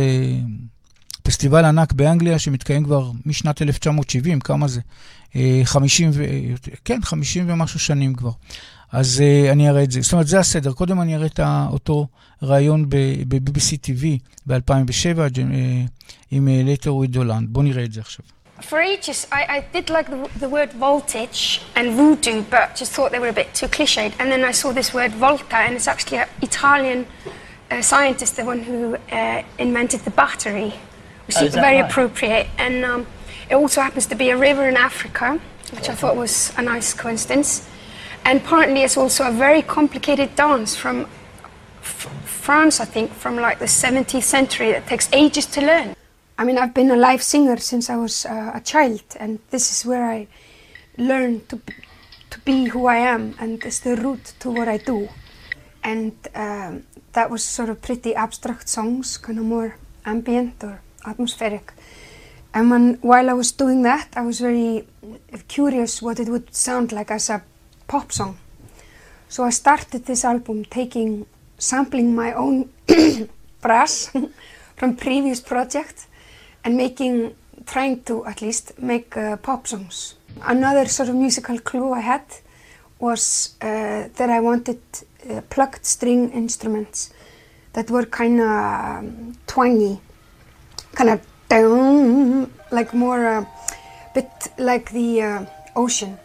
פסטיבל 1.24 1.66
ענק 1.66 1.94
באנגליה 1.94 2.40
שמתקיים 2.40 2.84
כבר 2.84 3.12
משנת 3.26 3.62
1970, 3.62 4.40
כמה 4.40 4.68
זה? 4.68 4.82
אה, 5.36 5.62
50 5.64 6.10
ו... 6.14 6.26
כן, 6.86 7.00
50 7.04 7.46
ומשהו 7.48 7.80
שנים 7.80 8.16
כבר. 8.16 8.32
אז 8.93 9.23
uh, 9.23 9.53
אני 9.53 9.69
אראה 9.69 9.83
את 9.83 9.91
זה. 9.91 10.01
זאת 10.01 10.13
אומרת, 10.13 10.27
זה 10.27 10.39
הסדר. 10.39 10.73
קודם 10.73 11.01
אני 11.01 11.15
אראה 11.17 11.27
את 11.27 11.41
ה- 11.41 11.67
אותו 11.73 12.07
ראיון 12.43 12.89
ב-BBC 12.89 13.77
TV 13.87 14.05
ב-2007 14.47 15.17
uh, 15.17 15.41
עם 16.31 16.49
uh, 16.49 16.81
Later 16.81 16.89
with 16.89 17.17
Holland. 17.17 17.47
בואו 17.49 17.65
נראה 17.65 17.85
את 17.85 17.93
זה 17.93 18.01
עכשיו. 18.01 18.25
For 18.71 18.79
ages, 18.81 19.27
I, 19.33 19.43
I 19.57 19.61
did 19.77 19.91
like 19.91 20.09
the, 20.15 20.19
the 20.45 20.49
word 20.57 20.71
voltage 20.87 21.61
and 21.75 21.87
voodoo, 21.99 22.39
but 22.55 22.67
just 22.81 22.93
thought 22.95 23.11
they 23.15 23.19
were 23.25 23.33
a 23.37 23.39
bit 23.43 23.49
too 23.61 23.67
cliched. 23.77 24.13
And 24.21 24.27
then 24.33 24.43
I 24.45 24.53
saw 24.61 24.69
this 24.81 24.91
word 24.99 25.13
volta, 25.27 25.57
and 25.67 25.73
it's 25.79 25.89
actually 25.93 26.19
an 26.25 26.29
Italian 26.51 27.01
uh, 27.73 27.83
scientist, 27.93 28.33
the 28.37 28.45
one 28.45 28.61
who 28.69 28.79
uh, 28.95 29.43
invented 29.67 30.01
the 30.09 30.15
battery, 30.25 30.71
which 31.27 31.37
Oh, 31.39 31.45
is 31.45 31.49
is 31.49 31.55
that 31.55 31.65
very 31.69 31.81
right? 31.81 31.91
appropriate. 31.91 32.47
And 32.65 32.75
um, 32.91 33.01
it 33.51 33.57
also 33.63 33.79
happens 33.87 34.07
to 34.13 34.17
be 34.25 34.29
a 34.37 34.39
river 34.49 34.65
in 34.73 34.77
Africa, 34.91 35.27
which 35.77 35.89
I 35.93 35.95
thought 36.01 36.17
was 36.25 36.35
a 36.61 36.63
nice 36.75 36.89
coincidence. 37.05 37.51
And 38.28 38.44
partly 38.44 38.84
it's 38.84 38.98
also 38.98 39.24
a 39.24 39.32
very 39.32 39.62
complicated 39.62 40.36
dance 40.36 40.76
from 40.76 41.08
France, 41.82 42.82
I 42.82 42.84
think, 42.84 43.14
from 43.14 43.38
like 43.38 43.60
the 43.60 43.68
17th 43.68 44.22
century 44.22 44.74
that 44.74 44.86
takes 44.86 45.08
ages 45.14 45.46
to 45.46 45.62
learn. 45.62 45.96
I 46.38 46.44
mean, 46.44 46.58
I've 46.58 46.74
been 46.74 46.92
a 46.92 46.98
live 46.98 47.24
singer 47.24 47.56
since 47.56 47.90
I 47.90 47.96
was 47.96 48.26
uh, 48.26 48.52
a 48.54 48.60
child, 48.60 49.02
and 49.18 49.40
this 49.50 49.72
is 49.72 49.86
where 49.86 50.04
I 50.04 50.28
learned 50.98 51.48
to, 51.48 51.62
to 52.32 52.40
be 52.42 52.66
who 52.66 52.88
I 52.88 52.98
am, 52.98 53.34
and 53.40 53.64
it's 53.64 53.80
the 53.80 53.96
root 53.96 54.34
to 54.42 54.52
what 54.52 54.68
I 54.68 54.76
do. 54.76 55.08
And 55.82 56.12
um, 56.36 56.84
that 57.14 57.30
was 57.30 57.46
sort 57.46 57.70
of 57.70 57.82
pretty 57.82 58.14
abstract 58.14 58.68
songs, 58.68 59.16
kind 59.18 59.40
of 59.40 59.46
more 59.46 59.78
ambient 60.06 60.62
or 60.66 60.82
atmospheric. 61.06 61.72
And 62.54 62.72
when, 62.72 62.96
while 62.96 63.30
I 63.30 63.34
was 63.34 63.54
doing 63.54 63.84
that, 63.84 64.10
I 64.18 64.24
was 64.24 64.42
very 64.42 64.86
curious 65.48 66.02
what 66.02 66.20
it 66.20 66.28
would 66.28 66.54
sound 66.54 66.92
like 66.92 67.10
as 67.10 67.30
a 67.30 67.42
pop 67.88 68.12
song. 68.12 68.38
So 69.30 69.44
I 69.44 69.50
started 69.50 70.06
this 70.06 70.24
album 70.24 70.66
taking, 70.66 71.26
sampling 71.58 72.16
my 72.16 72.34
own 72.34 72.70
brass 73.62 74.12
from 74.76 74.96
previous 74.96 75.42
projects 75.42 76.08
and 76.64 76.78
making, 76.78 77.36
trying 77.66 78.04
to 78.04 78.26
at 78.26 78.42
least 78.42 78.80
make 78.80 79.16
uh, 79.18 79.38
pop 79.38 79.68
songs. 79.68 80.16
Another 80.44 80.86
sort 80.86 81.10
of 81.10 81.16
musical 81.16 81.60
clue 81.60 81.94
I 81.94 82.02
had 82.02 82.24
was 83.00 83.56
uh, 83.62 84.08
that 84.16 84.30
I 84.30 84.40
wanted 84.40 84.80
uh, 85.30 85.42
plucked 85.50 85.86
string 85.86 86.32
instruments 86.32 87.14
that 87.74 87.90
were 87.92 88.06
kind 88.06 88.42
of 88.42 89.38
twangy, 89.46 90.00
kind 90.94 91.10
of 91.10 91.22
like 92.72 92.94
more, 92.94 93.26
uh, 93.26 93.46
bit 94.14 94.30
like 94.58 94.92
the 94.92 95.22
uh, 95.22 95.46
ocean. 95.76 96.18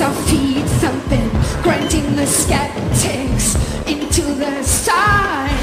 Our 0.00 0.14
feet 0.24 0.64
thumping, 0.80 1.28
granting 1.62 2.16
the 2.16 2.26
skeptics 2.26 3.54
into 3.86 4.22
the 4.34 4.62
sun. 4.62 5.59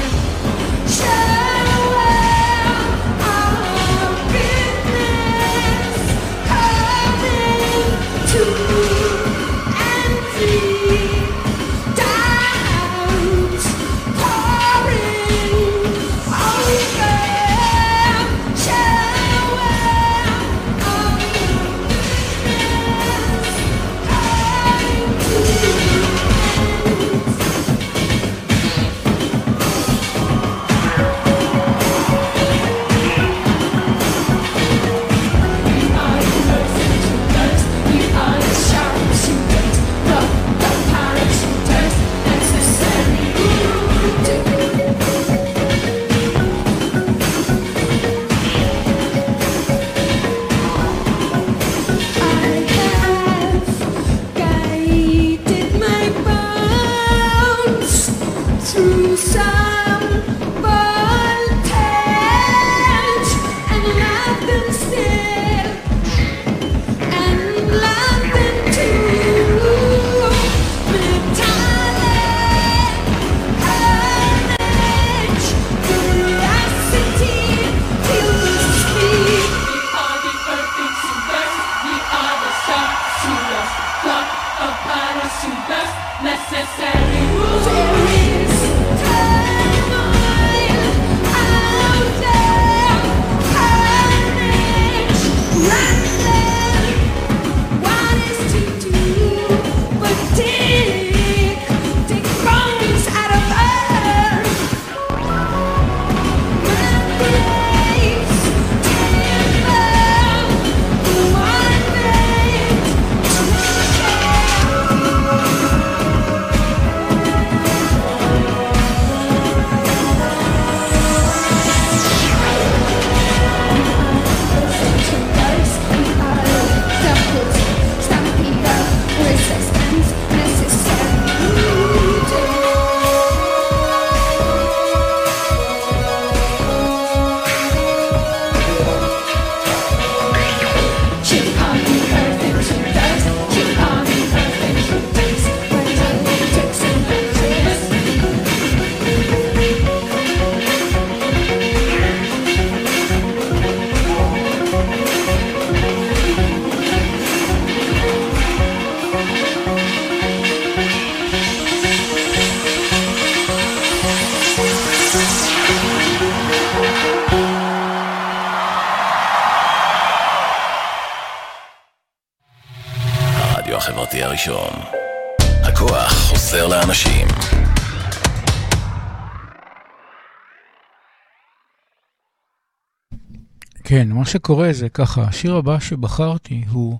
שקורה 184.28 184.72
זה 184.72 184.88
ככה, 184.88 185.22
השיר 185.22 185.56
הבא 185.56 185.78
שבחרתי 185.78 186.64
הוא 186.68 186.98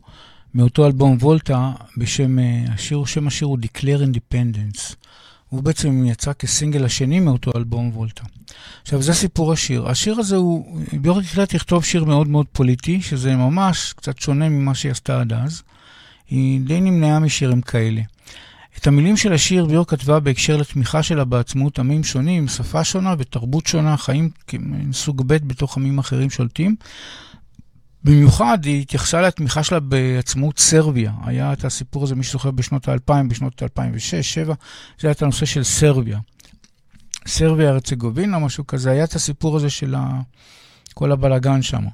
מאותו 0.54 0.86
אלבום 0.86 1.16
וולטה, 1.20 1.72
בשם, 1.96 2.38
אה, 2.38 2.64
השיר, 2.74 3.04
שם 3.04 3.26
השיר 3.26 3.48
הוא 3.48 3.58
Declare 3.62 4.02
Independence. 4.02 4.94
הוא 5.48 5.62
בעצם 5.62 6.04
יצא 6.06 6.32
כסינגל 6.32 6.84
השני 6.84 7.20
מאותו 7.20 7.50
אלבום 7.56 7.90
וולטה. 7.94 8.24
עכשיו, 8.82 9.02
זה 9.02 9.14
סיפור 9.14 9.52
השיר. 9.52 9.88
השיר 9.88 10.18
הזה 10.18 10.36
הוא, 10.36 10.80
ביורק 10.92 11.24
החליט 11.24 11.54
לכתוב 11.54 11.84
שיר 11.84 12.04
מאוד 12.04 12.28
מאוד 12.28 12.46
פוליטי, 12.52 13.02
שזה 13.02 13.36
ממש 13.36 13.92
קצת 13.92 14.18
שונה 14.18 14.48
ממה 14.48 14.74
שהיא 14.74 14.92
עשתה 14.92 15.20
עד 15.20 15.32
אז. 15.32 15.62
היא 16.30 16.60
די 16.60 16.80
נמנעה 16.80 17.20
משירים 17.20 17.60
כאלה. 17.60 18.00
את 18.78 18.86
המילים 18.86 19.16
של 19.16 19.32
השיר 19.32 19.66
ביור 19.66 19.86
כתבה 19.86 20.20
בהקשר 20.20 20.56
לתמיכה 20.56 21.02
שלה 21.02 21.24
בעצמאות 21.24 21.78
עמים 21.78 22.04
שונים, 22.04 22.48
שפה 22.48 22.84
שונה 22.84 23.14
ותרבות 23.18 23.66
שונה, 23.66 23.96
חיים 23.96 24.30
מסוג 24.52 25.22
ב' 25.26 25.48
בתוך 25.48 25.76
עמים 25.76 25.98
אחרים 25.98 26.30
שולטים. 26.30 26.76
במיוחד 28.04 28.64
היא 28.64 28.80
התייחסה 28.80 29.20
לתמיכה 29.20 29.62
שלה 29.62 29.80
בעצמאות 29.80 30.58
סרביה. 30.58 31.12
היה 31.24 31.52
את 31.52 31.64
הסיפור 31.64 32.04
הזה, 32.04 32.14
מי 32.14 32.22
שזוכר, 32.22 32.50
בשנות 32.50 32.88
ה-2000, 32.88 33.28
בשנות 33.28 33.62
2006-2007, 33.62 33.66
זה 34.44 34.52
היה 35.02 35.10
את 35.10 35.22
הנושא 35.22 35.46
של 35.46 35.64
סרביה. 35.64 36.18
סרביה 37.26 37.68
הרצגובינה, 37.68 38.38
משהו 38.38 38.66
כזה, 38.66 38.90
היה 38.90 39.04
את 39.04 39.14
הסיפור 39.14 39.56
הזה 39.56 39.70
של 39.70 39.94
ה... 39.94 40.20
כל 40.94 41.12
הבלגן 41.12 41.62
שם. 41.62 41.84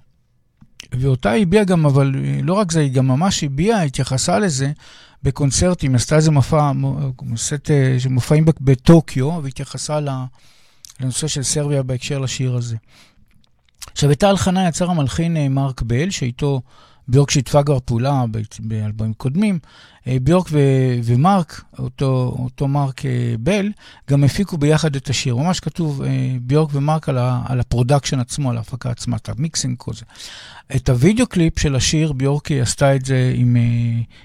ואותה 0.93 1.33
הביעה 1.33 1.65
גם, 1.65 1.87
אבל 1.87 2.15
לא 2.43 2.55
רק 2.55 2.73
זה, 2.73 2.81
היא 2.81 2.93
גם 2.93 3.09
ממש 3.09 3.45
הביעה, 3.45 3.83
התייחסה 3.83 4.39
לזה 4.39 4.73
בקונצרטים, 5.25 5.95
עשתה 5.95 6.17
איזה 6.17 6.31
מופע, 6.31 6.73
סט 7.37 7.71
של 7.99 8.09
מופעים 8.09 8.45
בטוקיו, 8.61 9.41
והתייחסה 9.43 9.99
לנושא 11.01 11.27
של 11.27 11.43
סרביה 11.43 11.83
בהקשר 11.83 12.19
לשיר 12.19 12.57
הזה. 12.57 12.77
עכשיו, 13.93 14.13
את 14.13 14.23
ההלחנה 14.23 14.69
יצר 14.69 14.91
המלחין 14.91 15.37
אה, 15.37 15.49
מרק 15.49 15.83
בל, 15.83 16.11
שאיתו 16.11 16.61
ביורק 17.09 17.31
שיתפה 17.31 17.63
כבר 17.63 17.79
פעולה 17.85 18.25
באלבומים 18.61 19.15
קודמים. 19.15 19.59
אה, 20.07 20.17
ביורק 20.23 20.47
ו- 20.51 20.99
ומרק, 21.05 21.65
אותו, 21.79 22.37
אותו 22.39 22.69
מרק 22.69 23.07
אה, 23.07 23.35
בל, 23.41 23.69
גם 24.11 24.25
הפיקו 24.25 24.59
ביחד 24.59 24.97
את 24.97 25.11
השיר. 25.11 25.37
ממש 25.37 25.61
כתוב 25.61 26.03
אה, 26.03 26.37
ביורק 26.43 26.71
ומרק 26.73 27.09
על, 27.09 27.19
ה- 27.19 27.43
על 27.47 27.61
ה 27.61 27.66
production 27.66 28.21
עצמו, 28.21 28.51
על 28.51 28.57
ההפקה 28.57 28.91
עצמה, 28.91 29.17
את 29.17 29.29
ה 29.29 29.35
mixing 29.35 29.75
כל 29.79 29.93
זה. 29.93 30.05
את 30.77 30.89
הוידאו 30.89 31.27
קליפ 31.27 31.59
של 31.59 31.77
השיר, 31.77 32.13
ביורק 32.13 32.53
עשתה 32.53 32.97
את 32.97 33.05
זה 33.05 33.33
עם 33.37 33.57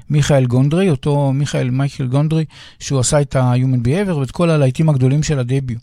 מיכאל 0.10 0.46
גונדרי, 0.46 0.90
אותו 0.90 1.34
מיכאל 1.34 1.70
מייקל 1.70 2.08
גונדרי, 2.08 2.46
שהוא 2.80 3.00
עשה 3.00 3.22
את 3.22 3.36
ה-Human 3.36 3.88
Behavior 3.88 4.14
ואת 4.14 4.32
כל 4.32 4.50
הלהיטים 4.50 4.90
הגדולים 4.90 5.24
של 5.24 5.40
ה 5.40 5.46
Debut. 5.46 5.82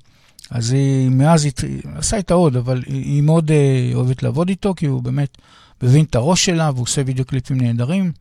אז 0.50 0.72
היא 0.72 1.10
מאז 1.10 1.44
היא 1.44 1.52
עשה 1.94 2.16
איתה 2.16 2.34
עוד, 2.34 2.56
אבל 2.56 2.82
היא, 2.86 3.22
מאוד 3.22 3.50
אוהבת 3.94 4.22
לעבוד 4.22 4.48
איתו, 4.48 4.74
כי 4.76 4.86
הוא 4.86 5.02
באמת 5.02 5.38
מבין 5.82 6.04
את 6.04 6.14
הראש 6.14 6.44
שלה 6.44 6.70
והוא 6.70 6.82
עושה 6.82 7.02
וידאו 7.06 7.24
קליפים 7.24 7.60
נהדרים. 7.60 8.12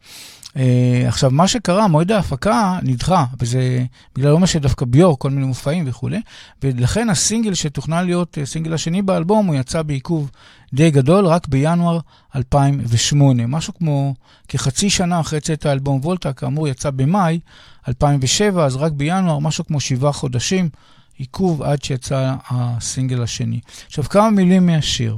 אה, 0.57 1.03
עכשיו, 1.07 1.31
מה 1.31 1.47
שקרה, 1.47 1.87
מועד 1.87 2.11
ההפקה 2.11 2.79
נדחה, 2.83 3.25
וזה 3.39 3.85
בגלל 4.15 4.31
לא 4.31 4.39
מה 4.39 4.47
שדווקא 4.47 4.85
ביור, 4.85 5.19
כל 5.19 5.29
מיני 5.29 5.45
מופעים 5.45 5.83
וכולי, 5.87 6.21
ולכן 6.63 7.09
הסינגל 7.09 7.53
שתוכנן 7.53 8.05
להיות 8.05 8.37
אה, 8.37 8.45
סינגל 8.45 8.73
השני 8.73 9.01
באלבום, 9.01 9.47
הוא 9.47 9.55
יצא 9.55 9.81
בעיכוב 9.81 10.31
די 10.73 10.91
גדול, 10.91 11.25
רק 11.25 11.47
בינואר 11.47 11.99
2008. 12.35 13.47
משהו 13.47 13.73
כמו 13.73 14.15
כחצי 14.47 14.89
שנה 14.89 15.19
אחרי 15.19 15.39
צאת 15.39 15.65
האלבום 15.65 15.99
וולטה, 16.03 16.33
כאמור 16.33 16.67
יצא 16.67 16.89
במאי 16.89 17.39
2007, 17.87 18.65
אז 18.65 18.75
רק 18.75 18.91
בינואר, 18.91 19.39
משהו 19.39 19.65
כמו 19.65 19.79
שבעה 19.79 20.11
חודשים, 20.11 20.69
עיכוב 21.17 21.61
עד 21.61 21.83
שיצא 21.83 22.35
הסינגל 22.49 23.23
השני. 23.23 23.59
עכשיו, 23.87 24.03
כמה 24.03 24.29
מילים 24.29 24.65
מהשיר. 24.65 25.17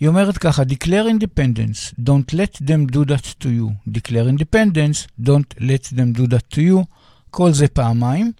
היא 0.00 0.08
אומרת 0.08 0.38
ככה, 0.38 0.62
Declare 0.62 1.08
independence, 1.08 2.00
don't 2.00 2.34
let 2.34 2.62
them 2.62 2.92
do 2.92 3.04
that 3.04 3.42
to 3.42 3.46
you. 3.46 3.90
Declare 3.90 4.28
independence, 4.28 5.06
don't 5.20 5.60
let 5.60 5.84
them 5.96 6.12
do 6.18 6.26
that 6.26 6.54
to 6.54 6.58
you. 6.58 6.84
כל 7.30 7.52
זה 7.52 7.68
פעמיים. 7.68 8.32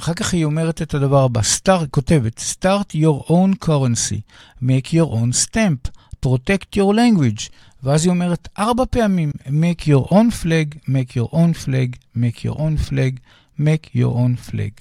אחר 0.00 0.14
כך 0.14 0.34
היא 0.34 0.44
אומרת 0.44 0.82
את 0.82 0.94
הדבר 0.94 1.24
הבא, 1.24 1.40
start, 1.40 1.86
כותבת, 1.90 2.40
start 2.54 2.94
your 2.94 3.30
own 3.30 3.66
currency, 3.66 4.20
make 4.62 4.92
your 4.92 5.10
own 5.12 5.32
stamp, 5.32 5.88
protect 6.26 6.76
your 6.76 6.94
language. 6.94 7.50
ואז 7.82 8.04
היא 8.04 8.10
אומרת 8.10 8.48
ארבע 8.58 8.84
פעמים, 8.90 9.30
make 9.46 9.82
your 9.82 10.08
own 10.10 10.42
flag, 10.42 10.78
make 10.88 11.16
your 11.16 11.32
own 11.32 11.66
flag, 11.66 11.96
make 12.16 12.44
your 12.44 12.58
own 12.58 12.90
flag, 12.90 13.18
make 13.58 13.94
your 13.94 14.12
own 14.14 14.50
flag. 14.50 14.72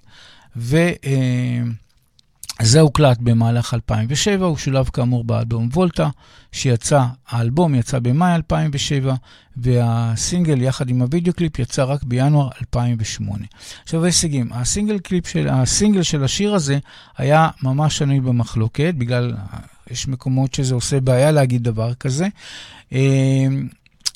וזה 2.61 2.79
הוקלט 2.79 3.17
במהלך 3.19 3.73
2007, 3.73 4.45
הוא 4.45 4.57
שולב 4.57 4.89
כאמור 4.93 5.23
באלבום 5.23 5.69
וולטה, 5.73 6.09
שיצא, 6.51 7.03
האלבום 7.29 7.75
יצא 7.75 7.99
במאי 7.99 8.35
2007, 8.35 9.15
והסינגל 9.57 10.61
יחד 10.61 10.89
עם 10.89 11.01
הוידאו 11.01 11.33
קליפ 11.33 11.59
יצא 11.59 11.83
רק 11.83 12.03
בינואר 12.03 12.49
2008. 12.61 13.45
עכשיו 13.83 14.03
ההישגים, 14.03 14.53
הסינגל 14.53 14.99
קליפ 14.99 15.27
של, 15.27 15.47
הסינגל 15.49 16.03
של 16.03 16.23
השיר 16.23 16.53
הזה 16.53 16.77
היה 17.17 17.49
ממש 17.63 17.97
שנוי 17.97 18.19
במחלוקת, 18.19 18.93
בגלל, 18.97 19.33
יש 19.91 20.07
מקומות 20.07 20.53
שזה 20.53 20.75
עושה 20.75 20.99
בעיה 20.99 21.31
להגיד 21.31 21.63
דבר 21.63 21.93
כזה. 21.93 22.27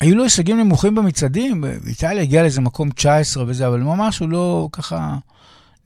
היו 0.00 0.16
לו 0.16 0.22
הישגים 0.22 0.60
נמוכים 0.60 0.94
במצעדים, 0.94 1.64
איטליה 1.86 2.22
הגיעה 2.22 2.42
לאיזה 2.42 2.60
מקום 2.60 2.90
19 2.90 3.44
וזה, 3.46 3.66
אבל 3.66 3.80
ממש 3.80 4.18
הוא 4.18 4.28
לא 4.28 4.68
ככה 4.72 5.16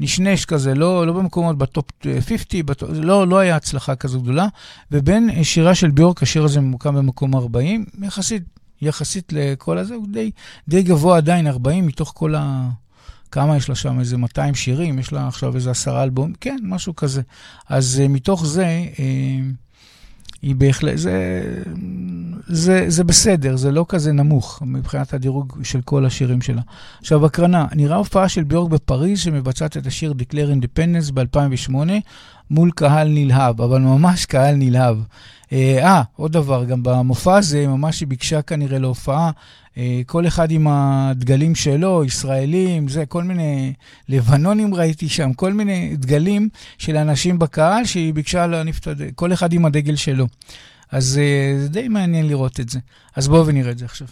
נשנש 0.01 0.44
כזה, 0.44 0.74
לא, 0.74 1.07
לא 1.07 1.12
במקומות 1.12 1.59
בטופ 1.59 1.84
50, 2.20 2.66
בטופ, 2.66 2.90
לא, 2.92 3.28
לא 3.28 3.38
היה 3.38 3.57
הצלחה 3.57 3.97
כזו 3.97 4.20
גדולה. 4.20 4.47
ובין 4.92 5.44
שיריה 5.45 5.74
של 5.74 5.90
ביורק, 5.90 6.22
השיר 6.22 6.44
הזה 6.44 6.61
ממוקם 6.61 6.94
במקום 6.94 7.34
40, 7.34 7.84
יחסית, 8.03 8.42
יחסית 8.82 9.32
לכל 9.32 9.78
הזה, 9.78 9.94
הוא 9.94 10.07
די, 10.12 10.30
די 10.68 10.82
גבוה 10.82 11.16
עדיין, 11.16 11.47
40 11.47 11.86
מתוך 11.86 12.12
כל 12.14 12.34
ה... 12.34 12.68
כמה 13.30 13.57
יש 13.57 13.68
לה 13.68 13.74
שם? 13.74 14.01
איזה 14.01 14.16
200 14.16 14.55
שירים, 14.55 14.99
יש 14.99 15.12
לה 15.12 15.28
עכשיו 15.28 15.55
איזה 15.55 15.70
עשרה 15.70 16.03
אלבום, 16.03 16.32
כן, 16.40 16.57
משהו 16.62 16.97
כזה. 16.97 17.22
אז 17.68 18.03
מתוך 18.09 18.47
זה, 18.47 18.84
היא 20.43 20.55
בהחלט, 20.55 20.97
זה, 20.97 21.43
זה, 22.47 22.84
זה 22.89 23.05
בסדר, 23.05 23.57
זה 23.57 23.72
לא 23.72 23.87
כזה 23.89 24.12
נמוך 24.12 24.62
מבחינת 24.66 25.14
הדירוג 25.14 25.59
של 25.62 25.80
כל 25.80 26.07
השירים 26.07 26.43
שלה. 26.43 26.62
עכשיו, 27.01 27.26
הקרנה, 27.26 27.66
נראה 27.74 27.97
הופעה 27.97 28.28
של 28.28 28.45
ביורק 28.45 28.70
בפריז 28.70 29.18
שמבצעת 29.18 29.76
את 29.76 29.87
השיר 29.87 30.14
Declare 30.18 30.62
Independence 30.62 31.12
ב-2008 31.14 31.74
מול 32.51 32.70
קהל 32.70 33.09
נלהב, 33.09 33.61
אבל 33.61 33.80
ממש 33.80 34.26
קהל 34.26 34.55
נלהב. 34.55 34.97
אה, 35.53 36.03
עוד 36.16 36.32
דבר, 36.32 36.64
גם 36.64 36.82
במופע 36.82 37.36
הזה, 37.36 37.66
ממש 37.66 38.01
היא 38.01 38.09
ביקשה 38.09 38.42
כנראה 38.42 38.78
להופעה, 38.78 39.30
אה, 39.78 40.01
כל 40.07 40.26
אחד 40.26 40.51
עם 40.51 40.66
הדגלים 40.70 41.55
שלו, 41.55 42.05
ישראלים, 42.05 42.88
זה, 42.88 43.07
כל 43.07 43.22
מיני 43.22 43.72
לבנונים 44.09 44.74
ראיתי 44.74 45.09
שם, 45.09 45.32
כל 45.32 45.53
מיני 45.53 45.97
דגלים 45.97 46.49
של 46.78 46.97
אנשים 46.97 47.38
בקהל 47.38 47.84
שהיא 47.84 48.14
ביקשה 48.14 48.47
להניף 48.47 48.78
את 48.78 48.86
הדגל, 48.86 49.11
כל 49.14 49.32
אחד 49.32 49.53
עם 49.53 49.64
הדגל 49.64 49.97
שלו. 49.97 50.26
אז 50.92 51.20
אה, 51.22 51.59
זה 51.61 51.68
די 51.68 51.88
מעניין 51.88 52.28
לראות 52.28 52.61
את 52.61 52.68
זה. 52.68 52.78
אז 53.16 53.28
בואו 53.28 53.47
ונראה 53.47 53.70
את 53.70 53.78
זה 53.78 53.84
עכשיו. 53.84 54.09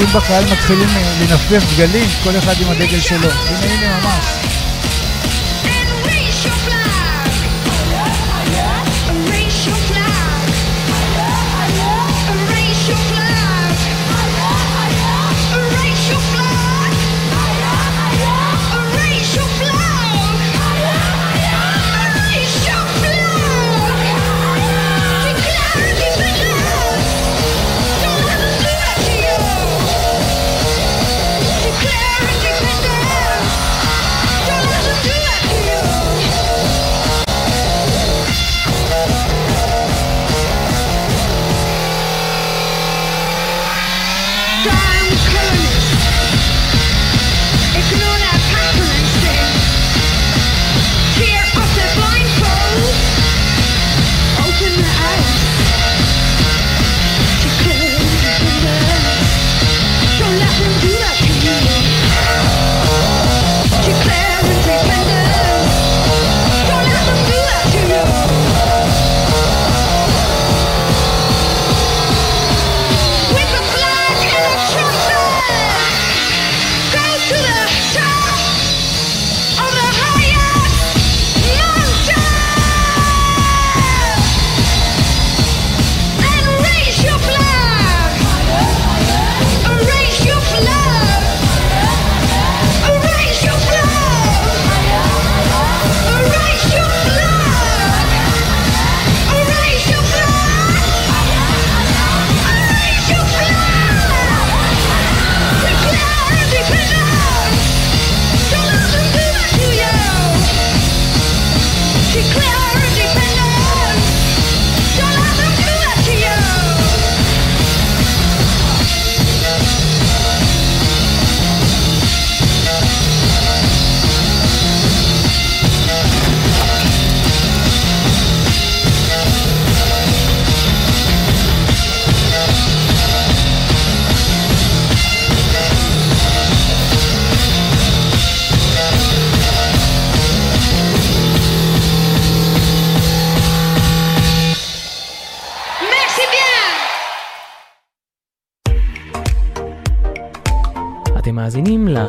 אנשים 0.00 0.20
בקהל 0.20 0.44
מתחילים 0.52 0.88
אה, 0.88 1.14
לנפנף 1.20 1.74
דגלים, 1.74 2.08
כל 2.24 2.38
אחד 2.38 2.54
עם 2.60 2.70
הדגל 2.70 3.00
שלו. 3.00 3.28
הנה, 3.48 3.77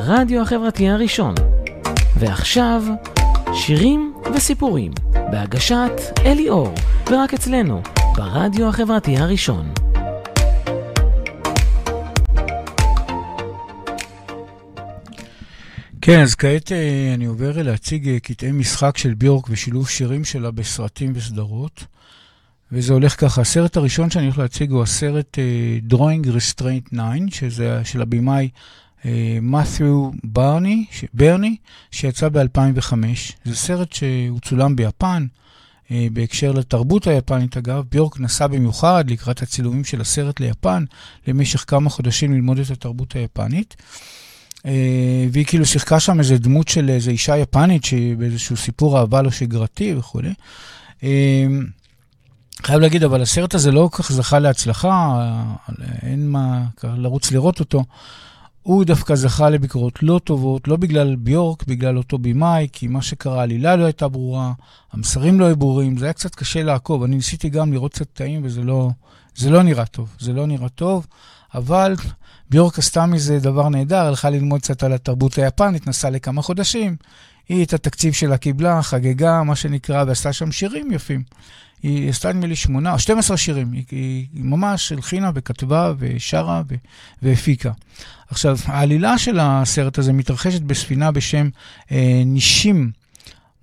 לרדיו 0.10 0.42
החברתי 0.42 0.90
הראשון. 0.90 1.36
ועכשיו, 2.20 2.84
שירים 3.54 4.14
וסיפורים, 4.36 4.92
בהגשת 5.32 5.92
אלי 6.26 6.50
אור, 6.50 6.74
ורק 7.12 7.34
אצלנו, 7.34 7.82
ברדיו 8.16 8.70
החברתי 8.70 9.18
הראשון. 9.18 9.74
כן, 16.02 16.22
אז 16.22 16.36
כעת 16.36 16.72
אה, 16.72 17.12
אני 17.14 17.26
עובר 17.26 17.62
להציג 17.62 18.10
אה, 18.10 18.20
קטעי 18.20 18.52
משחק 18.52 18.98
של 18.98 19.14
ביורק 19.14 19.46
ושילוב 19.50 19.90
שירים 19.90 20.26
שלה 20.26 20.52
בסרטים 20.52 21.12
וסדרות. 21.16 21.84
וזה 22.72 22.94
הולך 22.94 23.22
ככה, 23.22 23.42
הסרט 23.42 23.78
הראשון 23.78 24.10
שאני 24.10 24.26
הולך 24.26 24.38
להציג 24.38 24.72
הוא 24.72 24.84
הסרט 24.84 25.38
uh, 25.38 25.94
Drawing 25.94 26.28
Restraint 26.28 26.90
9, 26.90 27.02
שזה 27.30 27.82
של 27.84 28.02
הבמאי 28.02 28.50
מת'יו 29.42 30.12
uh, 30.14 30.18
ברני, 30.24 30.86
ש... 30.92 31.06
ברני, 31.14 31.56
שיצא 31.92 32.30
ב-2005. 32.30 32.94
זה 33.46 33.56
סרט 33.56 33.94
שהוא 33.94 34.40
צולם 34.40 34.76
ביפן, 34.76 35.28
uh, 35.88 35.92
בהקשר 36.14 36.52
לתרבות 36.52 37.08
היפנית 37.08 37.58
אגב. 37.58 37.84
ביורק 37.92 38.20
נסע 38.20 38.48
במיוחד 38.48 39.04
לקראת 39.08 39.42
הצילומים 39.42 39.84
של 39.84 40.02
הסרט 40.02 40.40
ליפן, 40.40 40.86
למשך 41.28 41.66
כמה 41.68 41.90
חודשים 41.90 42.34
ללמוד 42.34 42.60
את 42.60 42.70
התרבות 42.70 43.16
היפנית. 43.16 43.76
Uh, 44.58 44.62
והיא 45.32 45.46
כאילו 45.46 45.66
שיחקה 45.66 46.00
שם 46.00 46.20
איזה 46.20 46.38
דמות 46.38 46.68
של 46.68 46.90
איזו 46.90 47.12
אישה 47.12 47.38
יפנית, 47.38 47.84
באיזשהו 48.18 48.58
סיפור 48.58 49.00
אהבה 49.00 49.22
לא 49.22 49.32
שגרתי 49.32 49.96
וכולי. 49.96 50.34
Uh, 51.00 51.04
חייב 52.64 52.80
להגיד, 52.80 53.04
אבל 53.04 53.22
הסרט 53.22 53.56
הזה 53.56 53.72
לא 53.72 53.90
כל 53.92 54.04
כך 54.04 54.12
זכה 54.12 54.40
להצלחה, 54.40 55.22
אין 56.02 56.30
מה 56.30 56.64
לרוץ 56.84 57.32
לראות 57.32 57.60
אותו. 57.60 57.84
הוא 58.70 58.84
דווקא 58.84 59.16
זכה 59.16 59.50
לביקורות 59.50 60.04
לא 60.04 60.20
טובות, 60.24 60.68
לא 60.68 60.76
בגלל 60.76 61.16
ביורק, 61.16 61.64
בגלל 61.68 61.98
אותו 61.98 62.18
במאי, 62.18 62.68
כי 62.72 62.88
מה 62.88 63.02
שקרה, 63.02 63.40
העלילה 63.40 63.76
לא 63.76 63.86
הייתה 63.86 64.08
ברורה, 64.08 64.52
המסרים 64.92 65.40
לא 65.40 65.46
היו 65.46 65.58
ברורים, 65.58 65.98
זה 65.98 66.06
היה 66.06 66.14
קצת 66.14 66.36
קשה 66.36 66.64
לעקוב. 66.64 67.04
אני 67.04 67.16
ניסיתי 67.16 67.50
גם 67.50 67.74
לראות 67.74 67.94
קצת 67.94 68.08
קטעים 68.14 68.42
וזה 68.44 68.62
לא, 68.62 68.90
לא 69.48 69.64
נראה 69.64 69.86
טוב. 69.86 70.16
זה 70.20 70.34
לא 70.34 70.48
נראה 70.48 70.70
טוב, 70.70 71.08
אבל 71.56 71.96
ביורק 72.50 72.80
עשתה 72.80 73.06
מזה 73.06 73.40
דבר 73.40 73.70
נהדר, 73.70 74.06
הלכה 74.06 74.30
ללמוד 74.30 74.62
קצת 74.62 74.84
על 74.84 74.94
התרבות 74.94 75.38
היפנית, 75.38 75.88
נסעה 75.88 76.12
לכמה 76.12 76.42
חודשים. 76.42 76.96
היא 77.50 77.66
את 77.66 77.74
התקציב 77.74 78.14
שלה 78.14 78.38
קיבלה, 78.38 78.82
חגגה, 78.82 79.44
מה 79.44 79.56
שנקרא, 79.56 80.04
ועשתה 80.08 80.34
שם 80.34 80.52
שירים 80.52 80.92
יפים. 80.92 81.24
היא 81.84 82.10
עשתה 82.10 82.34
נדמה 82.34 82.48
לי 82.48 82.56
שמונה, 82.56 83.00
12 83.00 83.38
שירים, 83.38 83.72
היא, 83.72 83.84
היא, 83.92 84.28
ממש 84.34 84.92
הלחינה 84.92 85.32
וכתבה 85.36 85.94
ושרה 85.98 86.62
והפיקה. 87.22 87.72
עכשיו, 88.30 88.58
העלילה 88.66 89.18
של 89.18 89.38
הסרט 89.42 89.98
הזה 89.98 90.14
מתרחשת 90.14 90.62
בספינה 90.62 91.12
בשם 91.12 91.50
אה, 91.92 92.22
נישים 92.26 92.92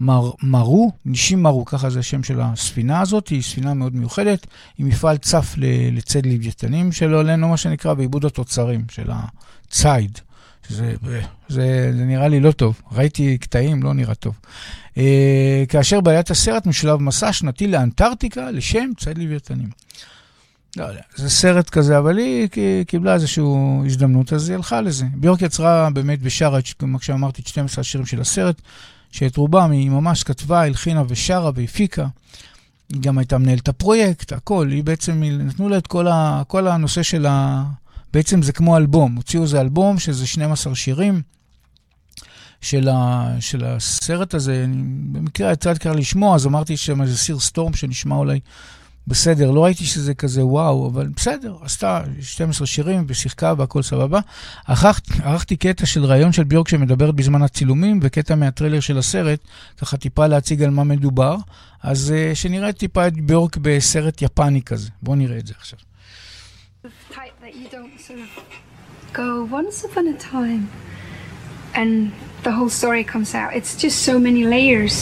מר, 0.00 0.30
מרו, 0.42 0.92
נישים 1.04 1.42
מרו, 1.42 1.64
ככה 1.64 1.90
זה 1.90 1.98
השם 1.98 2.22
של 2.22 2.40
הספינה 2.40 3.00
הזאת, 3.00 3.28
היא 3.28 3.42
ספינה 3.42 3.74
מאוד 3.74 3.94
מיוחדת, 3.94 4.46
היא 4.78 4.86
מפעל 4.86 5.16
צף 5.16 5.54
לציד 5.92 6.26
לוויתנים 6.26 6.92
שלא 6.92 7.20
עלינו, 7.20 7.48
מה 7.48 7.56
שנקרא, 7.56 7.94
בעיבוד 7.94 8.24
התוצרים 8.24 8.84
של 8.90 9.10
הציד. 9.10 10.18
זה, 10.68 10.94
זה, 11.48 11.92
זה 11.96 12.04
נראה 12.04 12.28
לי 12.28 12.40
לא 12.40 12.52
טוב. 12.52 12.80
ראיתי 12.92 13.38
קטעים, 13.38 13.82
לא 13.82 13.94
נראה 13.94 14.14
טוב. 14.14 14.38
אה, 14.98 15.64
כאשר 15.68 16.00
בעיית 16.00 16.30
הסרט 16.30 16.66
משולב 16.66 17.02
מסע 17.02 17.32
שנתי 17.32 17.66
לאנטארקטיקה 17.66 18.50
לשם 18.50 18.90
ציד 18.98 19.18
לוויתנים. 19.18 19.68
לא 20.76 20.84
יודע, 20.84 21.00
זה 21.16 21.30
סרט 21.30 21.70
כזה, 21.70 21.98
אבל 21.98 22.18
היא 22.18 22.48
קיבלה 22.86 23.14
איזושהי 23.14 23.44
הזדמנות, 23.86 24.32
אז 24.32 24.48
היא 24.48 24.56
הלכה 24.56 24.80
לזה. 24.80 25.06
ביורק 25.14 25.42
יצרה 25.42 25.90
באמת 25.90 26.18
ושרה, 26.22 26.58
כמו 26.78 27.00
שאמרתי, 27.00 27.42
את 27.42 27.46
12 27.46 27.80
השירים 27.80 28.06
של 28.06 28.20
הסרט, 28.20 28.62
שאת 29.12 29.36
רובם 29.36 29.70
היא 29.70 29.90
ממש 29.90 30.22
כתבה, 30.22 30.62
הלחינה 30.62 31.02
ושרה 31.08 31.50
והפיקה. 31.54 32.06
היא 32.88 33.00
גם 33.00 33.18
הייתה 33.18 33.38
מנהלת 33.38 33.68
הפרויקט, 33.68 34.32
הכל. 34.32 34.68
היא 34.70 34.84
בעצם, 34.84 35.22
נתנו 35.24 35.68
לה 35.68 35.78
את 35.78 35.86
כל, 35.86 36.08
ה, 36.08 36.42
כל 36.48 36.68
הנושא 36.68 37.02
של 37.02 37.26
ה... 37.26 37.64
בעצם 38.12 38.42
זה 38.42 38.52
כמו 38.52 38.76
אלבום, 38.76 39.16
הוציאו 39.16 39.42
איזה 39.42 39.60
אלבום 39.60 39.98
שזה 39.98 40.26
12 40.26 40.74
שירים 40.74 41.22
של, 42.60 42.88
ה, 42.88 43.28
של 43.40 43.64
הסרט 43.64 44.34
הזה. 44.34 44.64
אני, 44.64 44.82
במקרה 45.12 45.52
יצא 45.52 45.72
לי 45.84 46.00
לשמוע, 46.00 46.34
אז 46.34 46.46
אמרתי 46.46 46.76
שם 46.76 47.02
איזה 47.02 47.18
סיר 47.18 47.38
סטורם 47.38 47.74
שנשמע 47.74 48.16
אולי 48.16 48.40
בסדר. 49.06 49.50
לא 49.50 49.64
ראיתי 49.64 49.84
שזה 49.84 50.14
כזה 50.14 50.44
וואו, 50.44 50.88
אבל 50.88 51.08
בסדר, 51.16 51.56
עשתה 51.60 52.00
12 52.20 52.66
שירים 52.66 53.04
ושיחקה 53.08 53.54
והכל 53.58 53.82
סבבה. 53.82 54.20
ערכתי 55.22 55.56
קטע 55.56 55.86
של 55.86 56.04
ראיון 56.04 56.32
של 56.32 56.44
ביורק 56.44 56.68
שמדברת 56.68 57.14
בזמן 57.14 57.42
הצילומים, 57.42 57.98
וקטע 58.02 58.34
מהטריילר 58.34 58.80
של 58.80 58.98
הסרט, 58.98 59.40
ככה 59.78 59.96
טיפה 59.96 60.26
להציג 60.26 60.62
על 60.62 60.70
מה 60.70 60.84
מדובר. 60.84 61.36
אז 61.82 62.14
uh, 62.16 62.34
שנראה 62.34 62.72
טיפה 62.72 63.06
את 63.06 63.20
ביורק 63.20 63.56
בסרט 63.56 64.22
יפני 64.22 64.62
כזה. 64.62 64.88
בואו 65.02 65.16
נראה 65.16 65.38
את 65.38 65.46
זה 65.46 65.54
עכשיו. 65.58 65.78
go 69.12 69.44
once 69.60 69.78
upon 69.88 70.06
a 70.08 70.18
time 70.34 70.68
and 71.74 72.12
the 72.42 72.52
whole 72.56 72.68
story 72.68 73.04
comes 73.04 73.34
out. 73.34 73.50
It's 73.58 73.74
just 73.84 73.98
so 74.08 74.18
many 74.18 74.44
layers 74.44 74.96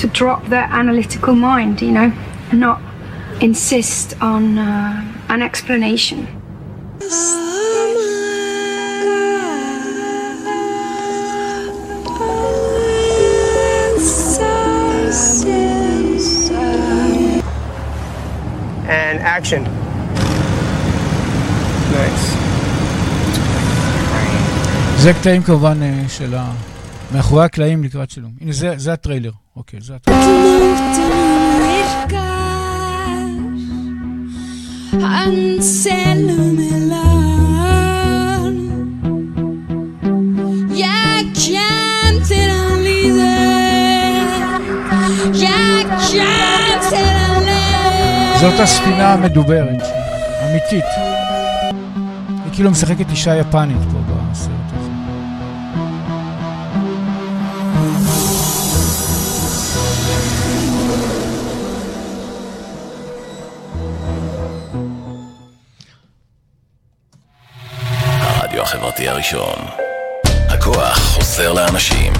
to 0.00 0.06
drop 0.20 0.40
that 0.54 0.70
analytical 0.70 1.34
mind, 1.34 1.82
you 1.82 1.92
know, 1.98 2.10
not 2.52 2.78
insist 3.40 4.20
on 4.20 4.58
uh, 4.58 5.04
an 5.28 5.42
explanation. 5.42 6.26
And 18.88 19.20
action. 19.20 19.64
Nice. 21.92 22.34
זה 24.98 25.12
קטעים 25.12 25.42
כמובן 25.42 25.82
אה, 25.82 26.04
של 26.08 26.34
ה... 26.34 26.52
מאחורי 27.14 27.44
הקלעים 27.44 27.84
לקראת 27.84 28.08
צילום. 28.08 28.32
הנה, 28.40 28.52
זה, 28.52 28.74
זה 28.76 28.92
הטריילר. 28.92 29.32
אוקיי, 29.56 29.80
זה 29.80 29.94
הטריילר. 29.96 30.48
זאת 48.40 48.60
הספינה 48.60 49.12
המדוברת, 49.12 49.82
אמיתית. 50.50 50.84
היא 52.44 52.52
כאילו 52.52 52.70
משחקת 52.70 53.10
אישה 53.10 53.36
יפנית 53.36 53.82
פה 53.92 54.17
החברתי 68.98 69.08
הראשון. 69.08 69.58
הכוח 70.24 70.98
חוזר 70.98 71.52
לאנשים. 71.52 72.12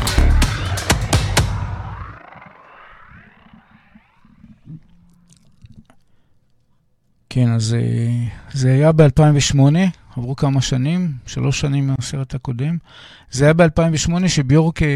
כן, 7.31 7.53
אז 7.53 7.75
אה, 7.75 8.27
זה 8.53 8.73
היה 8.73 8.93
ב-2008, 8.93 9.61
עברו 10.17 10.37
כמה 10.37 10.61
שנים, 10.61 11.13
שלוש 11.27 11.61
שנים 11.61 11.87
מהסרט 11.87 12.35
הקודם. 12.35 12.79
זה 13.31 13.45
היה 13.45 13.55
ב-2008 13.55 14.29
שביורק 14.29 14.83
אה, 14.83 14.89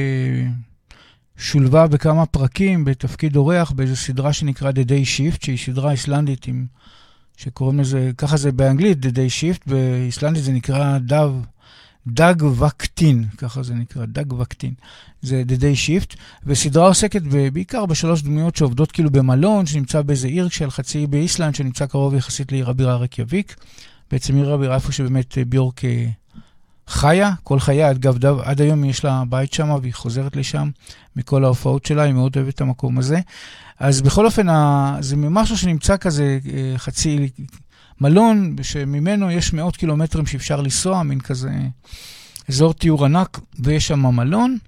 שולבה 1.36 1.86
בכמה 1.86 2.26
פרקים 2.26 2.84
בתפקיד 2.84 3.36
אורח 3.36 3.70
באיזו 3.70 3.96
סדרה 3.96 4.32
שנקרא 4.32 4.70
The 4.70 4.88
Day 4.88 5.04
Shift, 5.16 5.44
שהיא 5.44 5.59
סדרה 5.59 5.92
איסלנדית 5.92 6.46
עם, 6.46 6.66
שקוראים 7.36 7.80
לזה, 7.80 8.10
ככה 8.18 8.36
זה 8.36 8.52
באנגלית, 8.52 8.98
The 9.04 9.09
Day 9.09 9.30
Shift, 9.40 9.62
באיסלנדית 9.66 10.44
זה 10.44 10.52
נקרא 10.52 10.98
דב, 10.98 11.32
דג 12.06 12.34
וקטין, 12.42 13.24
ככה 13.38 13.62
זה 13.62 13.74
נקרא, 13.74 14.04
דג 14.06 14.32
וקטין. 14.32 14.74
זה 15.22 15.42
The 15.48 15.60
Day 15.60 15.76
Shift, 15.86 16.16
וסדרה 16.46 16.86
עוסקת 16.86 17.22
בעיקר 17.52 17.86
בשלוש 17.86 18.22
דמויות 18.22 18.56
שעובדות 18.56 18.92
כאילו 18.92 19.10
במלון, 19.10 19.66
שנמצא 19.66 20.02
באיזה 20.02 20.28
עיר 20.28 20.48
של 20.48 20.70
חצי 20.70 20.98
אי 20.98 21.06
באיסלנד, 21.06 21.54
שנמצא 21.54 21.86
קרוב 21.86 22.14
יחסית 22.14 22.52
לעיר 22.52 22.70
הבירה 22.70 22.96
רקיאביק. 22.96 23.56
בעצם 24.10 24.36
עיר 24.36 24.52
הבירה 24.52 24.74
איפה 24.74 24.92
שבאמת 24.92 25.38
ביורק 25.48 25.80
חיה, 26.88 27.32
כל 27.42 27.60
חייה, 27.60 27.90
אגב, 27.90 28.18
דו, 28.18 28.42
עד 28.42 28.60
היום 28.60 28.84
יש 28.84 29.04
לה 29.04 29.22
בית 29.28 29.52
שם 29.52 29.76
והיא 29.82 29.94
חוזרת 29.94 30.36
לשם 30.36 30.70
מכל 31.16 31.44
ההופעות 31.44 31.86
שלה, 31.86 32.02
היא 32.02 32.12
מאוד 32.12 32.36
אוהבת 32.36 32.54
את 32.54 32.60
המקום 32.60 32.98
הזה. 32.98 33.20
אז 33.78 34.02
בכל 34.02 34.26
אופן, 34.26 34.46
זה 35.00 35.16
משהו 35.16 35.58
שנמצא 35.58 35.96
כזה 35.96 36.38
חצי 36.76 37.28
מלון, 38.01 38.56
שממנו 38.62 39.31
יש 39.31 39.52
מאות 39.52 39.77
קילומטרים 39.77 40.27
שאפשר 40.27 40.60
לנסוע, 40.60 41.02
מין 41.02 41.20
כזה 41.20 41.51
אזור 42.48 42.74
תיאור 42.74 43.05
ענק, 43.05 43.40
ויש 43.59 43.89
שם 43.89 44.06
מלון, 44.06 44.59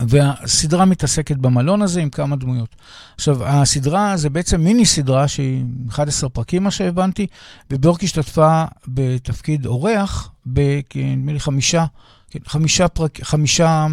והסדרה 0.00 0.84
מתעסקת 0.84 1.36
במלון 1.36 1.82
הזה 1.82 2.00
עם 2.00 2.10
כמה 2.10 2.36
דמויות. 2.36 2.76
עכשיו, 3.14 3.44
הסדרה 3.44 4.16
זה 4.16 4.30
בעצם 4.30 4.60
מיני 4.60 4.86
סדרה 4.86 5.28
שהיא 5.28 5.64
11 5.88 6.30
פרקים, 6.30 6.64
מה 6.64 6.70
שהבנתי, 6.70 7.26
וביורק 7.70 8.02
השתתפה 8.02 8.64
בתפקיד 8.88 9.66
אורח, 9.66 10.30
נדמה 10.46 11.32
לי 11.32 11.40
חמישה, 11.40 11.84
כן, 12.30 12.38
חמישה, 12.46 12.88
פרק, 12.88 13.22
חמישה 13.22 13.86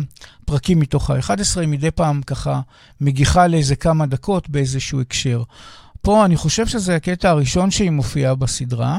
פרקים 0.46 0.80
מתוך 0.80 1.10
ה-11, 1.10 1.60
היא 1.60 1.68
מדי 1.68 1.92
פעם 1.92 2.22
ככה 2.22 2.62
מגיחה 3.02 3.48
לאיזה 3.48 3.76
כמה 3.76 4.06
דקות 4.06 4.50
באיזשהו 4.50 5.02
הקשר. 5.02 5.44
פה 6.02 6.26
אני 6.26 6.36
חושב 6.36 6.68
שזה 6.68 6.96
הקטע 6.96 7.30
הראשון 7.30 7.72
שהיא 7.72 7.90
מופיעה 7.90 8.36
בסדרה. 8.36 8.98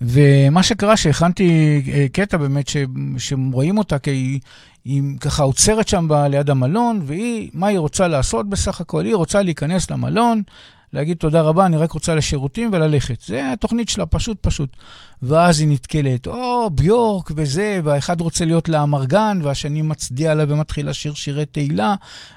ומה 0.00 0.62
שקרה, 0.62 0.96
שהכנתי 0.96 1.82
אה, 1.92 2.06
קטע 2.12 2.36
באמת, 2.36 2.68
ש, 2.68 2.76
שרואים 3.18 3.78
אותה, 3.78 3.98
כי 3.98 4.40
היא, 4.84 5.02
ככה 5.20 5.42
עוצרת 5.42 5.88
שם 5.88 6.08
ליד 6.30 6.50
המלון, 6.50 7.02
והיא, 7.06 7.50
מה 7.54 7.66
היא 7.66 7.78
רוצה 7.78 8.08
לעשות 8.08 8.48
בסך 8.48 8.80
הכל? 8.80 9.04
היא 9.04 9.14
רוצה 9.14 9.42
להיכנס 9.42 9.90
למלון, 9.90 10.42
להגיד 10.92 11.16
תודה 11.16 11.40
רבה, 11.40 11.66
אני 11.66 11.76
רק 11.76 11.92
רוצה 11.92 12.14
לשירותים 12.14 12.70
וללכת. 12.72 13.20
זה 13.20 13.52
התוכנית 13.52 13.88
שלה, 13.88 14.06
פשוט 14.06 14.38
פשוט. 14.40 14.76
ואז 15.22 15.60
היא 15.60 15.68
נתקלת, 15.68 16.26
או, 16.26 16.70
ביורק 16.70 17.30
וזה, 17.36 17.80
והאחד 17.84 18.20
רוצה 18.20 18.44
להיות 18.44 18.68
לה 18.68 18.82
אמרגן, 18.82 19.40
והשני 19.42 19.82
מצדיע 19.82 20.34
לה 20.34 20.44
ומתחיל 20.48 20.88
לשיר 20.88 21.14
שירי 21.14 21.46
תהילה, 21.46 21.94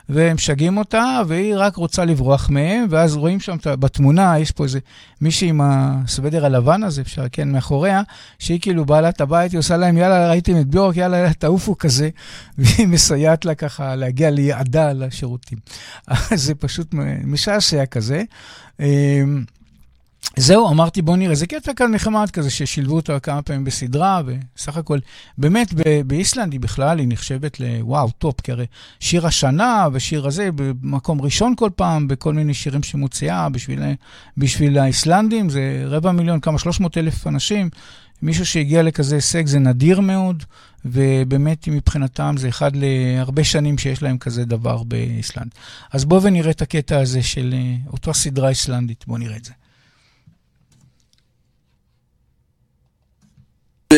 והם 0.10 0.36
משגעים 0.36 0.78
אותה, 0.78 1.22
והיא 1.28 1.54
רק 1.58 1.76
רוצה 1.76 2.06
לברוח 2.06 2.50
מהם, 2.50 2.86
ואז 2.90 3.16
רואים 3.16 3.40
שם 3.40 3.56
בתמונה, 3.64 4.40
יש 4.40 4.52
פה 4.52 4.64
איזה 4.64 4.80
מישהי 5.26 5.50
עם 5.50 5.62
הסוודר 5.64 6.46
הלבן 6.46 6.84
הזה, 6.84 7.02
אפשר, 7.02 7.26
כן, 7.32 7.52
מאחוריה, 7.52 8.02
שהיא 8.40 8.60
כאילו 8.62 8.86
בעלת 8.86 9.22
הבית, 9.22 9.52
היא 9.52 9.60
עושה 9.60 9.78
להם, 9.78 9.98
יאללה, 9.98 10.30
ראיתם 10.30 10.60
את 10.60 10.68
ביורק, 10.68 10.98
יאללה, 10.98 11.18
יאללה, 11.18 11.34
תעופו 11.34 11.78
כזה, 11.78 12.10
והיא 12.58 12.88
מסייעת 12.88 13.46
לה 13.46 13.56
ככה 13.56 13.96
להגיע 13.96 14.30
ליעדה 14.30 14.94
לשירותים. 14.94 15.58
אז 16.08 16.42
זה 16.42 16.56
פשוט 16.56 16.94
משעשע 17.24 17.86
כזה. 17.86 18.24
זהו, 20.38 20.70
אמרתי, 20.70 21.02
בוא 21.02 21.18
נראה, 21.18 21.36
זה 21.36 21.48
קטע 21.48 21.74
כאן 21.74 21.92
נחמד 21.92 22.32
כזה, 22.32 22.50
ששילבו 22.50 22.96
אותה 22.96 23.20
כמה 23.20 23.42
פעמים 23.42 23.64
בסדרה, 23.64 24.22
וסך 24.26 24.78
הכל, 24.78 25.00
באמת, 25.38 25.74
באיסלנד 26.08 26.52
היא 26.52 26.60
בכלל, 26.60 27.00
היא 27.00 27.08
נחשבת 27.10 27.60
לוואו, 27.60 28.12
טופ, 28.12 28.42
כי 28.42 28.52
הרי 28.52 28.66
שיר 29.00 29.28
השנה 29.28 29.88
ושיר 29.94 30.28
הזה, 30.28 30.50
במקום 30.56 31.22
ראשון 31.22 31.54
כל 31.58 31.70
פעם, 31.76 32.08
בכל 32.08 32.34
מיני 32.34 32.54
שירים 32.54 32.84
שמוציאה 32.84 33.50
בשביל, 33.50 33.80
בשביל 34.38 34.78
האיסלנדים, 34.78 35.50
זה 35.50 35.84
רבע 35.88 36.12
מיליון, 36.12 36.40
כמה, 36.40 36.60
300 36.60 36.98
אלף 36.98 37.28
אנשים. 37.28 37.70
מישהו 38.22 38.46
שהגיע 38.46 38.84
לכזה 38.84 39.16
הישג 39.16 39.46
זה 39.46 39.60
נדיר 39.60 40.00
מאוד, 40.00 40.44
ובאמת 40.86 41.68
מבחינתם 41.68 42.36
זה 42.38 42.50
אחד 42.50 42.72
להרבה 42.76 43.44
שנים 43.44 43.78
שיש 43.78 44.04
להם 44.04 44.18
כזה 44.18 44.46
דבר 44.46 44.84
באיסלנד. 44.84 45.52
אז 45.92 46.06
בואו 46.06 46.24
ונראה 46.24 46.52
את 46.52 46.62
הקטע 46.62 47.00
הזה 47.00 47.24
של 47.24 47.54
אה, 47.58 47.76
אותה 47.92 48.14
סדרה 48.14 48.50
איסלנדית, 48.50 49.04
בואו 49.08 49.18
נראה 49.18 49.38
את 49.38 49.46
זה. 49.46 49.52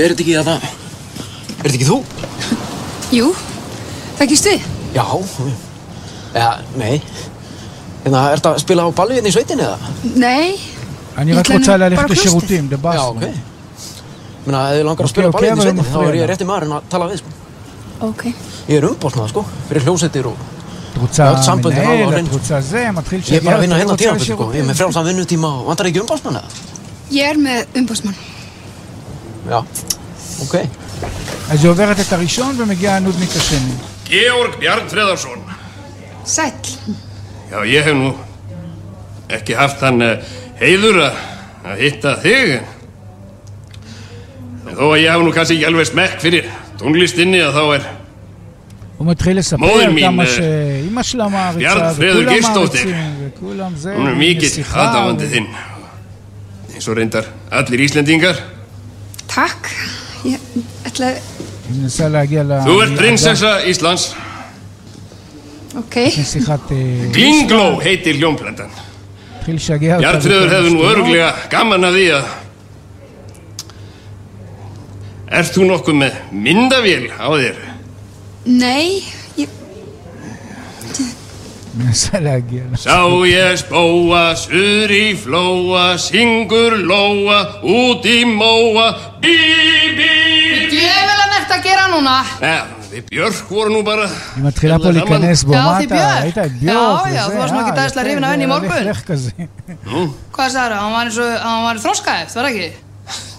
er 0.07 0.13
þetta 0.15 0.23
ekki 0.23 0.35
það? 0.47 0.67
Er 1.57 1.67
þetta 1.67 1.77
ekki 1.77 1.87
þú? 1.87 1.97
Jú, 3.17 3.27
það 4.17 4.31
gístu 4.31 4.53
þið? 4.53 4.61
Já, 4.95 5.05
eða, 6.33 6.49
nei. 6.79 6.95
Þannig 8.03 8.17
að, 8.19 8.27
er 8.31 8.39
þetta 8.39 8.51
að 8.53 8.63
spila 8.63 8.87
á 8.87 8.89
ballu 8.97 9.17
hérna 9.17 9.31
í 9.31 9.35
sveitinni 9.35 9.65
eða? 9.67 9.93
Nei. 10.15 10.49
Они 11.17 11.33
отклацали 11.33 11.89
лифтущий 11.91 12.31
рутим, 12.31 12.67
да 12.71 12.77
бас. 12.81 12.95
Já, 12.95 13.03
ok. 13.09 13.23
Mér 14.47 14.53
meina, 14.53 14.59
ef 14.69 14.77
þið 14.77 14.85
langar 14.87 15.07
að 15.07 15.11
spila 15.11 15.27
á 15.27 15.35
ballu 15.35 15.49
hérna 15.49 15.63
í 15.63 15.65
sveitinni, 15.65 15.87
þá 15.91 15.99
er 16.03 16.19
ég 16.19 16.29
rétti 16.31 16.47
maður 16.47 16.67
en 16.67 16.75
að 16.77 16.91
tala 16.93 17.09
við, 17.09 17.23
sko. 17.23 17.29
Ok. 18.07 18.23
Ég 18.67 18.75
er 18.77 18.87
umbóstnað, 18.91 19.33
sko, 19.33 19.43
fyrir 19.67 19.87
hljósettir 19.87 20.29
og... 20.29 20.45
Þú 20.97 21.07
ert 21.07 21.43
samböndið 21.45 21.83
á 21.83 21.93
hrein, 22.13 22.29
sko. 22.29 22.39
Ég 23.17 23.37
er 23.37 23.45
bara 23.45 23.57
að 23.57 23.65
vinna 23.65 23.81
hérna 23.81 23.97
tíma, 23.99 24.17
sko. 24.21 24.49
Ég 24.53 24.63
er 24.63 24.69
með 24.69 24.79
frjálsam 24.79 25.05
vinnutíma 25.09 25.51
og 25.59 25.67
vantar 25.71 25.89
ekki 25.89 26.01
umbóstmann, 26.05 26.39
eða? 26.39 26.49
Ég 27.17 27.33
er 27.33 27.41
með 27.41 27.79
umbóstmann. 27.81 28.17
Já. 29.47 29.59
Ok. 30.42 30.56
אז 31.50 31.64
היא 31.64 31.70
עוברת 31.70 32.00
את 32.00 32.12
הראשון 32.12 32.54
ומגיע 32.58 32.94
הנודניק 32.96 33.30
השני. 33.36 33.72
Georg 34.08 34.60
Bjarnfreðarsson. 34.62 35.38
Sæll. 36.26 36.66
Já, 37.50 37.58
ég 37.64 37.84
hef 37.84 37.94
nú 37.94 38.10
ekki 39.28 39.54
haft 39.54 39.80
hann 39.84 40.00
uh, 40.02 40.12
heiður 40.60 40.96
að 41.06 41.14
að 41.68 41.76
hitta 41.84 42.12
þig. 42.24 42.52
En 44.68 44.76
þó 44.78 44.86
að 44.94 45.00
ég 45.02 45.10
hef 45.12 45.24
nú 45.26 45.32
kannski 45.36 45.56
ekki 45.58 45.66
alveg 45.70 45.88
smekk 45.90 46.20
fyrir 46.24 46.46
tónlistinni 46.80 47.40
að 47.44 47.58
þá 47.58 47.64
er 47.78 47.84
הוא 48.98 49.06
מתחיל 49.10 49.38
לספר 49.38 49.56
מויר 49.56 49.90
מין, 49.90 50.04
כמה 50.04 50.22
אה, 50.22 50.28
שאימא 50.28 51.02
שלה 51.02 51.28
מעריצה, 51.28 51.74
בjarnfreður 51.74 52.22
וכולם 52.22 52.28
Geirsdóttir. 52.28 52.86
מעריצים, 52.86 53.30
וכולם 53.36 53.72
זה, 53.76 53.94
hún 53.96 54.06
er 54.06 54.08
הנה 54.08 54.18
mikill 54.40 54.54
שיחה, 54.54 54.78
aðdáandi 54.84 55.26
ו- 55.26 55.32
þinn. 55.34 55.46
Eins 56.74 56.88
og 56.88 56.96
reyndar 56.96 57.24
allir 57.50 57.80
Íslendingar. 57.80 58.36
Takk. 59.26 59.66
ég 60.25 60.39
ætla 60.87 61.11
að... 61.11 62.65
Þú 62.65 62.75
ert 62.83 62.97
prinsessa 62.97 63.53
Íslands. 63.67 64.09
Ok. 65.77 65.97
Glingló 67.13 67.77
heitir 67.83 68.17
hljómplandan. 68.17 68.71
Bjartriður 69.47 70.51
hefur 70.51 70.73
nú 70.73 70.83
öruglega 70.87 71.29
gaman 71.51 71.87
að 71.87 71.99
því 71.99 72.07
að... 72.17 72.33
Erst 75.37 75.57
þú 75.57 75.67
nokkuð 75.67 75.99
með 76.01 76.19
myndavél 76.31 77.05
á 77.19 77.27
þér? 77.35 77.61
Nei. 78.47 79.03
Sá 82.77 82.97
ég 83.27 83.57
spóa, 83.61 84.23
sur 84.39 84.89
í 84.93 85.13
flóa, 85.19 85.97
syngur 86.01 86.73
lóa, 86.89 87.39
út 87.61 88.05
í 88.09 88.23
móa, 88.25 88.87
bí, 89.21 89.35
bí, 89.97 90.07
bí. 90.47 90.63
Djöfulega 90.73 91.27
nefnt 91.33 91.53
að 91.57 91.61
gera 91.67 91.85
núna. 91.91 92.15
Nei, 92.41 92.57
þið 92.91 93.05
Björk 93.11 93.51
voru 93.53 93.75
nú 93.75 93.83
bara. 93.87 94.07
Ég 94.09 94.41
maður 94.47 94.57
trilla 94.59 94.79
hérna 94.79 94.87
på 94.87 94.95
líkanes 94.97 95.45
bomata. 95.45 95.77
Já, 95.77 95.77
þið 95.77 95.89
Björk. 95.93 96.57
Já, 96.65 96.81
já, 97.13 97.21
þú 97.27 97.37
varst 97.43 97.53
nú 97.53 97.61
ekki 97.61 97.77
dæsla 97.81 98.07
hrifin 98.07 98.25
af 98.27 98.35
henni 98.35 98.47
í 98.47 98.51
morgun. 98.51 98.83
Hvað 100.33 100.53
sagður 100.57 100.75
það? 100.75 100.81
Hann 101.45 101.65
var 101.69 101.77
þróskaðið, 101.85 102.27
það 102.33 102.41
var 102.41 102.51
ekki? 102.51 102.69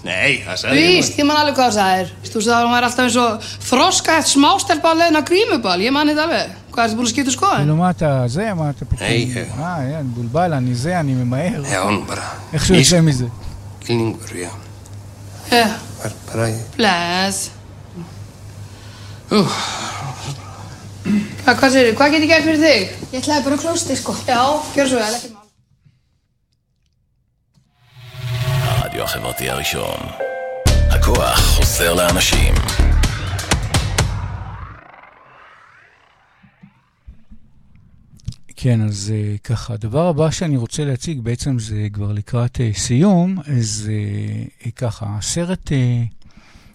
Nei, 0.05 0.39
það 0.45 0.59
sagði 0.61 0.79
ég 0.79 0.93
Víst, 0.95 1.17
ég 1.19 1.27
man 1.27 1.37
alveg 1.41 1.57
hvað 1.57 1.65
það 1.67 1.75
sagðir 1.75 2.11
Þú 2.29 2.41
sagði 2.45 2.55
að 2.55 2.63
hún 2.63 2.75
væri 2.75 2.87
alltaf 2.87 3.05
eins 3.05 3.17
og 3.19 3.47
þroska 3.67 4.15
eftir 4.19 4.33
smástelpa 4.37 4.93
að 4.93 5.01
leiðna 5.01 5.21
grímubal. 5.27 5.75
Ég 5.83 5.91
man 5.95 6.11
þetta 6.11 6.25
alveg. 6.27 6.53
Hvað 6.69 6.83
er 6.83 6.89
þetta 6.89 6.99
búin 6.99 7.07
að 7.09 7.11
skipta 7.11 7.31
um 7.31 7.35
skoðin? 7.35 7.67
Nú 7.67 7.75
maður 7.79 7.97
þetta, 7.99 8.11
það 8.35 8.57
maður 8.59 8.77
þetta 8.79 8.99
Nei, 9.01 9.17
ég 9.19 9.53
Það, 9.57 9.85
já, 9.89 9.99
búlbal, 10.15 10.49
hann 10.55 10.69
í 10.69 10.75
segja, 10.79 10.99
hann 11.01 11.09
í 11.11 11.17
með 11.17 11.29
maður 11.33 11.67
Já, 11.73 11.79
hann 11.83 11.99
bara. 12.07 12.27
Ekki 12.53 12.65
svo 12.69 12.83
sem 12.91 13.09
í 13.09 13.15
þessu 13.17 13.29
Klingur, 13.83 14.35
já. 14.37 14.51
Já. 15.49 15.65
Bara 16.29 16.47
Bless. 16.77 17.49
Hvað 21.49 21.73
sér 21.73 21.89
þið? 21.89 21.93
Hvað 21.97 22.15
getur 22.15 22.23
ég 22.23 22.31
gert 22.31 22.47
fyrir 22.47 22.63
þig? 22.63 22.95
Ég 23.09 23.19
ætlaði 23.23 23.45
bara 23.49 23.57
að 23.59 23.65
klósta 23.65 23.91
þig 23.91 24.01
sko. 24.03 24.17
Já, 24.29 24.41
gjör 24.77 24.91
svo 24.93 25.03
vel 25.03 25.38
הרדיו 28.99 29.03
החברתי 29.03 29.49
הראשון. 29.49 29.99
הכוח 30.65 31.39
חוזר 31.39 31.93
לאנשים. 31.93 32.53
כן, 38.55 38.81
אז 38.81 39.13
uh, 39.13 39.39
ככה, 39.43 39.73
הדבר 39.73 40.07
הבא 40.07 40.31
שאני 40.31 40.57
רוצה 40.57 40.85
להציג, 40.85 41.21
בעצם 41.21 41.59
זה 41.59 41.87
כבר 41.93 42.11
לקראת 42.11 42.57
uh, 42.57 42.77
סיום, 42.77 43.37
uh, 43.37 43.41
uh, 43.41 44.71
ככה, 44.75 45.05
הסרט 45.09 45.71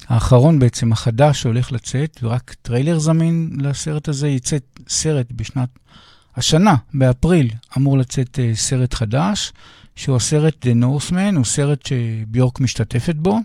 האחרון 0.09 0.59
בעצם, 0.59 0.93
החדש 0.93 1.43
שהולך 1.43 1.73
לצאת, 1.73 2.19
ורק 2.23 2.55
טריילר 2.63 2.99
זמין 2.99 3.51
לסרט 3.61 4.09
הזה, 4.09 4.29
יצא 4.29 4.57
סרט 4.89 5.27
בשנת, 5.31 5.69
השנה, 6.37 6.75
באפריל, 6.95 7.51
אמור 7.77 7.99
לצאת 7.99 8.39
סרט 8.55 8.95
חדש, 8.95 9.53
שהוא 9.97 10.17
הסרט 10.17 10.67
The 10.67 10.83
Northman, 10.83 11.37
הוא 11.37 11.45
סרט 11.45 11.87
שביורק 11.87 12.61
משתתפת 12.61 13.15
בו. 13.15 13.39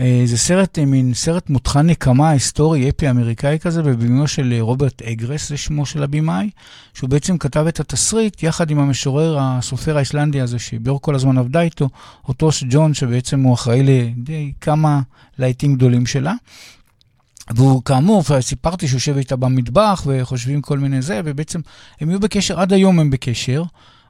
אה, 0.00 0.22
זה 0.24 0.38
סרט, 0.38 0.78
אה, 0.78 0.84
מין 0.84 1.14
סרט 1.14 1.50
מותחן 1.50 1.86
נקמה 1.86 2.30
היסטורי, 2.30 2.88
אפי-אמריקאי 2.88 3.58
כזה, 3.58 3.82
בבימויו 3.82 4.28
של 4.28 4.52
אה, 4.52 4.60
רוברט 4.60 5.02
אגרס, 5.02 5.48
זה 5.48 5.56
שמו 5.56 5.86
של 5.86 6.02
הבמאי, 6.02 6.50
שהוא 6.94 7.10
בעצם 7.10 7.38
כתב 7.38 7.64
את 7.68 7.80
התסריט 7.80 8.42
יחד 8.42 8.70
עם 8.70 8.78
המשורר, 8.78 9.38
הסופר 9.40 9.96
האיסלנדי 9.96 10.40
הזה, 10.40 10.58
שביור 10.58 11.00
כל 11.00 11.14
הזמן 11.14 11.38
עבדה 11.38 11.60
איתו, 11.60 11.88
אוטוס 12.28 12.64
ג'ון, 12.70 12.94
שבעצם 12.94 13.40
הוא 13.40 13.54
אחראי 13.54 13.82
לדי 13.82 14.52
כמה 14.60 15.00
להיטים 15.38 15.74
גדולים 15.74 16.06
שלה. 16.06 16.34
והוא 17.54 17.82
כאמור, 17.84 18.22
סיפרתי 18.40 18.88
שהוא 18.88 18.96
יושב 18.96 19.16
איתה 19.16 19.36
במטבח 19.36 20.02
וחושבים 20.06 20.62
כל 20.62 20.78
מיני 20.78 21.02
זה, 21.02 21.20
ובעצם 21.24 21.60
הם 22.00 22.10
יהיו 22.10 22.20
בקשר, 22.20 22.60
עד 22.60 22.72
היום 22.72 23.00
הם 23.00 23.10
בקשר, 23.10 23.62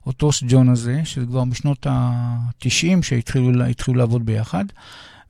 אוטוס 0.07 0.43
ג'ון 0.49 0.69
הזה, 0.69 1.01
שזה 1.05 1.27
כבר 1.27 1.45
בשנות 1.45 1.87
ה-90 1.87 3.03
שהתחילו 3.03 3.65
התחילו 3.65 3.97
לעבוד 3.97 4.27
ביחד. 4.27 4.65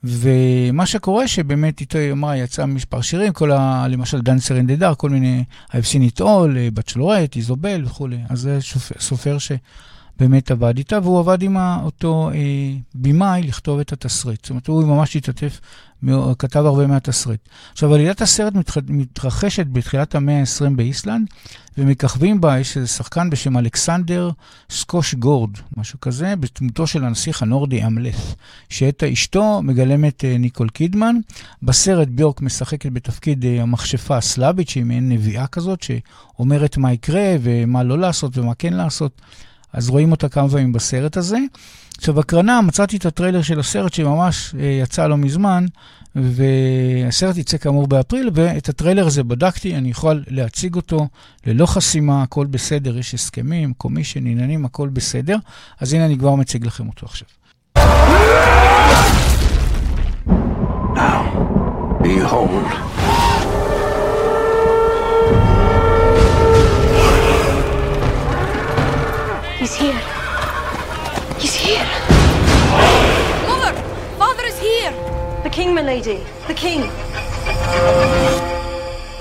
ומה 0.04 0.86
שקורה 0.86 1.28
שבאמת 1.28 1.80
איתו 1.80 1.98
היא 1.98 2.12
אמרה, 2.12 2.36
יצא 2.36 2.66
מספר 2.66 3.00
שירים, 3.00 3.32
כל 3.32 3.52
ה... 3.52 3.86
למשל 3.88 4.20
דנסר 4.20 4.60
דה 4.62 4.76
דאר, 4.76 4.94
כל 4.94 5.10
מיני, 5.10 5.44
I've 5.70 5.92
seen 5.92 6.16
it 6.16 6.20
all, 6.20 6.48
בצ'לורט, 6.74 7.36
איזובל 7.36 7.84
וכולי. 7.84 8.18
אז 8.28 8.40
זה. 8.40 8.58
סופר 8.98 9.36
שבאמת 10.20 10.50
עבד 10.50 10.78
איתה, 10.78 10.98
והוא 11.02 11.18
עבד 11.18 11.42
עם 11.42 11.56
אותו 11.56 12.30
אה, 12.34 12.40
במאי 12.94 13.42
לכתוב 13.42 13.80
את 13.80 13.92
התסריט. 13.92 14.44
זאת 14.44 14.50
אומרת, 14.50 14.66
הוא 14.66 14.84
ממש 14.84 15.16
התעטף, 15.16 15.60
כתב 16.38 16.64
הרבה 16.66 16.86
מהתסריט. 16.86 17.40
עכשיו, 17.72 17.94
עלילת 17.94 18.20
הסרט 18.20 18.54
מתח... 18.54 18.76
מתרחשת 18.88 19.66
בתחילת 19.66 20.14
המאה 20.14 20.40
ה-20 20.40 20.70
באיסלנד, 20.76 21.26
ומככבים 21.78 22.40
בה, 22.40 22.58
יש 22.58 22.76
איזה 22.76 22.88
שחקן 22.88 23.30
בשם 23.30 23.58
אלכסנדר 23.58 24.30
סקוש 24.70 25.14
גורד, 25.14 25.50
משהו 25.76 26.00
כזה, 26.00 26.34
בדמותו 26.36 26.86
של 26.86 27.04
הנסיך 27.04 27.42
הנורדי 27.42 27.84
אמלף, 27.84 28.34
שאת 28.68 29.02
אשתו 29.02 29.62
מגלמת 29.62 30.24
אה, 30.24 30.38
ניקול 30.38 30.68
קידמן. 30.68 31.16
בסרט 31.62 32.08
ביורק 32.08 32.40
משחקת 32.40 32.92
בתפקיד 32.92 33.44
אה, 33.44 33.62
המכשפה 33.62 34.16
הסלאבית, 34.16 34.68
שהיא 34.68 34.84
מעין 34.84 35.08
נביאה 35.08 35.46
כזאת, 35.46 35.82
שאומרת 35.82 36.76
מה 36.76 36.92
יקרה 36.92 37.36
ומה 37.42 37.82
לא 37.82 37.98
לעשות 37.98 38.38
ומה 38.38 38.54
כן 38.54 38.72
לעשות. 38.72 39.20
אז 39.72 39.90
רואים 39.90 40.10
אותה 40.10 40.28
כמה 40.28 40.48
פעמים 40.48 40.72
בסרט 40.72 41.16
הזה. 41.16 41.38
עכשיו, 41.96 42.20
הקרנה, 42.20 42.60
מצאתי 42.60 42.96
את 42.96 43.06
הטריילר 43.06 43.42
של 43.42 43.60
הסרט 43.60 43.92
שממש 43.92 44.54
אה, 44.58 44.64
יצא 44.82 45.06
לא 45.06 45.16
מזמן, 45.16 45.66
והסרט 46.14 47.36
יצא 47.36 47.58
כאמור 47.58 47.86
באפריל, 47.86 48.30
ואת 48.34 48.68
הטריילר 48.68 49.06
הזה 49.06 49.22
בדקתי, 49.22 49.76
אני 49.76 49.90
יכול 49.90 50.24
להציג 50.28 50.74
אותו 50.74 51.08
ללא 51.46 51.66
חסימה, 51.66 52.22
הכל 52.22 52.46
בסדר, 52.46 52.98
יש 52.98 53.14
הסכמים, 53.14 53.72
קומישן, 53.72 54.26
עניינים, 54.26 54.64
הכל 54.64 54.88
בסדר. 54.88 55.36
אז 55.80 55.92
הנה 55.92 56.06
אני 56.06 56.18
כבר 56.18 56.34
מציג 56.34 56.66
לכם 56.66 56.88
אותו 56.88 57.06
עכשיו. 57.06 57.28
Behold, 62.02 63.29
The 75.60 75.66
king, 75.66 75.74
milady. 75.74 76.24
The 76.46 76.54
king. 76.54 76.80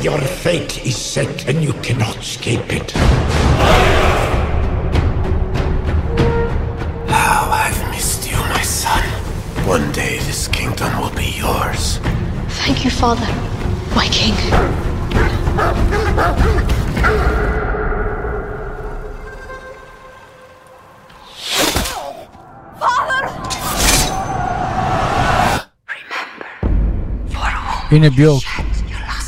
Your 0.02 0.22
fate 0.22 0.86
is 0.86 0.96
set 0.96 1.50
and 1.50 1.62
you 1.62 1.74
cannot 1.84 2.16
escape 2.16 2.72
it. 2.72 2.92
how 7.12 7.50
I've 7.52 7.92
missed 7.92 8.32
you, 8.32 8.38
my 8.38 8.62
son. 8.62 9.04
One 9.68 9.92
day 9.92 10.20
this 10.20 10.48
kingdom 10.48 11.02
will 11.02 11.14
be 11.14 11.30
yours. 11.38 11.98
Thank 12.64 12.86
you, 12.86 12.90
father. 12.90 13.28
My 13.94 14.08
king. 14.08 14.36
הנה 27.92 28.10
ביורק, 28.10 28.44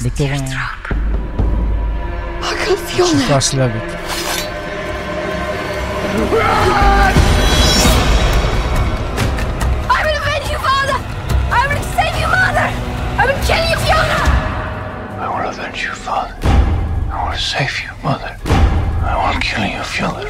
בתור 0.05 0.27
Agalfiona. 0.27 0.53
המכשפה 2.41 3.35
הסלאבית. 3.35 3.83
I 9.89 10.03
will 10.05 10.17
avenge 10.21 10.47
you, 10.51 10.59
father! 10.67 10.97
I 11.59 11.63
will 11.69 11.83
save 11.95 12.15
you, 12.21 12.27
mother! 12.27 12.67
I 13.21 13.23
will 13.27 13.41
kill 13.47 13.63
you, 13.71 13.77
Fiona! 13.85 14.19
I 15.23 15.27
will 15.33 15.49
avenge 15.53 15.79
you, 15.83 15.93
father. 16.07 16.35
I 17.11 17.29
will 17.29 17.37
save 17.53 17.75
you, 17.83 17.91
mother. 18.03 18.31
I 19.11 19.13
will 19.21 19.39
kill 19.41 19.65
you, 19.75 19.83
Fiona. 19.93 20.25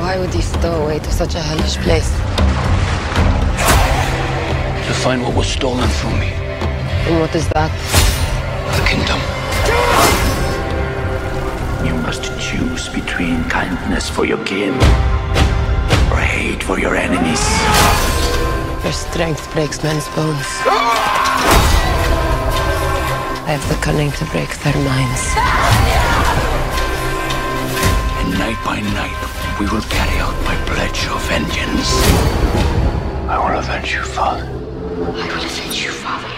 Why 0.00 0.18
would 0.18 0.34
he 0.34 0.42
stow 0.42 0.74
away 0.82 0.98
to 0.98 1.10
such 1.12 1.34
a 1.34 1.40
hellish 1.40 1.76
place? 1.78 2.10
Find 5.02 5.20
what 5.24 5.34
was 5.34 5.48
stolen 5.48 5.88
from 5.88 6.12
me. 6.20 6.28
And 6.28 7.18
what 7.18 7.34
is 7.34 7.48
that? 7.48 7.72
The 8.78 8.84
kingdom. 8.86 9.18
You 11.84 11.94
must 12.06 12.22
choose 12.38 12.88
between 12.88 13.42
kindness 13.50 14.08
for 14.08 14.24
your 14.24 14.38
kin 14.44 14.74
or 16.12 16.20
hate 16.22 16.62
for 16.62 16.78
your 16.78 16.94
enemies. 16.94 17.42
Your 18.84 18.92
strength 18.92 19.52
breaks 19.52 19.82
men's 19.82 20.06
bones. 20.14 20.46
I 23.42 23.58
have 23.58 23.68
the 23.68 23.74
cunning 23.82 24.12
to 24.12 24.24
break 24.26 24.54
their 24.62 24.78
minds. 24.86 25.34
And 28.22 28.38
night 28.38 28.60
by 28.64 28.78
night, 28.94 29.18
we 29.58 29.66
will 29.66 29.82
carry 29.90 30.18
out 30.22 30.38
my 30.44 30.54
pledge 30.70 31.08
of 31.08 31.20
vengeance. 31.26 31.90
I 33.26 33.36
will 33.42 33.58
avenge 33.58 33.94
you, 33.94 34.04
father. 34.04 34.61
I 34.92 34.94
will 34.94 35.08
avenge 35.08 35.84
you, 35.84 35.90
father. 35.90 36.28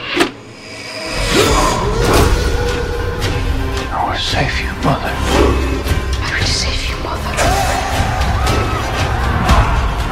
I 3.91 4.09
will 4.09 4.17
save 4.17 4.61
you, 4.61 4.73
mother. 4.85 5.13
I 6.23 6.39
will 6.39 6.47
save 6.47 6.89
you, 6.89 6.97
mother. 7.03 7.35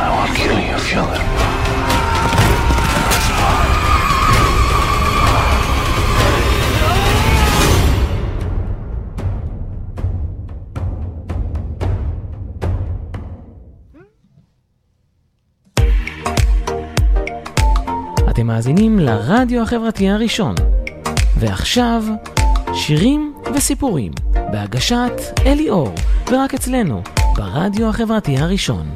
I 0.03 0.07
will 0.19 0.35
kill 0.35 0.59
you, 0.59 0.77
Fiona. 0.77 1.62
מאזינים 18.53 18.99
לרדיו 18.99 19.63
החברתי 19.63 20.09
הראשון. 20.09 20.55
ועכשיו, 21.39 22.05
שירים 22.75 23.35
וסיפורים, 23.55 24.13
בהגשת 24.33 25.13
אלי 25.47 25.71
אור, 25.71 25.95
ורק 26.31 26.55
אצלנו, 26.55 27.03
ברדיו 27.37 27.89
החברתי 27.89 28.37
הראשון. 28.39 28.95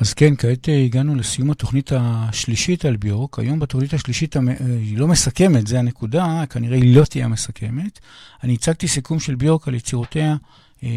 אז 0.00 0.14
כן, 0.14 0.36
כעת 0.38 0.68
אה, 0.68 0.84
הגענו 0.84 1.14
לסיום 1.14 1.50
התוכנית 1.50 1.90
השלישית 1.94 2.84
על 2.84 2.96
ביורק. 2.96 3.38
היום 3.38 3.58
בתוכנית 3.58 3.94
השלישית 3.94 4.36
אה, 4.36 4.42
היא 4.58 4.98
לא 4.98 5.08
מסכמת, 5.08 5.66
זה 5.66 5.78
הנקודה, 5.78 6.44
כנראה 6.50 6.76
היא 6.76 6.96
לא 6.96 7.04
תהיה 7.04 7.28
מסכמת. 7.28 7.98
אני 8.42 8.54
הצגתי 8.54 8.88
סיכום 8.88 9.20
של 9.20 9.34
ביורק 9.34 9.68
על 9.68 9.74
יצירותיה, 9.74 10.36
אה, 10.84 10.88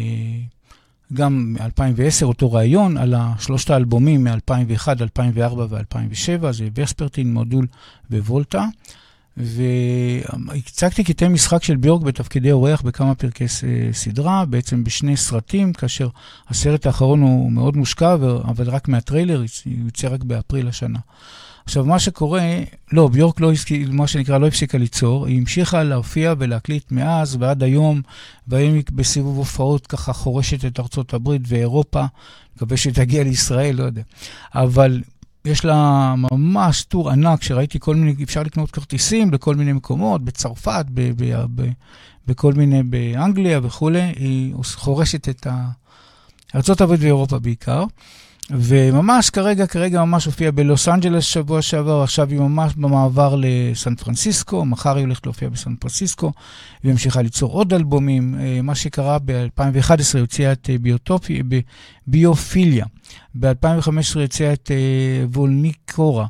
גם 1.12 1.52
מ-2010, 1.52 2.24
אותו 2.24 2.52
ראיון, 2.52 2.96
על 2.96 3.14
שלושת 3.38 3.70
האלבומים 3.70 4.24
מ-2001, 4.24 4.88
2004 5.00 5.66
ו-2007, 5.70 6.52
זה 6.52 6.68
וספרטין, 6.74 7.32
מודול 7.34 7.66
ווולטה. 8.10 8.64
והצגתי 9.36 11.04
קטעי 11.04 11.28
משחק 11.28 11.62
של 11.62 11.76
ביורק 11.76 12.02
בתפקידי 12.02 12.52
אורח 12.52 12.82
בכמה 12.82 13.14
פרקי 13.14 13.44
סדרה, 13.92 14.44
בעצם 14.44 14.84
בשני 14.84 15.16
סרטים, 15.16 15.72
כאשר 15.72 16.08
הסרט 16.48 16.86
האחרון 16.86 17.20
הוא 17.20 17.52
מאוד 17.52 17.76
מושקע, 17.76 18.14
אבל 18.44 18.70
רק 18.70 18.88
מהטריילר, 18.88 19.38
הוא 19.38 19.74
יוצא 19.84 20.08
רק 20.08 20.22
באפריל 20.24 20.68
השנה. 20.68 20.98
עכשיו, 21.66 21.84
מה 21.84 21.98
שקורה, 21.98 22.42
לא, 22.92 23.08
ביורק 23.08 23.40
לא, 23.40 23.52
מה 23.88 24.06
שנקרא, 24.06 24.38
לא 24.38 24.46
הפסיקה 24.46 24.78
ליצור, 24.78 25.26
היא 25.26 25.38
המשיכה 25.38 25.82
להופיע 25.82 26.34
ולהקליט 26.38 26.92
מאז 26.92 27.36
ועד 27.40 27.62
היום, 27.62 28.02
והיום 28.48 28.78
בסיבוב 28.92 29.36
הופעות 29.36 29.86
ככה 29.86 30.12
חורשת 30.12 30.64
את 30.64 30.80
ארצות 30.80 31.14
הברית 31.14 31.42
ואירופה, 31.46 32.04
מקווה 32.56 32.76
שתגיע 32.76 33.24
לישראל, 33.24 33.76
לא 33.76 33.82
יודע. 33.82 34.02
אבל 34.54 35.02
יש 35.44 35.64
לה 35.64 36.14
ממש 36.16 36.82
טור 36.82 37.10
ענק, 37.10 37.42
שראיתי 37.42 37.78
כל 37.80 37.96
מיני, 37.96 38.24
אפשר 38.24 38.42
לקנות 38.42 38.70
כרטיסים 38.70 39.32
לכל 39.32 39.54
מיני 39.54 39.72
מקומות, 39.72 40.24
בצרפת, 40.24 40.84
ב, 40.94 41.10
ב, 41.16 41.44
ב, 41.54 41.68
בכל 42.26 42.52
מיני, 42.52 42.82
באנגליה 42.82 43.60
וכולי, 43.62 44.12
היא 44.16 44.54
חורשת 44.62 45.28
את 45.28 45.46
ה... 45.46 45.68
ארה"ב 46.54 46.90
ואירופה 46.98 47.38
בעיקר. 47.38 47.84
וממש 48.50 49.30
כרגע, 49.30 49.66
כרגע 49.66 50.04
ממש 50.04 50.24
הופיעה 50.24 50.50
בלוס 50.50 50.88
אנג'לס 50.88 51.24
שבוע 51.24 51.62
שעבר, 51.62 52.02
עכשיו 52.02 52.30
היא 52.30 52.38
ממש 52.38 52.72
במעבר 52.74 53.36
לסן 53.38 53.94
פרנסיסקו, 53.94 54.64
מחר 54.64 54.96
היא 54.96 55.04
הולכת 55.04 55.26
להופיע 55.26 55.48
בסן 55.48 55.74
פרנסיסקו, 55.76 56.32
והיא 56.84 56.92
ממשיכה 56.92 57.22
ליצור 57.22 57.52
עוד 57.52 57.74
אלבומים. 57.74 58.34
אה, 58.40 58.62
מה 58.62 58.74
שקרה 58.74 59.18
ב-2011, 59.24 59.90
היא 60.14 60.20
הוציאה 60.20 60.52
את 60.52 60.70
אה, 60.70 60.78
ביוטופי, 60.78 61.42
ביופיליה. 62.06 62.86
ב-2015 63.34 64.20
הוציאה 64.20 64.52
את 64.52 64.70
אה, 64.70 65.26
וולניקורה, 65.32 66.26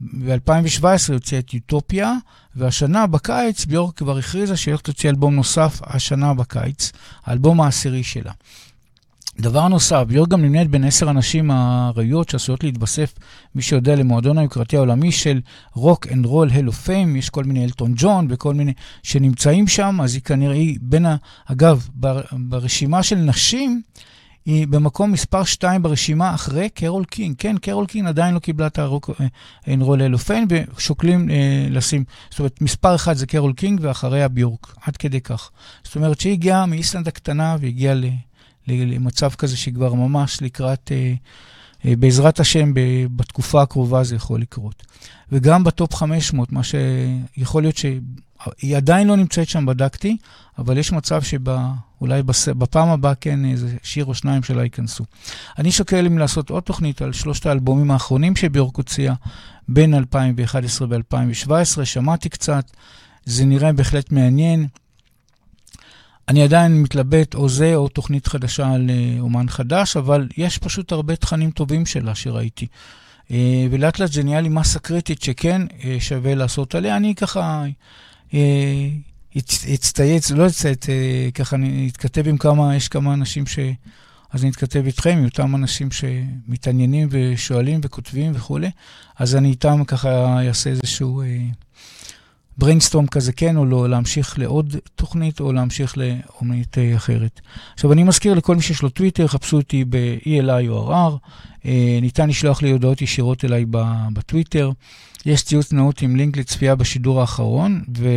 ב-2017 0.00 1.12
יוצא 1.12 1.38
את 1.38 1.54
יוטופיה, 1.54 2.14
והשנה 2.56 3.06
בקיץ 3.06 3.64
ביורק 3.64 3.96
כבר 3.96 4.18
הכריזה 4.18 4.56
שהיא 4.56 4.72
הולכת 4.72 4.88
להוציא 4.88 5.10
אלבום 5.10 5.34
נוסף 5.34 5.80
השנה 5.82 6.34
בקיץ, 6.34 6.92
האלבום 7.24 7.60
העשירי 7.60 8.02
שלה. 8.02 8.32
דבר 9.40 9.68
נוסף, 9.68 10.02
ביורק 10.08 10.28
גם 10.28 10.42
נמנית 10.42 10.70
בין 10.70 10.84
עשר 10.84 11.08
הנשים 11.08 11.50
האריות 11.50 12.28
שעשויות 12.28 12.64
להתווסף, 12.64 13.14
מי 13.54 13.62
שיודע, 13.62 13.94
למועדון 13.94 14.38
היוקרתי 14.38 14.76
העולמי 14.76 15.12
של 15.12 15.40
Rock 15.74 16.06
and 16.12 16.26
Roll 16.26 16.50
Hall 16.50 16.65
of 16.65 16.72
Fame, 16.72 17.16
יש 17.16 17.30
כל 17.30 17.44
מיני 17.44 17.64
אלטון 17.64 17.92
ג'ון 17.96 18.26
וכל 18.30 18.54
מיני 18.54 18.72
שנמצאים 19.02 19.68
שם, 19.68 19.98
אז 20.02 20.14
היא 20.14 20.22
כנראה, 20.22 20.54
היא 20.54 20.78
בין 20.82 21.06
ה... 21.06 21.16
אגב, 21.46 21.88
בר, 21.94 22.20
ברשימה 22.32 23.02
של 23.02 23.16
נשים, 23.16 23.82
היא 24.46 24.66
במקום 24.66 25.12
מספר 25.12 25.44
2 25.44 25.82
ברשימה 25.82 26.34
אחרי 26.34 26.68
קרול 26.68 27.04
קינג. 27.04 27.34
כן, 27.38 27.58
קרול 27.58 27.86
קינג 27.86 28.08
עדיין 28.08 28.34
לא 28.34 28.38
קיבלה 28.38 28.66
את 28.66 28.78
ה 28.78 28.84
Rock 28.84 29.10
and 29.66 29.80
Roll 29.80 30.02
Hall 30.02 30.18
of 30.18 30.26
Fame, 30.26 30.46
ושוקלים 30.48 31.30
אה, 31.30 31.66
לשים, 31.70 32.04
זאת 32.30 32.38
אומרת, 32.38 32.62
מספר 32.62 32.94
1 32.94 33.16
זה 33.16 33.26
קרול 33.26 33.52
קינג 33.52 33.80
ואחריה 33.82 34.28
ביורק, 34.28 34.74
עד 34.82 34.96
כדי 34.96 35.20
כך. 35.20 35.50
זאת 35.84 35.96
אומרת 35.96 36.20
שהיא 36.20 36.32
הגיעה 36.32 36.66
מאיסלנד 36.66 37.08
הקטנה 37.08 37.56
והגיעה 37.60 37.94
ל, 37.94 38.04
ל, 38.04 38.08
למצב 38.68 39.30
כזה 39.30 39.56
שהיא 39.56 39.74
כבר 39.74 39.94
ממש 39.94 40.42
לקראת, 40.42 40.92
אה, 40.92 41.14
אה, 41.84 41.96
בעזרת 41.96 42.40
השם, 42.40 42.72
בתקופה 43.16 43.62
הקרובה 43.62 44.04
זה 44.04 44.16
יכול 44.16 44.40
לקרות. 44.40 44.82
וגם 45.32 45.64
בטופ 45.64 45.94
500, 45.94 46.52
מה 46.52 46.60
שיכול 46.62 47.62
להיות 47.62 47.76
שהיא 47.76 48.76
עדיין 48.76 49.08
לא 49.08 49.16
נמצאת 49.16 49.48
שם, 49.48 49.66
בדקתי, 49.66 50.16
אבל 50.58 50.78
יש 50.78 50.92
מצב 50.92 51.22
שאולי. 51.22 52.22
בפעם 52.58 52.88
הבאה 52.88 53.14
כן 53.14 53.44
איזה 53.44 53.76
שיר 53.82 54.04
או 54.04 54.14
שניים 54.14 54.42
שלה 54.42 54.62
ייכנסו. 54.62 55.04
אני 55.58 55.72
שוקל 55.72 56.06
אם 56.06 56.18
לעשות 56.18 56.50
עוד 56.50 56.62
תוכנית 56.62 57.02
על 57.02 57.12
שלושת 57.12 57.46
האלבומים 57.46 57.90
האחרונים 57.90 58.36
שביורק 58.36 58.76
הוציאה 58.76 59.14
בין 59.68 59.94
2011 59.94 60.88
ו-2017, 60.90 61.84
שמעתי 61.84 62.28
קצת, 62.28 62.70
זה 63.24 63.44
נראה 63.44 63.72
בהחלט 63.72 64.12
מעניין. 64.12 64.66
אני 66.28 66.42
עדיין 66.42 66.82
מתלבט 66.82 67.34
או 67.34 67.48
זה 67.48 67.74
או 67.74 67.88
תוכנית 67.88 68.26
חדשה 68.26 68.72
על 68.72 68.90
אומן 69.20 69.48
חדש, 69.48 69.96
אבל 69.96 70.28
יש 70.36 70.58
פשוט 70.58 70.92
הרבה 70.92 71.16
תכנים 71.16 71.50
טובים 71.50 71.86
שלה 71.86 72.14
שראיתי. 72.14 72.66
ולאט 73.70 73.98
לאט 73.98 74.12
זה 74.12 74.22
נהיה 74.22 74.40
לי 74.40 74.48
מסה 74.48 74.78
קריטית 74.78 75.22
שכן 75.22 75.62
שווה 75.98 76.34
לעשות 76.34 76.74
עליה. 76.74 76.96
אני 76.96 77.14
ככה 77.14 77.64
אתייעץ, 79.44 80.30
לא 80.30 80.46
אתייעץ, 80.46 80.86
ככה 81.34 81.56
אני 81.56 81.88
אתכתב 81.92 82.28
עם 82.28 82.38
כמה, 82.38 82.76
יש 82.76 82.88
כמה 82.88 83.14
אנשים 83.14 83.46
ש... 83.46 83.58
אז 84.32 84.42
אני 84.42 84.50
אתכתב 84.50 84.82
איתכם, 84.86 85.16
עם 85.18 85.24
אותם 85.24 85.54
אנשים 85.54 85.88
שמתעניינים 85.90 87.08
ושואלים 87.10 87.80
וכותבים 87.82 88.32
וכולי, 88.34 88.70
אז 89.18 89.36
אני 89.36 89.48
איתם 89.48 89.84
ככה 89.86 90.38
אעשה 90.48 90.70
איזשהו 90.70 91.22
brainstorm 92.58 93.06
כזה, 93.06 93.32
כן 93.32 93.56
או 93.56 93.64
לא, 93.64 93.88
להמשיך 93.88 94.38
לעוד 94.38 94.76
תוכנית 94.94 95.40
או 95.40 95.52
להמשיך 95.52 95.94
לאומנית 95.98 96.76
אחרת. 96.96 97.40
עכשיו, 97.74 97.92
אני 97.92 98.04
מזכיר 98.04 98.34
לכל 98.34 98.56
מי 98.56 98.62
שיש 98.62 98.82
לו 98.82 98.88
טוויטר, 98.88 99.26
חפשו 99.26 99.56
אותי 99.56 99.84
ב-ELI 99.88 100.68
או 100.68 100.92
RR, 100.92 101.68
ניתן 102.02 102.28
לשלוח 102.28 102.62
לי 102.62 102.70
הודעות 102.70 103.02
ישירות 103.02 103.44
אליי 103.44 103.64
בטוויטר. 104.12 104.70
יש 105.26 105.42
ציוץ 105.42 105.72
נאות 105.72 106.02
עם 106.02 106.16
לינק 106.16 106.36
לצפייה 106.36 106.74
בשידור 106.74 107.20
האחרון, 107.20 107.82
ו... 107.98 108.08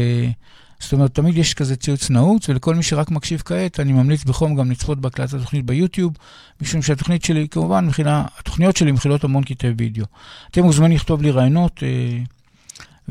זאת 0.80 0.94
אומרת, 0.94 1.16
תמיד 1.16 1.38
יש 1.38 1.54
כזה 1.54 1.76
ציוץ 1.76 2.10
נעוץ, 2.10 2.50
ולכל 2.50 2.76
מי 2.76 2.84
שרק 2.84 3.12
מקשיב 3.12 3.42
כעת, 3.46 3.80
אני 3.80 3.94
ממליץ 3.94 4.24
בחום 4.24 4.56
גם 4.56 4.72
לצפות 4.72 5.00
בהקלטת 5.02 5.34
התוכנית 5.34 5.66
ביוטיוב, 5.66 6.14
משום 6.62 6.82
שהתוכנית 6.82 7.24
שלי, 7.24 7.48
כמובן, 7.52 7.86
מכילה, 7.88 8.26
התוכניות 8.40 8.78
שלי 8.78 8.92
מכילות 8.92 9.24
המון 9.24 9.44
קטעי 9.44 9.74
וידאו. 9.78 10.06
אתם 10.52 10.64
מוזמנים 10.64 10.96
לכתוב 10.96 11.22
לי 11.22 11.32
רעיונות 11.32 11.84
אה, 11.84 12.20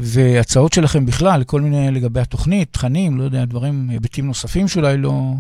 והצעות 0.01 0.73
שלכם 0.73 1.07
בכלל, 1.07 1.45
כל 1.45 1.61
מיני 1.61 1.91
לגבי 1.91 2.21
התוכנית, 2.21 2.73
תכנים, 2.73 3.19
לא 3.19 3.25
יודע, 3.25 3.45
דברים, 3.45 3.91
היבטים 3.91 4.27
נוספים 4.27 4.69
שאולי 4.69 4.97
לא, 4.97 5.33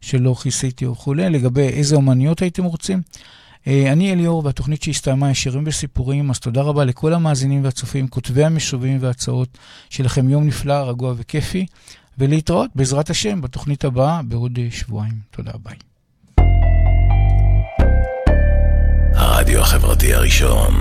שלא 0.00 0.34
כיסיתי 0.42 0.86
וכולי, 0.86 1.30
לגבי 1.30 1.68
איזה 1.68 1.96
אומניות 1.96 2.42
הייתם 2.42 2.64
רוצים. 2.64 3.02
אני 3.66 4.12
אליאור, 4.12 4.44
והתוכנית 4.44 4.82
שהסתיימה 4.82 5.30
ישירים 5.30 5.64
וסיפורים, 5.66 6.30
אז 6.30 6.38
תודה 6.38 6.62
רבה 6.62 6.84
לכל 6.84 7.14
המאזינים 7.14 7.64
והצופים, 7.64 8.08
כותבי 8.08 8.44
המשובים 8.44 8.98
וההצעות, 9.00 9.58
שיהיה 9.90 10.06
לכם 10.06 10.28
יום 10.28 10.46
נפלא, 10.46 10.88
רגוע 10.88 11.14
וכיפי, 11.16 11.66
ולהתראות 12.18 12.70
בעזרת 12.74 13.10
השם 13.10 13.40
בתוכנית 13.40 13.84
הבאה 13.84 14.22
בעוד 14.22 14.58
שבועיים. 14.70 15.14
תודה, 15.30 15.52
ביי. 15.64 15.76
הרדיו 19.14 19.60
החברתי 19.60 20.14
הראשון. 20.14 20.74